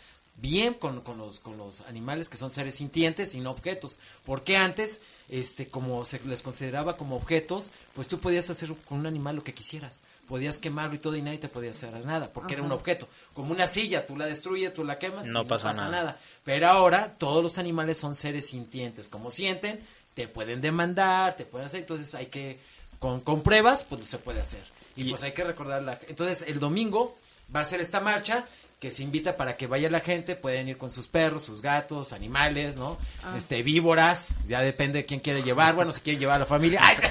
bien 0.41 0.75
con, 0.75 1.01
con 1.01 1.19
los, 1.19 1.41
con 1.41 1.57
los 1.57 1.81
animales 1.83 2.29
que 2.29 2.37
son 2.37 2.51
seres 2.51 2.77
sintientes 2.77 3.35
y 3.35 3.41
no 3.41 3.51
objetos. 3.51 3.99
Porque 4.25 4.57
antes, 4.57 5.01
este, 5.29 5.69
como 5.69 6.05
se 6.05 6.21
les 6.25 6.43
consideraba 6.43 6.97
como 6.97 7.17
objetos, 7.17 7.73
pues 7.95 8.09
tú 8.09 8.19
podías 8.21 8.49
hacer 8.51 8.73
con 8.89 9.01
un 9.01 9.07
animal 9.07 9.37
lo 9.37 9.45
que 9.45 9.55
quisieras. 9.55 10.01
Podías 10.29 10.59
quemarlo 10.59 10.95
y 10.95 10.99
todo 10.99 11.17
y 11.17 11.23
nadie 11.23 11.39
te 11.39 11.49
podía 11.49 11.71
hacer 11.71 12.05
nada, 12.05 12.31
porque 12.33 12.53
era 12.53 12.63
un 12.63 12.73
objeto. 12.73 13.09
Como 13.33 13.53
una 13.53 13.67
silla, 13.67 14.07
tú 14.07 14.15
la 14.17 14.27
destruyes, 14.27 14.75
tú 14.75 14.85
la 14.85 14.99
quemas 14.99 15.25
No 15.25 15.43
y 15.43 15.45
pasa 15.47 15.73
nada. 15.73 16.19
Pero 16.45 16.69
ahora 16.69 17.15
todos 17.17 17.43
los 17.43 17.57
animales 17.57 17.97
son 17.97 18.15
seres 18.15 18.49
sintientes. 18.49 19.09
Como 19.09 19.31
sienten, 19.31 19.81
te 20.15 20.29
pueden 20.29 20.61
demandar, 20.61 21.37
te 21.37 21.45
pueden 21.45 21.67
hacer. 21.67 21.81
Entonces 21.81 22.15
hay 22.15 22.27
que, 22.27 22.61
con, 22.99 23.21
con 23.21 23.43
pruebas, 23.43 23.85
pues 23.85 24.07
se 24.09 24.19
puede 24.19 24.41
hacer. 24.41 24.63
Y, 24.97 25.11
pues 25.11 25.23
hay 25.23 25.33
que 25.33 25.45
recordar 25.45 25.83
la... 25.83 25.99
Entonces 26.09 26.47
el 26.49 26.59
domingo 26.59 27.17
va 27.55 27.61
a 27.61 27.65
ser 27.65 27.81
esta 27.81 28.01
marcha 28.01 28.45
que 28.81 28.91
se 28.91 29.03
invita 29.03 29.37
para 29.37 29.57
que 29.57 29.67
vaya 29.67 29.91
la 29.91 30.01
gente, 30.01 30.37
pueden 30.37 30.69
ir 30.69 30.79
con 30.79 30.91
sus 30.91 31.09
perros, 31.09 31.43
sus 31.43 31.63
gatos, 31.63 32.13
animales, 32.13 32.77
¿no? 32.77 32.97
Ah. 33.25 33.35
Este, 33.37 33.63
víboras, 33.63 34.47
ya 34.47 34.61
depende 34.61 35.01
de 35.01 35.05
quién 35.05 35.21
quiere 35.21 35.43
llevar, 35.43 35.75
bueno, 35.75 35.93
si 35.93 36.01
quiere 36.01 36.19
llevar 36.19 36.37
a 36.37 36.41
la 36.41 36.47
familia. 36.47 36.81
¡Ay! 36.83 36.97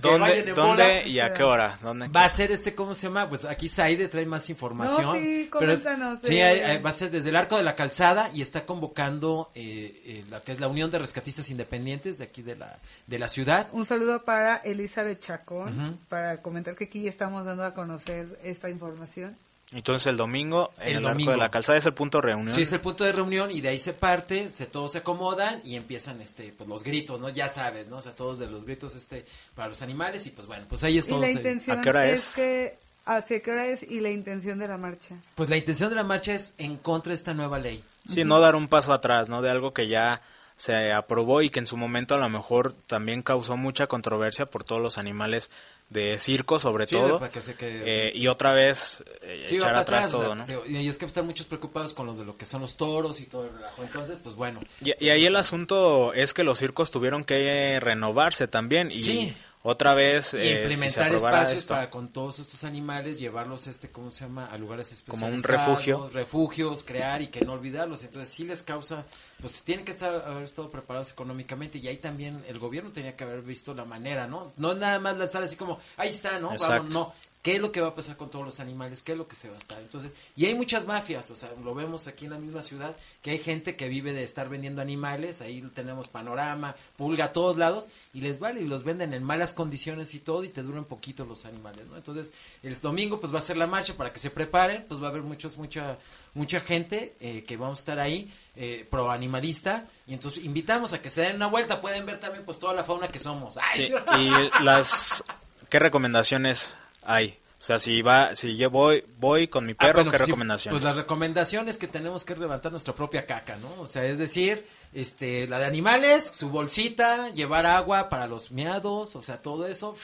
¿Dónde, 0.00 0.52
dónde 0.54 1.08
y 1.08 1.20
a 1.20 1.32
qué 1.32 1.42
hora? 1.42 1.76
¿Dónde? 1.82 2.08
Va 2.08 2.24
a 2.24 2.28
ser 2.28 2.52
este, 2.52 2.74
¿cómo 2.74 2.94
se 2.94 3.06
llama? 3.06 3.28
Pues 3.28 3.44
aquí 3.44 3.68
Saide 3.68 4.08
trae 4.08 4.26
más 4.26 4.48
información. 4.50 5.02
No, 5.02 5.14
sí, 5.14 5.48
pero 5.58 5.76
sí, 5.76 6.38
eh. 6.38 6.78
va 6.84 6.90
a 6.90 6.92
ser 6.92 7.10
desde 7.10 7.30
el 7.30 7.36
Arco 7.36 7.56
de 7.56 7.62
la 7.62 7.74
Calzada 7.74 8.30
y 8.32 8.42
está 8.42 8.66
convocando 8.66 9.50
eh, 9.54 10.02
eh, 10.04 10.24
la 10.30 10.40
que 10.40 10.52
es 10.52 10.60
la 10.60 10.68
Unión 10.68 10.90
de 10.90 10.98
Rescatistas 10.98 11.50
Independientes 11.50 12.18
de 12.18 12.24
aquí 12.24 12.42
de 12.42 12.56
la, 12.56 12.76
de 13.06 13.18
la 13.18 13.28
ciudad. 13.28 13.68
Un 13.72 13.86
saludo 13.86 14.22
para 14.22 14.56
Elizabeth 14.56 15.20
Chacón, 15.20 15.98
para 16.08 16.38
comentar 16.38 16.76
que 16.76 16.84
aquí 16.84 17.02
ya 17.02 17.10
estamos 17.10 17.44
dando 17.44 17.64
a 17.64 17.74
conocer 17.74 18.38
esta 18.44 18.68
información. 18.68 19.36
Entonces 19.72 20.06
el 20.06 20.16
domingo 20.16 20.72
en 20.78 20.88
El 20.90 20.96
el, 20.98 21.02
domingo. 21.02 21.30
arco 21.32 21.40
de 21.40 21.44
la 21.44 21.50
calzada 21.50 21.76
es 21.76 21.84
el 21.86 21.92
punto 21.94 22.18
de 22.18 22.22
reunión. 22.22 22.52
Sí, 22.54 22.62
es 22.62 22.72
el 22.72 22.80
punto 22.80 23.02
de 23.04 23.10
reunión 23.12 23.50
y 23.50 23.60
de 23.60 23.70
ahí 23.70 23.78
se 23.80 23.92
parte, 23.94 24.48
se 24.48 24.66
todos 24.66 24.92
se 24.92 24.98
acomodan 24.98 25.60
y 25.64 25.74
empiezan 25.74 26.20
este 26.20 26.54
pues 26.56 26.68
los 26.68 26.84
gritos, 26.84 27.20
¿no? 27.20 27.28
Ya 27.30 27.48
sabes, 27.48 27.88
¿no? 27.88 27.96
O 27.96 28.02
sea, 28.02 28.12
todos 28.12 28.38
de 28.38 28.46
los 28.46 28.64
gritos 28.64 28.94
este 28.94 29.26
para 29.56 29.68
los 29.68 29.82
animales 29.82 30.24
y 30.26 30.30
pues 30.30 30.46
bueno, 30.46 30.66
pues 30.68 30.84
ahí 30.84 30.98
es 30.98 31.06
Y 31.06 31.10
todo. 31.10 31.20
la 31.20 31.26
se- 31.26 31.32
intención 31.32 31.80
es, 32.04 32.32
que 32.34 32.78
hacia 33.06 33.42
qué 33.42 33.50
hora 33.50 33.66
es 33.66 33.82
y 33.82 33.98
la 34.00 34.10
intención 34.10 34.58
de 34.60 34.68
la 34.68 34.76
marcha. 34.78 35.16
Pues 35.34 35.50
la 35.50 35.56
intención 35.56 35.90
de 35.90 35.96
la 35.96 36.04
marcha 36.04 36.32
es 36.34 36.54
en 36.58 36.76
contra 36.76 37.10
de 37.10 37.16
esta 37.16 37.34
nueva 37.34 37.58
ley. 37.58 37.82
Sí, 38.08 38.22
no 38.24 38.38
dar 38.38 38.54
un 38.54 38.68
paso 38.68 38.92
atrás, 38.92 39.28
¿no? 39.28 39.42
De 39.42 39.50
algo 39.50 39.74
que 39.74 39.88
ya 39.88 40.22
se 40.56 40.92
aprobó 40.92 41.42
y 41.42 41.50
que 41.50 41.58
en 41.58 41.66
su 41.66 41.76
momento 41.76 42.14
a 42.14 42.18
lo 42.18 42.28
mejor 42.28 42.72
también 42.86 43.20
causó 43.22 43.56
mucha 43.56 43.88
controversia 43.88 44.46
por 44.46 44.62
todos 44.64 44.80
los 44.80 44.96
animales 44.96 45.50
de 45.88 46.18
circo, 46.18 46.58
sobre 46.58 46.86
Sí, 46.86 46.96
todo. 46.96 47.18
para 47.20 47.30
que 47.30 47.40
se 47.40 47.54
quede- 47.54 47.82
Eh, 48.08 48.12
y 48.14 48.26
otra 48.26 48.52
vez 48.52 49.04
eh, 49.22 49.44
Sí, 49.46 49.56
echar 49.56 49.76
atrás 49.76 50.08
o 50.08 50.10
todo, 50.18 50.34
sea, 50.34 50.46
¿no? 50.46 50.66
Y 50.80 50.88
es 50.88 50.98
que 50.98 51.04
están 51.04 51.26
muchos 51.26 51.46
preocupados 51.46 51.94
con 51.94 52.06
los 52.06 52.18
de 52.18 52.24
lo 52.24 52.36
que 52.36 52.44
son 52.44 52.60
los 52.62 52.76
toros 52.76 53.20
y 53.20 53.26
todo 53.26 53.44
el 53.44 53.52
relajo. 53.52 53.82
Entonces, 53.84 54.18
pues 54.22 54.34
bueno. 54.34 54.60
Y, 54.82 54.92
y 55.04 55.10
ahí 55.10 55.24
el 55.26 55.36
asunto 55.36 56.12
es 56.12 56.34
que 56.34 56.42
los 56.42 56.58
circos 56.58 56.90
tuvieron 56.90 57.24
que 57.24 57.78
renovarse 57.80 58.48
también 58.48 58.90
y 58.90 59.00
Sí. 59.02 59.36
Otra 59.68 59.94
vez 59.94 60.32
Y 60.32 60.38
eh, 60.38 60.60
implementar 60.60 61.12
espacios 61.12 61.58
esto, 61.58 61.74
para 61.74 61.90
con 61.90 62.08
todos 62.08 62.38
estos 62.38 62.62
animales 62.62 63.18
llevarlos 63.18 63.66
este 63.66 63.90
cómo 63.90 64.12
se 64.12 64.24
llama 64.24 64.46
a 64.46 64.56
lugares 64.56 65.02
Como 65.08 65.26
un 65.26 65.42
refugio. 65.42 66.08
refugios 66.12 66.84
crear 66.84 67.20
y 67.20 67.26
que 67.26 67.44
no 67.44 67.54
olvidarlos. 67.54 68.04
Entonces 68.04 68.32
sí 68.32 68.44
les 68.44 68.62
causa 68.62 69.04
pues 69.40 69.62
tienen 69.62 69.84
que 69.84 69.90
estar 69.90 70.14
haber 70.24 70.44
estado 70.44 70.70
preparados 70.70 71.10
económicamente. 71.10 71.78
Y 71.78 71.88
ahí 71.88 71.96
también 71.96 72.44
el 72.48 72.60
gobierno 72.60 72.92
tenía 72.92 73.16
que 73.16 73.24
haber 73.24 73.42
visto 73.42 73.74
la 73.74 73.84
manera 73.84 74.28
no 74.28 74.52
no 74.56 74.74
nada 74.74 75.00
más 75.00 75.16
lanzar 75.16 75.42
así 75.42 75.56
como 75.56 75.80
ahí 75.96 76.10
está 76.10 76.38
no. 76.38 76.52
Vamos, 76.56 76.94
no 76.94 77.12
qué 77.46 77.54
es 77.54 77.60
lo 77.60 77.70
que 77.70 77.80
va 77.80 77.90
a 77.90 77.94
pasar 77.94 78.16
con 78.16 78.28
todos 78.28 78.44
los 78.44 78.58
animales 78.58 79.02
qué 79.02 79.12
es 79.12 79.18
lo 79.18 79.28
que 79.28 79.36
se 79.36 79.48
va 79.48 79.54
a 79.54 79.58
estar. 79.58 79.80
Entonces 79.80 80.10
y 80.34 80.46
hay 80.46 80.56
muchas 80.56 80.84
mafias 80.84 81.30
o 81.30 81.36
sea 81.36 81.48
lo 81.62 81.76
vemos 81.76 82.08
aquí 82.08 82.24
en 82.24 82.32
la 82.32 82.38
misma 82.38 82.60
ciudad 82.60 82.96
que 83.22 83.30
hay 83.30 83.38
gente 83.38 83.76
que 83.76 83.86
vive 83.88 84.12
de 84.12 84.24
estar 84.24 84.48
vendiendo 84.48 84.82
animales 84.82 85.40
ahí 85.40 85.60
tenemos 85.72 86.08
panorama 86.08 86.74
pulga 86.96 87.26
a 87.26 87.32
todos 87.32 87.56
lados 87.56 87.88
y 88.12 88.20
les 88.20 88.40
vale 88.40 88.62
y 88.62 88.66
los 88.66 88.82
venden 88.82 89.14
en 89.14 89.22
malas 89.22 89.52
condiciones 89.52 90.12
y 90.16 90.18
todo 90.18 90.42
y 90.42 90.48
te 90.48 90.64
duran 90.64 90.86
poquito 90.86 91.24
los 91.24 91.46
animales 91.46 91.86
no 91.86 91.96
entonces 91.96 92.32
el 92.64 92.80
domingo 92.80 93.20
pues 93.20 93.32
va 93.32 93.38
a 93.38 93.42
ser 93.42 93.56
la 93.56 93.68
marcha 93.68 93.94
para 93.94 94.12
que 94.12 94.18
se 94.18 94.30
preparen 94.30 94.84
pues 94.88 95.00
va 95.00 95.06
a 95.06 95.10
haber 95.10 95.22
muchos 95.22 95.56
mucha 95.56 95.98
mucha 96.34 96.58
gente 96.58 97.14
eh, 97.20 97.44
que 97.44 97.56
vamos 97.56 97.78
a 97.78 97.82
estar 97.82 98.00
ahí 98.00 98.28
eh, 98.56 98.84
pro 98.90 99.08
animalista 99.08 99.86
y 100.08 100.14
entonces 100.14 100.44
invitamos 100.44 100.92
a 100.94 101.00
que 101.00 101.10
se 101.10 101.20
den 101.20 101.36
una 101.36 101.46
vuelta 101.46 101.80
pueden 101.80 102.06
ver 102.06 102.18
también 102.18 102.44
pues 102.44 102.58
toda 102.58 102.74
la 102.74 102.82
fauna 102.82 103.06
que 103.08 103.18
somos. 103.18 103.56
¡Ay! 103.58 103.86
Sí, 103.86 103.94
y 104.18 104.64
las 104.64 105.22
qué 105.68 105.78
recomendaciones 105.78 106.76
hay 107.06 107.38
o 107.58 107.64
sea 107.64 107.78
si 107.78 108.02
va 108.02 108.34
si 108.36 108.56
yo 108.56 108.70
voy 108.70 109.04
voy 109.18 109.48
con 109.48 109.64
mi 109.66 109.72
Ah, 109.72 109.76
perro 109.78 109.94
bueno, 109.94 110.10
qué 110.10 110.18
pues 110.18 110.26
sí, 110.26 110.30
recomendaciones 110.32 110.74
Pues 110.74 110.84
las 110.84 110.96
recomendaciones 110.96 111.78
que 111.78 111.88
tenemos 111.88 112.24
que 112.24 112.36
levantar 112.36 112.70
nuestra 112.72 112.94
propia 112.94 113.26
caca, 113.26 113.56
¿no? 113.56 113.72
O 113.80 113.86
sea, 113.86 114.04
es 114.04 114.18
decir, 114.18 114.66
este, 114.92 115.46
la 115.48 115.58
de 115.58 115.64
animales, 115.66 116.32
su 116.34 116.48
bolsita, 116.48 117.28
llevar 117.30 117.66
agua 117.66 118.08
para 118.08 118.26
los 118.26 118.50
miados, 118.50 119.16
o 119.16 119.22
sea, 119.22 119.42
todo 119.42 119.66
eso. 119.66 119.94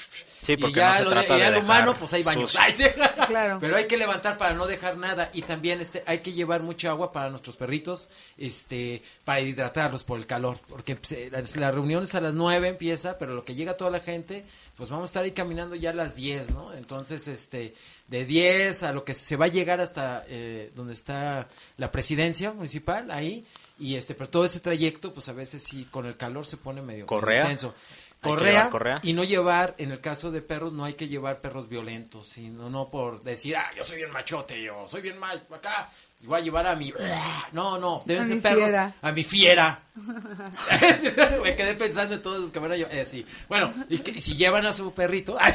Sí, 0.42 0.54
y 0.54 0.56
porque 0.56 0.80
ya 0.80 0.90
no 0.90 0.98
se 0.98 1.04
lo 1.04 1.10
trata 1.10 1.36
de 1.36 1.40
el 1.46 1.54
dejar 1.54 1.64
humano, 1.64 1.94
pues 1.98 2.12
hay 2.14 2.22
baños. 2.24 2.56
Ay, 2.56 2.72
sí. 2.72 2.84
Claro. 3.28 3.58
Pero 3.60 3.76
hay 3.76 3.86
que 3.86 3.96
levantar 3.96 4.36
para 4.38 4.52
no 4.54 4.66
dejar 4.66 4.96
nada 4.98 5.30
y 5.32 5.42
también 5.42 5.80
este 5.80 6.02
hay 6.06 6.18
que 6.18 6.32
llevar 6.32 6.62
mucha 6.62 6.90
agua 6.90 7.12
para 7.12 7.30
nuestros 7.30 7.56
perritos, 7.56 8.08
este, 8.36 9.02
para 9.24 9.40
hidratarlos 9.40 10.02
por 10.02 10.18
el 10.18 10.26
calor, 10.26 10.58
porque 10.68 10.96
pues, 10.96 11.12
eh, 11.12 11.30
la, 11.30 11.42
la 11.60 11.70
reunión 11.70 12.02
es 12.02 12.14
a 12.14 12.20
las 12.20 12.34
9 12.34 12.68
empieza, 12.68 13.18
pero 13.18 13.34
lo 13.34 13.44
que 13.44 13.54
llega 13.54 13.76
toda 13.76 13.90
la 13.92 14.00
gente, 14.00 14.44
pues 14.76 14.90
vamos 14.90 15.04
a 15.04 15.10
estar 15.10 15.24
ahí 15.24 15.32
caminando 15.32 15.74
ya 15.74 15.90
a 15.90 15.94
las 15.94 16.14
10, 16.16 16.50
¿no? 16.50 16.72
Entonces, 16.74 17.28
este, 17.28 17.74
de 18.08 18.24
10 18.24 18.82
a 18.82 18.92
lo 18.92 19.04
que 19.04 19.14
se 19.14 19.36
va 19.36 19.44
a 19.46 19.48
llegar 19.48 19.80
hasta 19.80 20.24
eh, 20.28 20.70
donde 20.74 20.94
está 20.94 21.48
la 21.76 21.90
presidencia 21.90 22.52
municipal, 22.52 23.10
ahí, 23.10 23.46
y 23.78 23.96
este, 23.96 24.14
pero 24.14 24.30
todo 24.30 24.44
ese 24.44 24.60
trayecto, 24.60 25.12
pues 25.12 25.28
a 25.28 25.32
veces 25.32 25.62
sí, 25.62 25.86
con 25.90 26.06
el 26.06 26.16
calor 26.16 26.46
se 26.46 26.56
pone 26.56 26.82
medio, 26.82 27.06
¿Correa? 27.06 27.46
tenso. 27.46 27.68
Hay 28.24 28.30
que 28.30 28.36
Correa, 28.36 28.70
correa. 28.70 29.00
y 29.02 29.14
no 29.14 29.24
llevar, 29.24 29.74
en 29.78 29.90
el 29.90 30.00
caso 30.00 30.30
de 30.30 30.42
perros, 30.42 30.72
no 30.72 30.84
hay 30.84 30.94
que 30.94 31.08
llevar 31.08 31.40
perros 31.40 31.68
violentos, 31.68 32.28
sino 32.28 32.70
no 32.70 32.88
por 32.88 33.24
decir, 33.24 33.56
ah, 33.56 33.68
yo 33.76 33.82
soy 33.82 33.96
bien 33.96 34.12
machote, 34.12 34.62
yo 34.62 34.86
soy 34.86 35.02
bien 35.02 35.18
mal, 35.18 35.44
acá, 35.50 35.90
voy 36.26 36.40
a 36.40 36.42
llevar 36.42 36.66
a 36.66 36.76
mi... 36.76 36.92
No, 37.52 37.78
no, 37.78 38.02
deben 38.06 38.22
A 38.22 38.26
ser 38.26 38.40
perros, 38.40 38.64
fiera. 38.64 38.92
a 39.02 39.12
mi 39.12 39.24
fiera. 39.24 39.80
Me 41.42 41.54
quedé 41.56 41.74
pensando 41.74 42.14
en 42.14 42.22
todos 42.22 42.40
los 42.40 42.50
que 42.52 42.58
van 42.58 42.72
a 42.72 42.76
llevar, 42.76 42.94
eh, 42.94 43.04
sí. 43.06 43.26
Bueno, 43.48 43.72
y, 43.88 43.98
que- 43.98 44.20
si 44.20 44.36
llevan 44.36 44.64
a 44.66 44.72
su 44.72 44.92
perrito. 44.94 45.36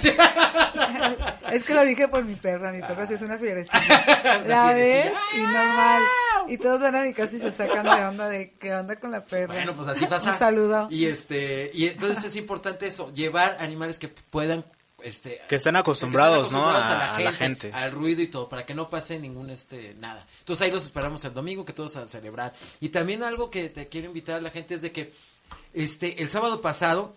Es 1.51 1.63
que 1.63 1.73
lo 1.73 1.83
dije 1.85 2.07
por 2.07 2.23
mi 2.23 2.35
perra, 2.35 2.71
mi 2.71 2.81
perra 2.81 3.07
sí 3.07 3.13
es 3.13 3.21
una 3.21 3.37
fierecilla. 3.37 4.03
Una 4.45 4.47
La 4.47 4.73
ves 4.73 5.11
y 5.33 5.41
normal. 5.41 6.03
Y 6.49 6.57
todos 6.57 6.81
van 6.81 6.95
a 6.95 7.01
mi 7.01 7.13
casa 7.13 7.35
y 7.35 7.39
se 7.39 7.51
sacan 7.51 7.83
de 7.83 8.05
onda 8.05 8.27
de 8.29 8.51
qué 8.59 8.73
onda 8.75 8.95
con 8.97 9.11
la 9.11 9.23
perra. 9.23 9.53
Bueno, 9.53 9.73
pues 9.73 9.87
así 9.87 10.05
pasa. 10.05 10.33
Un 10.33 10.37
saludo. 10.39 10.87
Y 10.91 11.05
este, 11.05 11.71
y 11.73 11.87
entonces 11.87 12.23
es 12.25 12.35
importante 12.35 12.87
eso, 12.87 13.11
llevar 13.13 13.57
animales 13.59 13.97
que 13.99 14.07
puedan 14.09 14.63
este 15.03 15.41
Que 15.47 15.55
estén 15.55 15.75
acostumbrados, 15.75 16.49
que 16.49 16.55
¿no? 16.55 16.69
acostumbrados 16.69 17.09
A, 17.09 17.15
a 17.15 17.19
la 17.19 17.31
gente. 17.33 17.71
al 17.73 17.91
ruido 17.91 18.21
y 18.21 18.27
todo, 18.27 18.49
para 18.49 18.65
que 18.65 18.73
no 18.73 18.89
pase 18.89 19.19
ningún 19.19 19.49
este 19.49 19.93
nada. 19.95 20.25
Entonces 20.39 20.65
ahí 20.65 20.71
los 20.71 20.85
esperamos 20.85 21.23
el 21.25 21.33
domingo, 21.33 21.65
que 21.65 21.73
todos 21.73 21.95
a 21.97 22.07
celebrar. 22.07 22.53
Y 22.79 22.89
también 22.89 23.23
algo 23.23 23.49
que 23.49 23.69
te 23.69 23.87
quiero 23.87 24.07
invitar 24.07 24.35
a 24.37 24.41
la 24.41 24.49
gente 24.51 24.75
es 24.75 24.81
de 24.81 24.91
que 24.91 25.13
este 25.73 26.21
el 26.21 26.29
sábado 26.29 26.61
pasado 26.61 27.15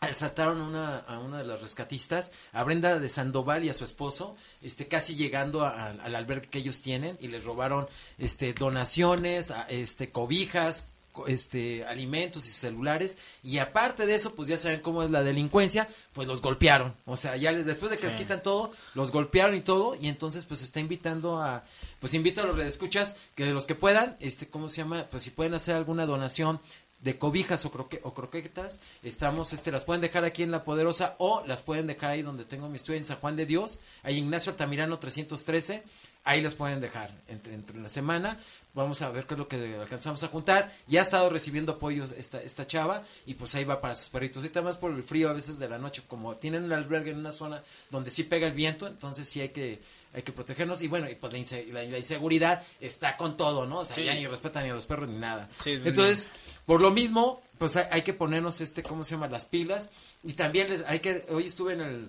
asaltaron 0.00 0.60
a 0.62 0.64
una, 0.64 0.96
a 1.00 1.18
una 1.18 1.38
de 1.38 1.44
las 1.44 1.60
rescatistas, 1.60 2.32
a 2.52 2.62
Brenda 2.64 2.98
de 2.98 3.08
Sandoval 3.10 3.64
y 3.64 3.68
a 3.68 3.74
su 3.74 3.84
esposo, 3.84 4.34
este 4.62 4.88
casi 4.88 5.14
llegando 5.14 5.62
a- 5.64 5.70
a- 5.70 5.90
al 5.90 6.16
albergue 6.16 6.48
que 6.48 6.58
ellos 6.58 6.80
tienen 6.80 7.18
y 7.20 7.28
les 7.28 7.44
robaron 7.44 7.86
este 8.18 8.54
donaciones, 8.54 9.50
a- 9.50 9.64
este 9.68 10.10
cobijas, 10.10 10.88
co- 10.88 10.89
este 11.26 11.84
alimentos 11.84 12.44
y 12.46 12.48
sus 12.50 12.58
celulares 12.60 13.18
y 13.42 13.58
aparte 13.58 14.06
de 14.06 14.14
eso 14.14 14.34
pues 14.34 14.48
ya 14.48 14.56
saben 14.56 14.80
cómo 14.80 15.02
es 15.02 15.10
la 15.10 15.22
delincuencia 15.22 15.88
pues 16.12 16.26
los 16.28 16.40
golpearon. 16.42 16.94
O 17.04 17.16
sea 17.16 17.36
ya 17.36 17.52
les, 17.52 17.66
después 17.66 17.90
de 17.90 17.96
que 17.96 18.04
les 18.04 18.12
Sí. 18.12 18.18
quitan 18.20 18.42
todo 18.42 18.72
los 18.94 19.10
golpearon 19.10 19.54
y 19.56 19.60
todo 19.60 19.94
y 19.94 20.08
entonces 20.08 20.46
pues 20.46 20.62
está 20.62 20.80
invitando 20.80 21.42
a 21.42 21.64
pues 22.00 22.14
invito 22.14 22.40
a 22.42 22.46
los 22.46 22.56
redescuchas 22.56 23.16
que 23.34 23.44
de 23.44 23.52
los 23.52 23.66
que 23.66 23.74
puedan 23.74 24.16
este 24.20 24.48
cómo 24.48 24.68
se 24.68 24.78
llama 24.78 25.06
pues 25.10 25.22
si 25.24 25.30
pueden 25.30 25.54
hacer 25.54 25.74
alguna 25.76 26.06
donación 26.06 26.60
de 27.00 27.18
cobijas 27.18 27.64
o, 27.64 27.70
croque- 27.72 28.00
o 28.02 28.12
croquetas, 28.12 28.78
estamos, 29.02 29.54
este, 29.54 29.72
las 29.72 29.84
pueden 29.84 30.02
dejar 30.02 30.22
aquí 30.24 30.42
en 30.42 30.50
La 30.50 30.64
Poderosa 30.64 31.14
o 31.16 31.42
las 31.46 31.62
pueden 31.62 31.86
dejar 31.86 32.10
ahí 32.10 32.20
donde 32.20 32.44
tengo 32.44 32.68
mi 32.68 32.76
estudio 32.76 32.98
en 32.98 33.04
San 33.04 33.16
Juan 33.20 33.36
de 33.36 33.46
Dios, 33.46 33.80
ahí 34.02 34.18
Ignacio 34.18 34.52
Altamirano 34.52 34.98
313, 34.98 35.82
ahí 36.24 36.42
las 36.42 36.52
pueden 36.52 36.78
dejar 36.82 37.10
entre, 37.28 37.54
entre 37.54 37.78
la 37.80 37.88
semana, 37.88 38.38
vamos 38.74 39.02
a 39.02 39.10
ver 39.10 39.26
qué 39.26 39.34
es 39.34 39.38
lo 39.38 39.48
que 39.48 39.76
alcanzamos 39.80 40.22
a 40.22 40.28
juntar, 40.28 40.72
ya 40.86 41.00
ha 41.00 41.02
estado 41.02 41.28
recibiendo 41.30 41.72
apoyos 41.72 42.12
esta, 42.12 42.40
esta 42.42 42.66
chava 42.66 43.02
y 43.26 43.34
pues 43.34 43.54
ahí 43.54 43.64
va 43.64 43.80
para 43.80 43.94
sus 43.94 44.08
perritos, 44.10 44.38
ahorita 44.38 44.62
más 44.62 44.76
por 44.76 44.92
el 44.92 45.02
frío 45.02 45.28
a 45.28 45.32
veces 45.32 45.58
de 45.58 45.68
la 45.68 45.78
noche, 45.78 46.02
como 46.06 46.36
tienen 46.36 46.64
un 46.64 46.72
albergue 46.72 47.10
en 47.10 47.18
una 47.18 47.32
zona 47.32 47.62
donde 47.90 48.10
sí 48.10 48.24
pega 48.24 48.46
el 48.46 48.52
viento, 48.54 48.86
entonces 48.86 49.28
sí 49.28 49.40
hay 49.40 49.48
que 49.50 49.80
hay 50.12 50.22
que 50.22 50.32
protegernos 50.32 50.82
y 50.82 50.88
bueno, 50.88 51.08
y 51.08 51.14
pues 51.14 51.32
la, 51.32 51.38
inse- 51.38 51.66
la- 51.72 51.84
la 51.84 51.96
inseguridad 51.98 52.64
está 52.80 53.16
con 53.16 53.36
todo, 53.36 53.64
¿no? 53.64 53.78
O 53.80 53.84
sea, 53.84 53.94
Sí. 53.94 54.02
ya 54.04 54.12
ni 54.14 54.26
respetan 54.26 54.64
ni 54.64 54.70
a 54.70 54.74
los 54.74 54.84
perros 54.84 55.08
ni 55.08 55.16
nada. 55.18 55.48
Sí, 55.62 55.74
Entonces, 55.84 56.28
por 56.66 56.80
lo 56.80 56.90
mismo, 56.90 57.40
pues 57.58 57.76
hay, 57.76 57.84
hay 57.92 58.02
que 58.02 58.12
ponernos 58.12 58.60
este, 58.60 58.82
¿cómo 58.82 59.04
se 59.04 59.12
llama? 59.12 59.28
Las 59.28 59.44
pilas. 59.46 59.90
Y 60.24 60.32
también 60.32 60.68
les- 60.68 60.82
hay 60.88 60.98
que, 60.98 61.24
hoy 61.28 61.44
estuve 61.46 61.74
en 61.74 61.80
el, 61.82 62.08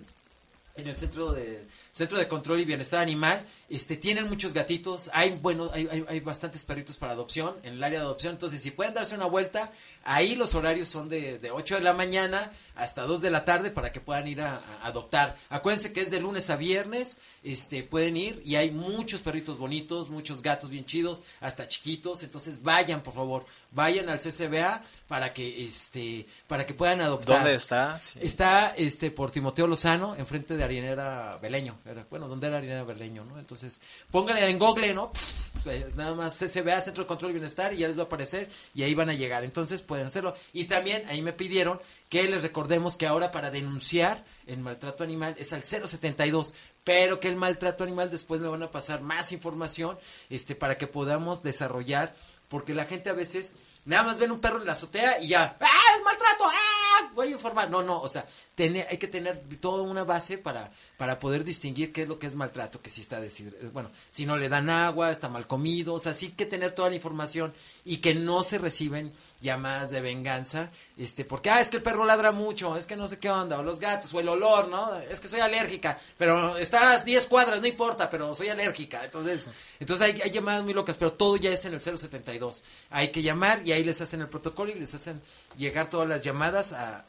en 0.78 0.88
el 0.88 0.98
centro 0.98 1.32
de, 1.32 1.64
centro 1.92 2.18
de 2.18 2.28
control 2.28 2.60
y 2.60 2.66
bienestar 2.66 3.02
animal, 3.02 3.46
este, 3.70 3.98
tienen 3.98 4.28
muchos 4.28 4.54
gatitos, 4.54 5.10
hay, 5.14 5.38
bueno, 5.38 5.70
hay, 5.74 5.88
hay, 5.92 6.06
hay 6.08 6.20
bastantes 6.20 6.64
perritos 6.64 6.98
para 6.98 7.14
adopción, 7.14 7.56
en 7.64 7.74
el 7.74 7.84
área 7.84 8.00
de 8.00 8.06
adopción, 8.06 8.34
entonces 8.34 8.62
si 8.62 8.72
pueden 8.72 8.94
darse 8.94 9.16
una 9.16 9.26
vuelta, 9.26 9.72
ahí 10.04 10.36
los 10.36 10.56
horarios 10.56 10.90
son 10.90 11.10
de, 11.10 11.40
de 11.40 11.52
8 11.52 11.76
de 11.76 11.82
la 11.82 11.94
mañana 11.94 12.52
hasta 12.76 13.04
2 13.04 13.22
de 13.22 13.32
la 13.32 13.46
tarde 13.46 13.72
para 13.72 13.92
que 13.92 14.00
puedan 14.00 14.28
ir 14.28 14.42
a, 14.42 14.58
a 14.58 14.88
adoptar. 14.88 15.38
Acuérdense 15.50 15.94
que 15.94 16.02
es 16.02 16.12
de 16.12 16.20
lunes 16.20 16.50
a 16.50 16.56
viernes, 16.56 17.20
este, 17.44 17.84
pueden 17.84 18.18
ir 18.18 18.42
y 18.46 18.56
hay 18.56 18.72
muchos 18.72 19.22
perritos 19.22 19.58
bonitos, 19.58 20.10
muchos 20.10 20.42
gatos 20.42 20.70
bien 20.70 20.86
chidos, 20.86 21.24
hasta 21.40 21.68
chiquitos, 21.68 22.24
entonces 22.24 22.62
vayan, 22.62 23.02
por 23.02 23.14
favor, 23.14 23.46
vayan 23.72 24.10
al 24.10 24.20
CCBA 24.20 24.84
para 25.12 25.34
que, 25.34 25.66
este, 25.66 26.26
para 26.48 26.66
que 26.66 26.74
puedan 26.74 27.02
adoptar. 27.02 27.40
¿Dónde 27.40 27.56
está? 27.56 28.00
Sí. 28.00 28.18
Está 28.22 28.74
este 28.78 29.12
por 29.12 29.30
Timoteo 29.30 29.68
Lozano, 29.68 30.16
enfrente 30.16 30.56
de 30.56 30.64
Harinera 30.64 31.38
Beleño. 31.42 31.80
Era- 31.86 32.06
bueno, 32.10 32.30
donde 32.30 32.48
era 32.48 32.60
Harinera 32.60 32.86
Beleño, 32.86 33.26
¿no? 33.26 33.38
Entonces, 33.38 33.82
pónganle 34.10 34.50
en 34.50 34.58
Google, 34.58 34.94
¿no? 34.94 35.12
Pff, 35.12 35.68
nada 35.98 36.16
más 36.16 36.40
CCBA, 36.40 36.80
Centro 36.80 37.04
de 37.04 37.10
Control 37.10 37.32
y 37.32 37.34
Bienestar, 37.34 37.74
y 37.74 37.80
ya 37.80 37.90
les 37.90 37.98
va 37.98 38.04
a 38.04 38.06
aparecer 38.06 38.48
y 38.74 38.84
ahí 38.84 38.96
van 38.96 39.10
a 39.10 39.14
llegar. 39.14 39.44
Entonces, 39.44 39.82
pueden 39.82 40.06
hacerlo. 40.08 40.34
Y 40.54 40.64
también 40.64 41.04
ahí 41.10 41.22
me 41.22 41.34
pidieron 41.34 41.82
que 42.08 42.24
les 42.24 42.42
recordemos 42.42 42.96
que 42.96 43.06
ahora 43.06 43.34
para 43.34 43.52
denunciar 43.52 44.24
el 44.48 44.60
maltrato 44.60 45.04
animal 45.04 45.36
es 45.38 45.52
al 45.52 45.66
072, 45.66 46.54
pero 46.86 47.20
que 47.20 47.28
el 47.28 47.36
maltrato 47.36 47.84
animal 47.84 48.10
después 48.10 48.40
me 48.40 48.48
van 48.48 48.64
a 48.64 48.72
pasar 48.72 49.02
más 49.02 49.34
información 49.34 50.00
este 50.30 50.56
para 50.56 50.78
que 50.78 50.88
podamos 50.88 51.44
desarrollar, 51.44 52.16
porque 52.48 52.74
la 52.74 52.86
gente 52.86 53.10
a 53.10 53.14
veces 53.14 53.52
nada 53.86 54.04
más 54.04 54.18
ven 54.18 54.32
un 54.32 54.40
perro 54.40 54.60
en 54.60 54.66
la 54.66 54.74
azotea 54.74 55.20
y 55.20 55.30
ya, 55.30 55.58
¡ah, 55.60 55.96
es 55.98 56.04
maltrato! 56.04 56.46
¡ah! 56.46 57.10
Voy 57.14 57.28
a 57.30 57.32
informar. 57.32 57.70
No, 57.70 57.82
no, 57.82 58.02
o 58.02 58.08
sea, 58.08 58.26
tener, 58.62 58.86
hay 58.92 58.98
que 58.98 59.08
tener 59.08 59.42
toda 59.60 59.82
una 59.82 60.04
base 60.04 60.38
para, 60.38 60.72
para 60.98 61.20
poder 61.20 61.44
distinguir 61.44 61.92
qué 61.92 62.04
es 62.04 62.08
lo 62.08 62.20
que 62.20 62.28
es 62.28 62.36
maltrato, 62.36 62.80
que 62.80 62.92
si 62.92 63.02
está 63.02 63.20
decir, 63.20 63.58
bueno, 63.74 63.90
si 64.12 64.28
no 64.28 64.38
le 64.38 64.50
dan 64.50 64.70
agua, 64.70 65.10
está 65.10 65.30
mal 65.30 65.48
comido, 65.48 65.96
o 65.96 66.00
sea, 66.00 66.14
sí 66.14 66.30
que 66.34 66.46
tener 66.46 66.74
toda 66.74 66.90
la 66.90 66.96
información 66.96 67.54
y 67.86 67.98
que 67.98 68.14
no 68.14 68.44
se 68.44 68.60
reciben 68.60 69.12
llamadas 69.42 69.90
de 69.90 70.00
venganza, 70.02 70.70
este, 70.96 71.26
porque, 71.26 71.50
ah, 71.50 71.60
es 71.60 71.72
que 71.72 71.78
el 71.78 71.84
perro 71.84 72.06
ladra 72.06 72.32
mucho, 72.32 72.78
es 72.78 72.86
que 72.86 72.96
no 72.96 73.08
sé 73.08 73.18
qué 73.18 73.32
onda, 73.32 73.58
o 73.58 73.64
los 73.64 73.80
gatos, 73.80 74.14
o 74.14 74.20
el 74.20 74.30
olor, 74.30 74.68
¿no? 74.68 74.94
Es 75.00 75.20
que 75.20 75.28
soy 75.28 75.40
alérgica, 75.40 76.00
pero 76.20 76.58
estás 76.58 77.04
10 77.04 77.26
cuadras, 77.26 77.60
no 77.62 77.66
importa, 77.68 78.08
pero 78.08 78.36
soy 78.36 78.50
alérgica, 78.50 79.04
entonces, 79.04 79.50
entonces 79.80 80.22
hay, 80.22 80.30
llamadas 80.30 80.64
muy 80.64 80.76
locas, 80.76 80.98
pero 80.98 81.14
todo 81.14 81.38
ya 81.38 81.50
es 81.50 81.66
en 81.66 81.74
el 81.74 81.82
072, 81.82 82.64
hay 82.92 83.12
que 83.12 83.24
llamar 83.24 83.62
y 83.66 83.72
ahí 83.72 83.84
les 83.84 84.00
hacen 84.02 84.22
el 84.22 84.28
protocolo 84.28 84.72
y 84.72 84.76
les 84.76 84.94
hacen 84.94 85.20
llegar 85.58 85.90
todas 85.90 86.08
las 86.08 86.22
llamadas 86.22 86.74
a- 86.74 87.06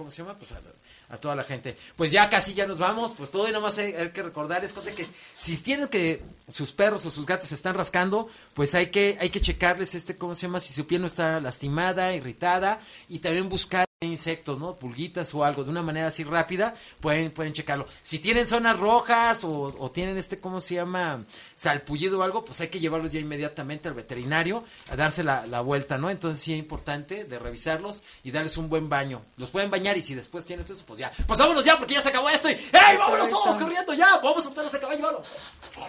¿cómo 0.00 0.10
se 0.10 0.22
llama? 0.22 0.38
Pues 0.38 0.52
a, 0.52 0.60
a 1.10 1.18
toda 1.18 1.36
la 1.36 1.44
gente. 1.44 1.76
Pues 1.94 2.10
ya 2.10 2.30
casi 2.30 2.54
ya 2.54 2.66
nos 2.66 2.78
vamos, 2.78 3.12
pues 3.18 3.30
todo 3.30 3.46
y 3.46 3.52
nada 3.52 3.60
más 3.60 3.76
hay, 3.76 3.92
hay 3.92 4.08
que 4.12 4.22
recordarles 4.22 4.72
que 4.72 5.06
si 5.36 5.56
tienen 5.58 5.88
que 5.88 6.22
sus 6.50 6.72
perros 6.72 7.04
o 7.04 7.10
sus 7.10 7.26
gatos 7.26 7.50
se 7.50 7.54
están 7.54 7.74
rascando, 7.74 8.30
pues 8.54 8.74
hay 8.74 8.90
que 8.90 9.18
hay 9.20 9.28
que 9.28 9.42
checarles 9.42 9.94
este 9.94 10.16
cómo 10.16 10.34
se 10.34 10.46
llama 10.46 10.60
si 10.60 10.72
su 10.72 10.86
piel 10.86 11.02
no 11.02 11.06
está 11.06 11.38
lastimada, 11.38 12.14
irritada 12.14 12.80
y 13.10 13.18
también 13.18 13.50
buscar 13.50 13.89
insectos, 14.02 14.58
¿no? 14.58 14.76
Pulguitas 14.76 15.34
o 15.34 15.44
algo 15.44 15.62
de 15.62 15.68
una 15.68 15.82
manera 15.82 16.06
así 16.06 16.24
rápida, 16.24 16.74
pueden 17.00 17.30
pueden 17.32 17.52
checarlo. 17.52 17.86
Si 18.00 18.18
tienen 18.18 18.46
zonas 18.46 18.80
rojas 18.80 19.44
o, 19.44 19.74
o 19.78 19.90
tienen 19.90 20.16
este 20.16 20.40
cómo 20.40 20.62
se 20.62 20.76
llama 20.76 21.22
salpullido 21.54 22.18
o 22.18 22.22
algo, 22.22 22.42
pues 22.42 22.62
hay 22.62 22.68
que 22.68 22.80
llevarlos 22.80 23.12
ya 23.12 23.20
inmediatamente 23.20 23.88
al 23.88 23.94
veterinario 23.94 24.64
a 24.90 24.96
darse 24.96 25.22
la, 25.22 25.44
la 25.44 25.60
vuelta, 25.60 25.98
¿no? 25.98 26.08
Entonces 26.08 26.40
sí 26.42 26.54
es 26.54 26.58
importante 26.58 27.24
de 27.24 27.38
revisarlos 27.38 28.02
y 28.24 28.30
darles 28.30 28.56
un 28.56 28.70
buen 28.70 28.88
baño. 28.88 29.20
Los 29.36 29.50
pueden 29.50 29.70
bañar 29.70 29.98
y 29.98 30.02
si 30.02 30.14
después 30.14 30.46
tienen 30.46 30.64
todo 30.64 30.76
eso, 30.78 30.86
pues 30.86 30.98
ya. 30.98 31.12
Pues 31.26 31.38
vámonos 31.38 31.62
ya 31.62 31.76
porque 31.76 31.92
ya 31.92 32.00
se 32.00 32.08
acabó 32.08 32.30
esto 32.30 32.48
y 32.48 32.52
¡Ey, 32.52 32.96
vámonos 32.98 33.28
todos 33.28 33.58
corriendo 33.58 33.92
ya! 33.92 34.16
Vamos 34.16 34.42
a 34.42 34.48
montarnos 34.48 34.72
a 34.72 34.80
caballo, 34.80 35.02
vámonos. 35.02 35.28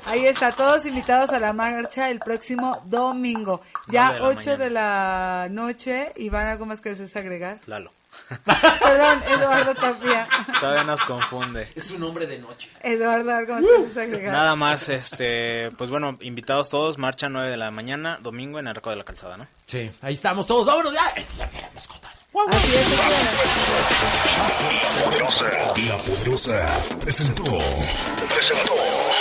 Ahí 0.04 0.26
está, 0.26 0.52
todos 0.52 0.86
invitados 0.86 1.30
a 1.30 1.40
la 1.40 1.54
marcha 1.54 2.10
el 2.10 2.20
próximo 2.20 2.82
domingo. 2.88 3.62
Ya 3.88 4.18
Nueve 4.20 4.20
de 4.20 4.20
la 4.20 4.40
8 4.42 4.58
de 4.58 4.70
la 4.70 5.48
noche. 5.50 6.12
Iván, 6.18 6.48
¿algo 6.48 6.66
más 6.66 6.82
que 6.82 6.90
desees 6.90 7.16
agregar? 7.16 7.62
Lalo. 7.68 8.01
Perdón, 8.46 9.24
Eduardo 9.30 9.76
Tapia. 9.76 10.28
Todavía 10.60 10.84
nos 10.84 11.04
confunde. 11.04 11.68
Es 11.76 11.92
un 11.92 12.04
hombre 12.04 12.28
de 12.28 12.40
noche. 12.40 12.70
Eduardo, 12.82 13.32
¿algo 13.32 13.54
más 13.56 13.98
agregar? 13.98 14.34
Nada 14.34 14.56
más, 14.56 14.90
este, 14.90 15.72
pues 15.78 15.90
bueno, 15.90 16.18
invitados 16.22 16.70
todos, 16.70 16.98
marcha 16.98 17.30
9 17.30 17.50
de 17.50 17.58
la 17.58 17.72
mañana, 17.72 18.20
domingo 18.22 18.60
en 18.60 18.68
Arco 18.68 18.90
de 18.90 18.96
la 18.96 19.04
Calzada, 19.04 19.38
¿no? 19.38 19.48
Sí, 19.66 19.92
ahí 20.02 20.14
estamos 20.14 20.46
todos, 20.48 20.66
vámonos 20.66 20.94
ya. 20.94 21.14
Las 21.38 21.74
mascotas. 21.74 22.24
Así 22.50 22.76
es. 22.76 22.88
La 25.88 25.98
Poderosa 25.98 26.80
presentó. 27.00 27.44
Presentó. 28.34 29.21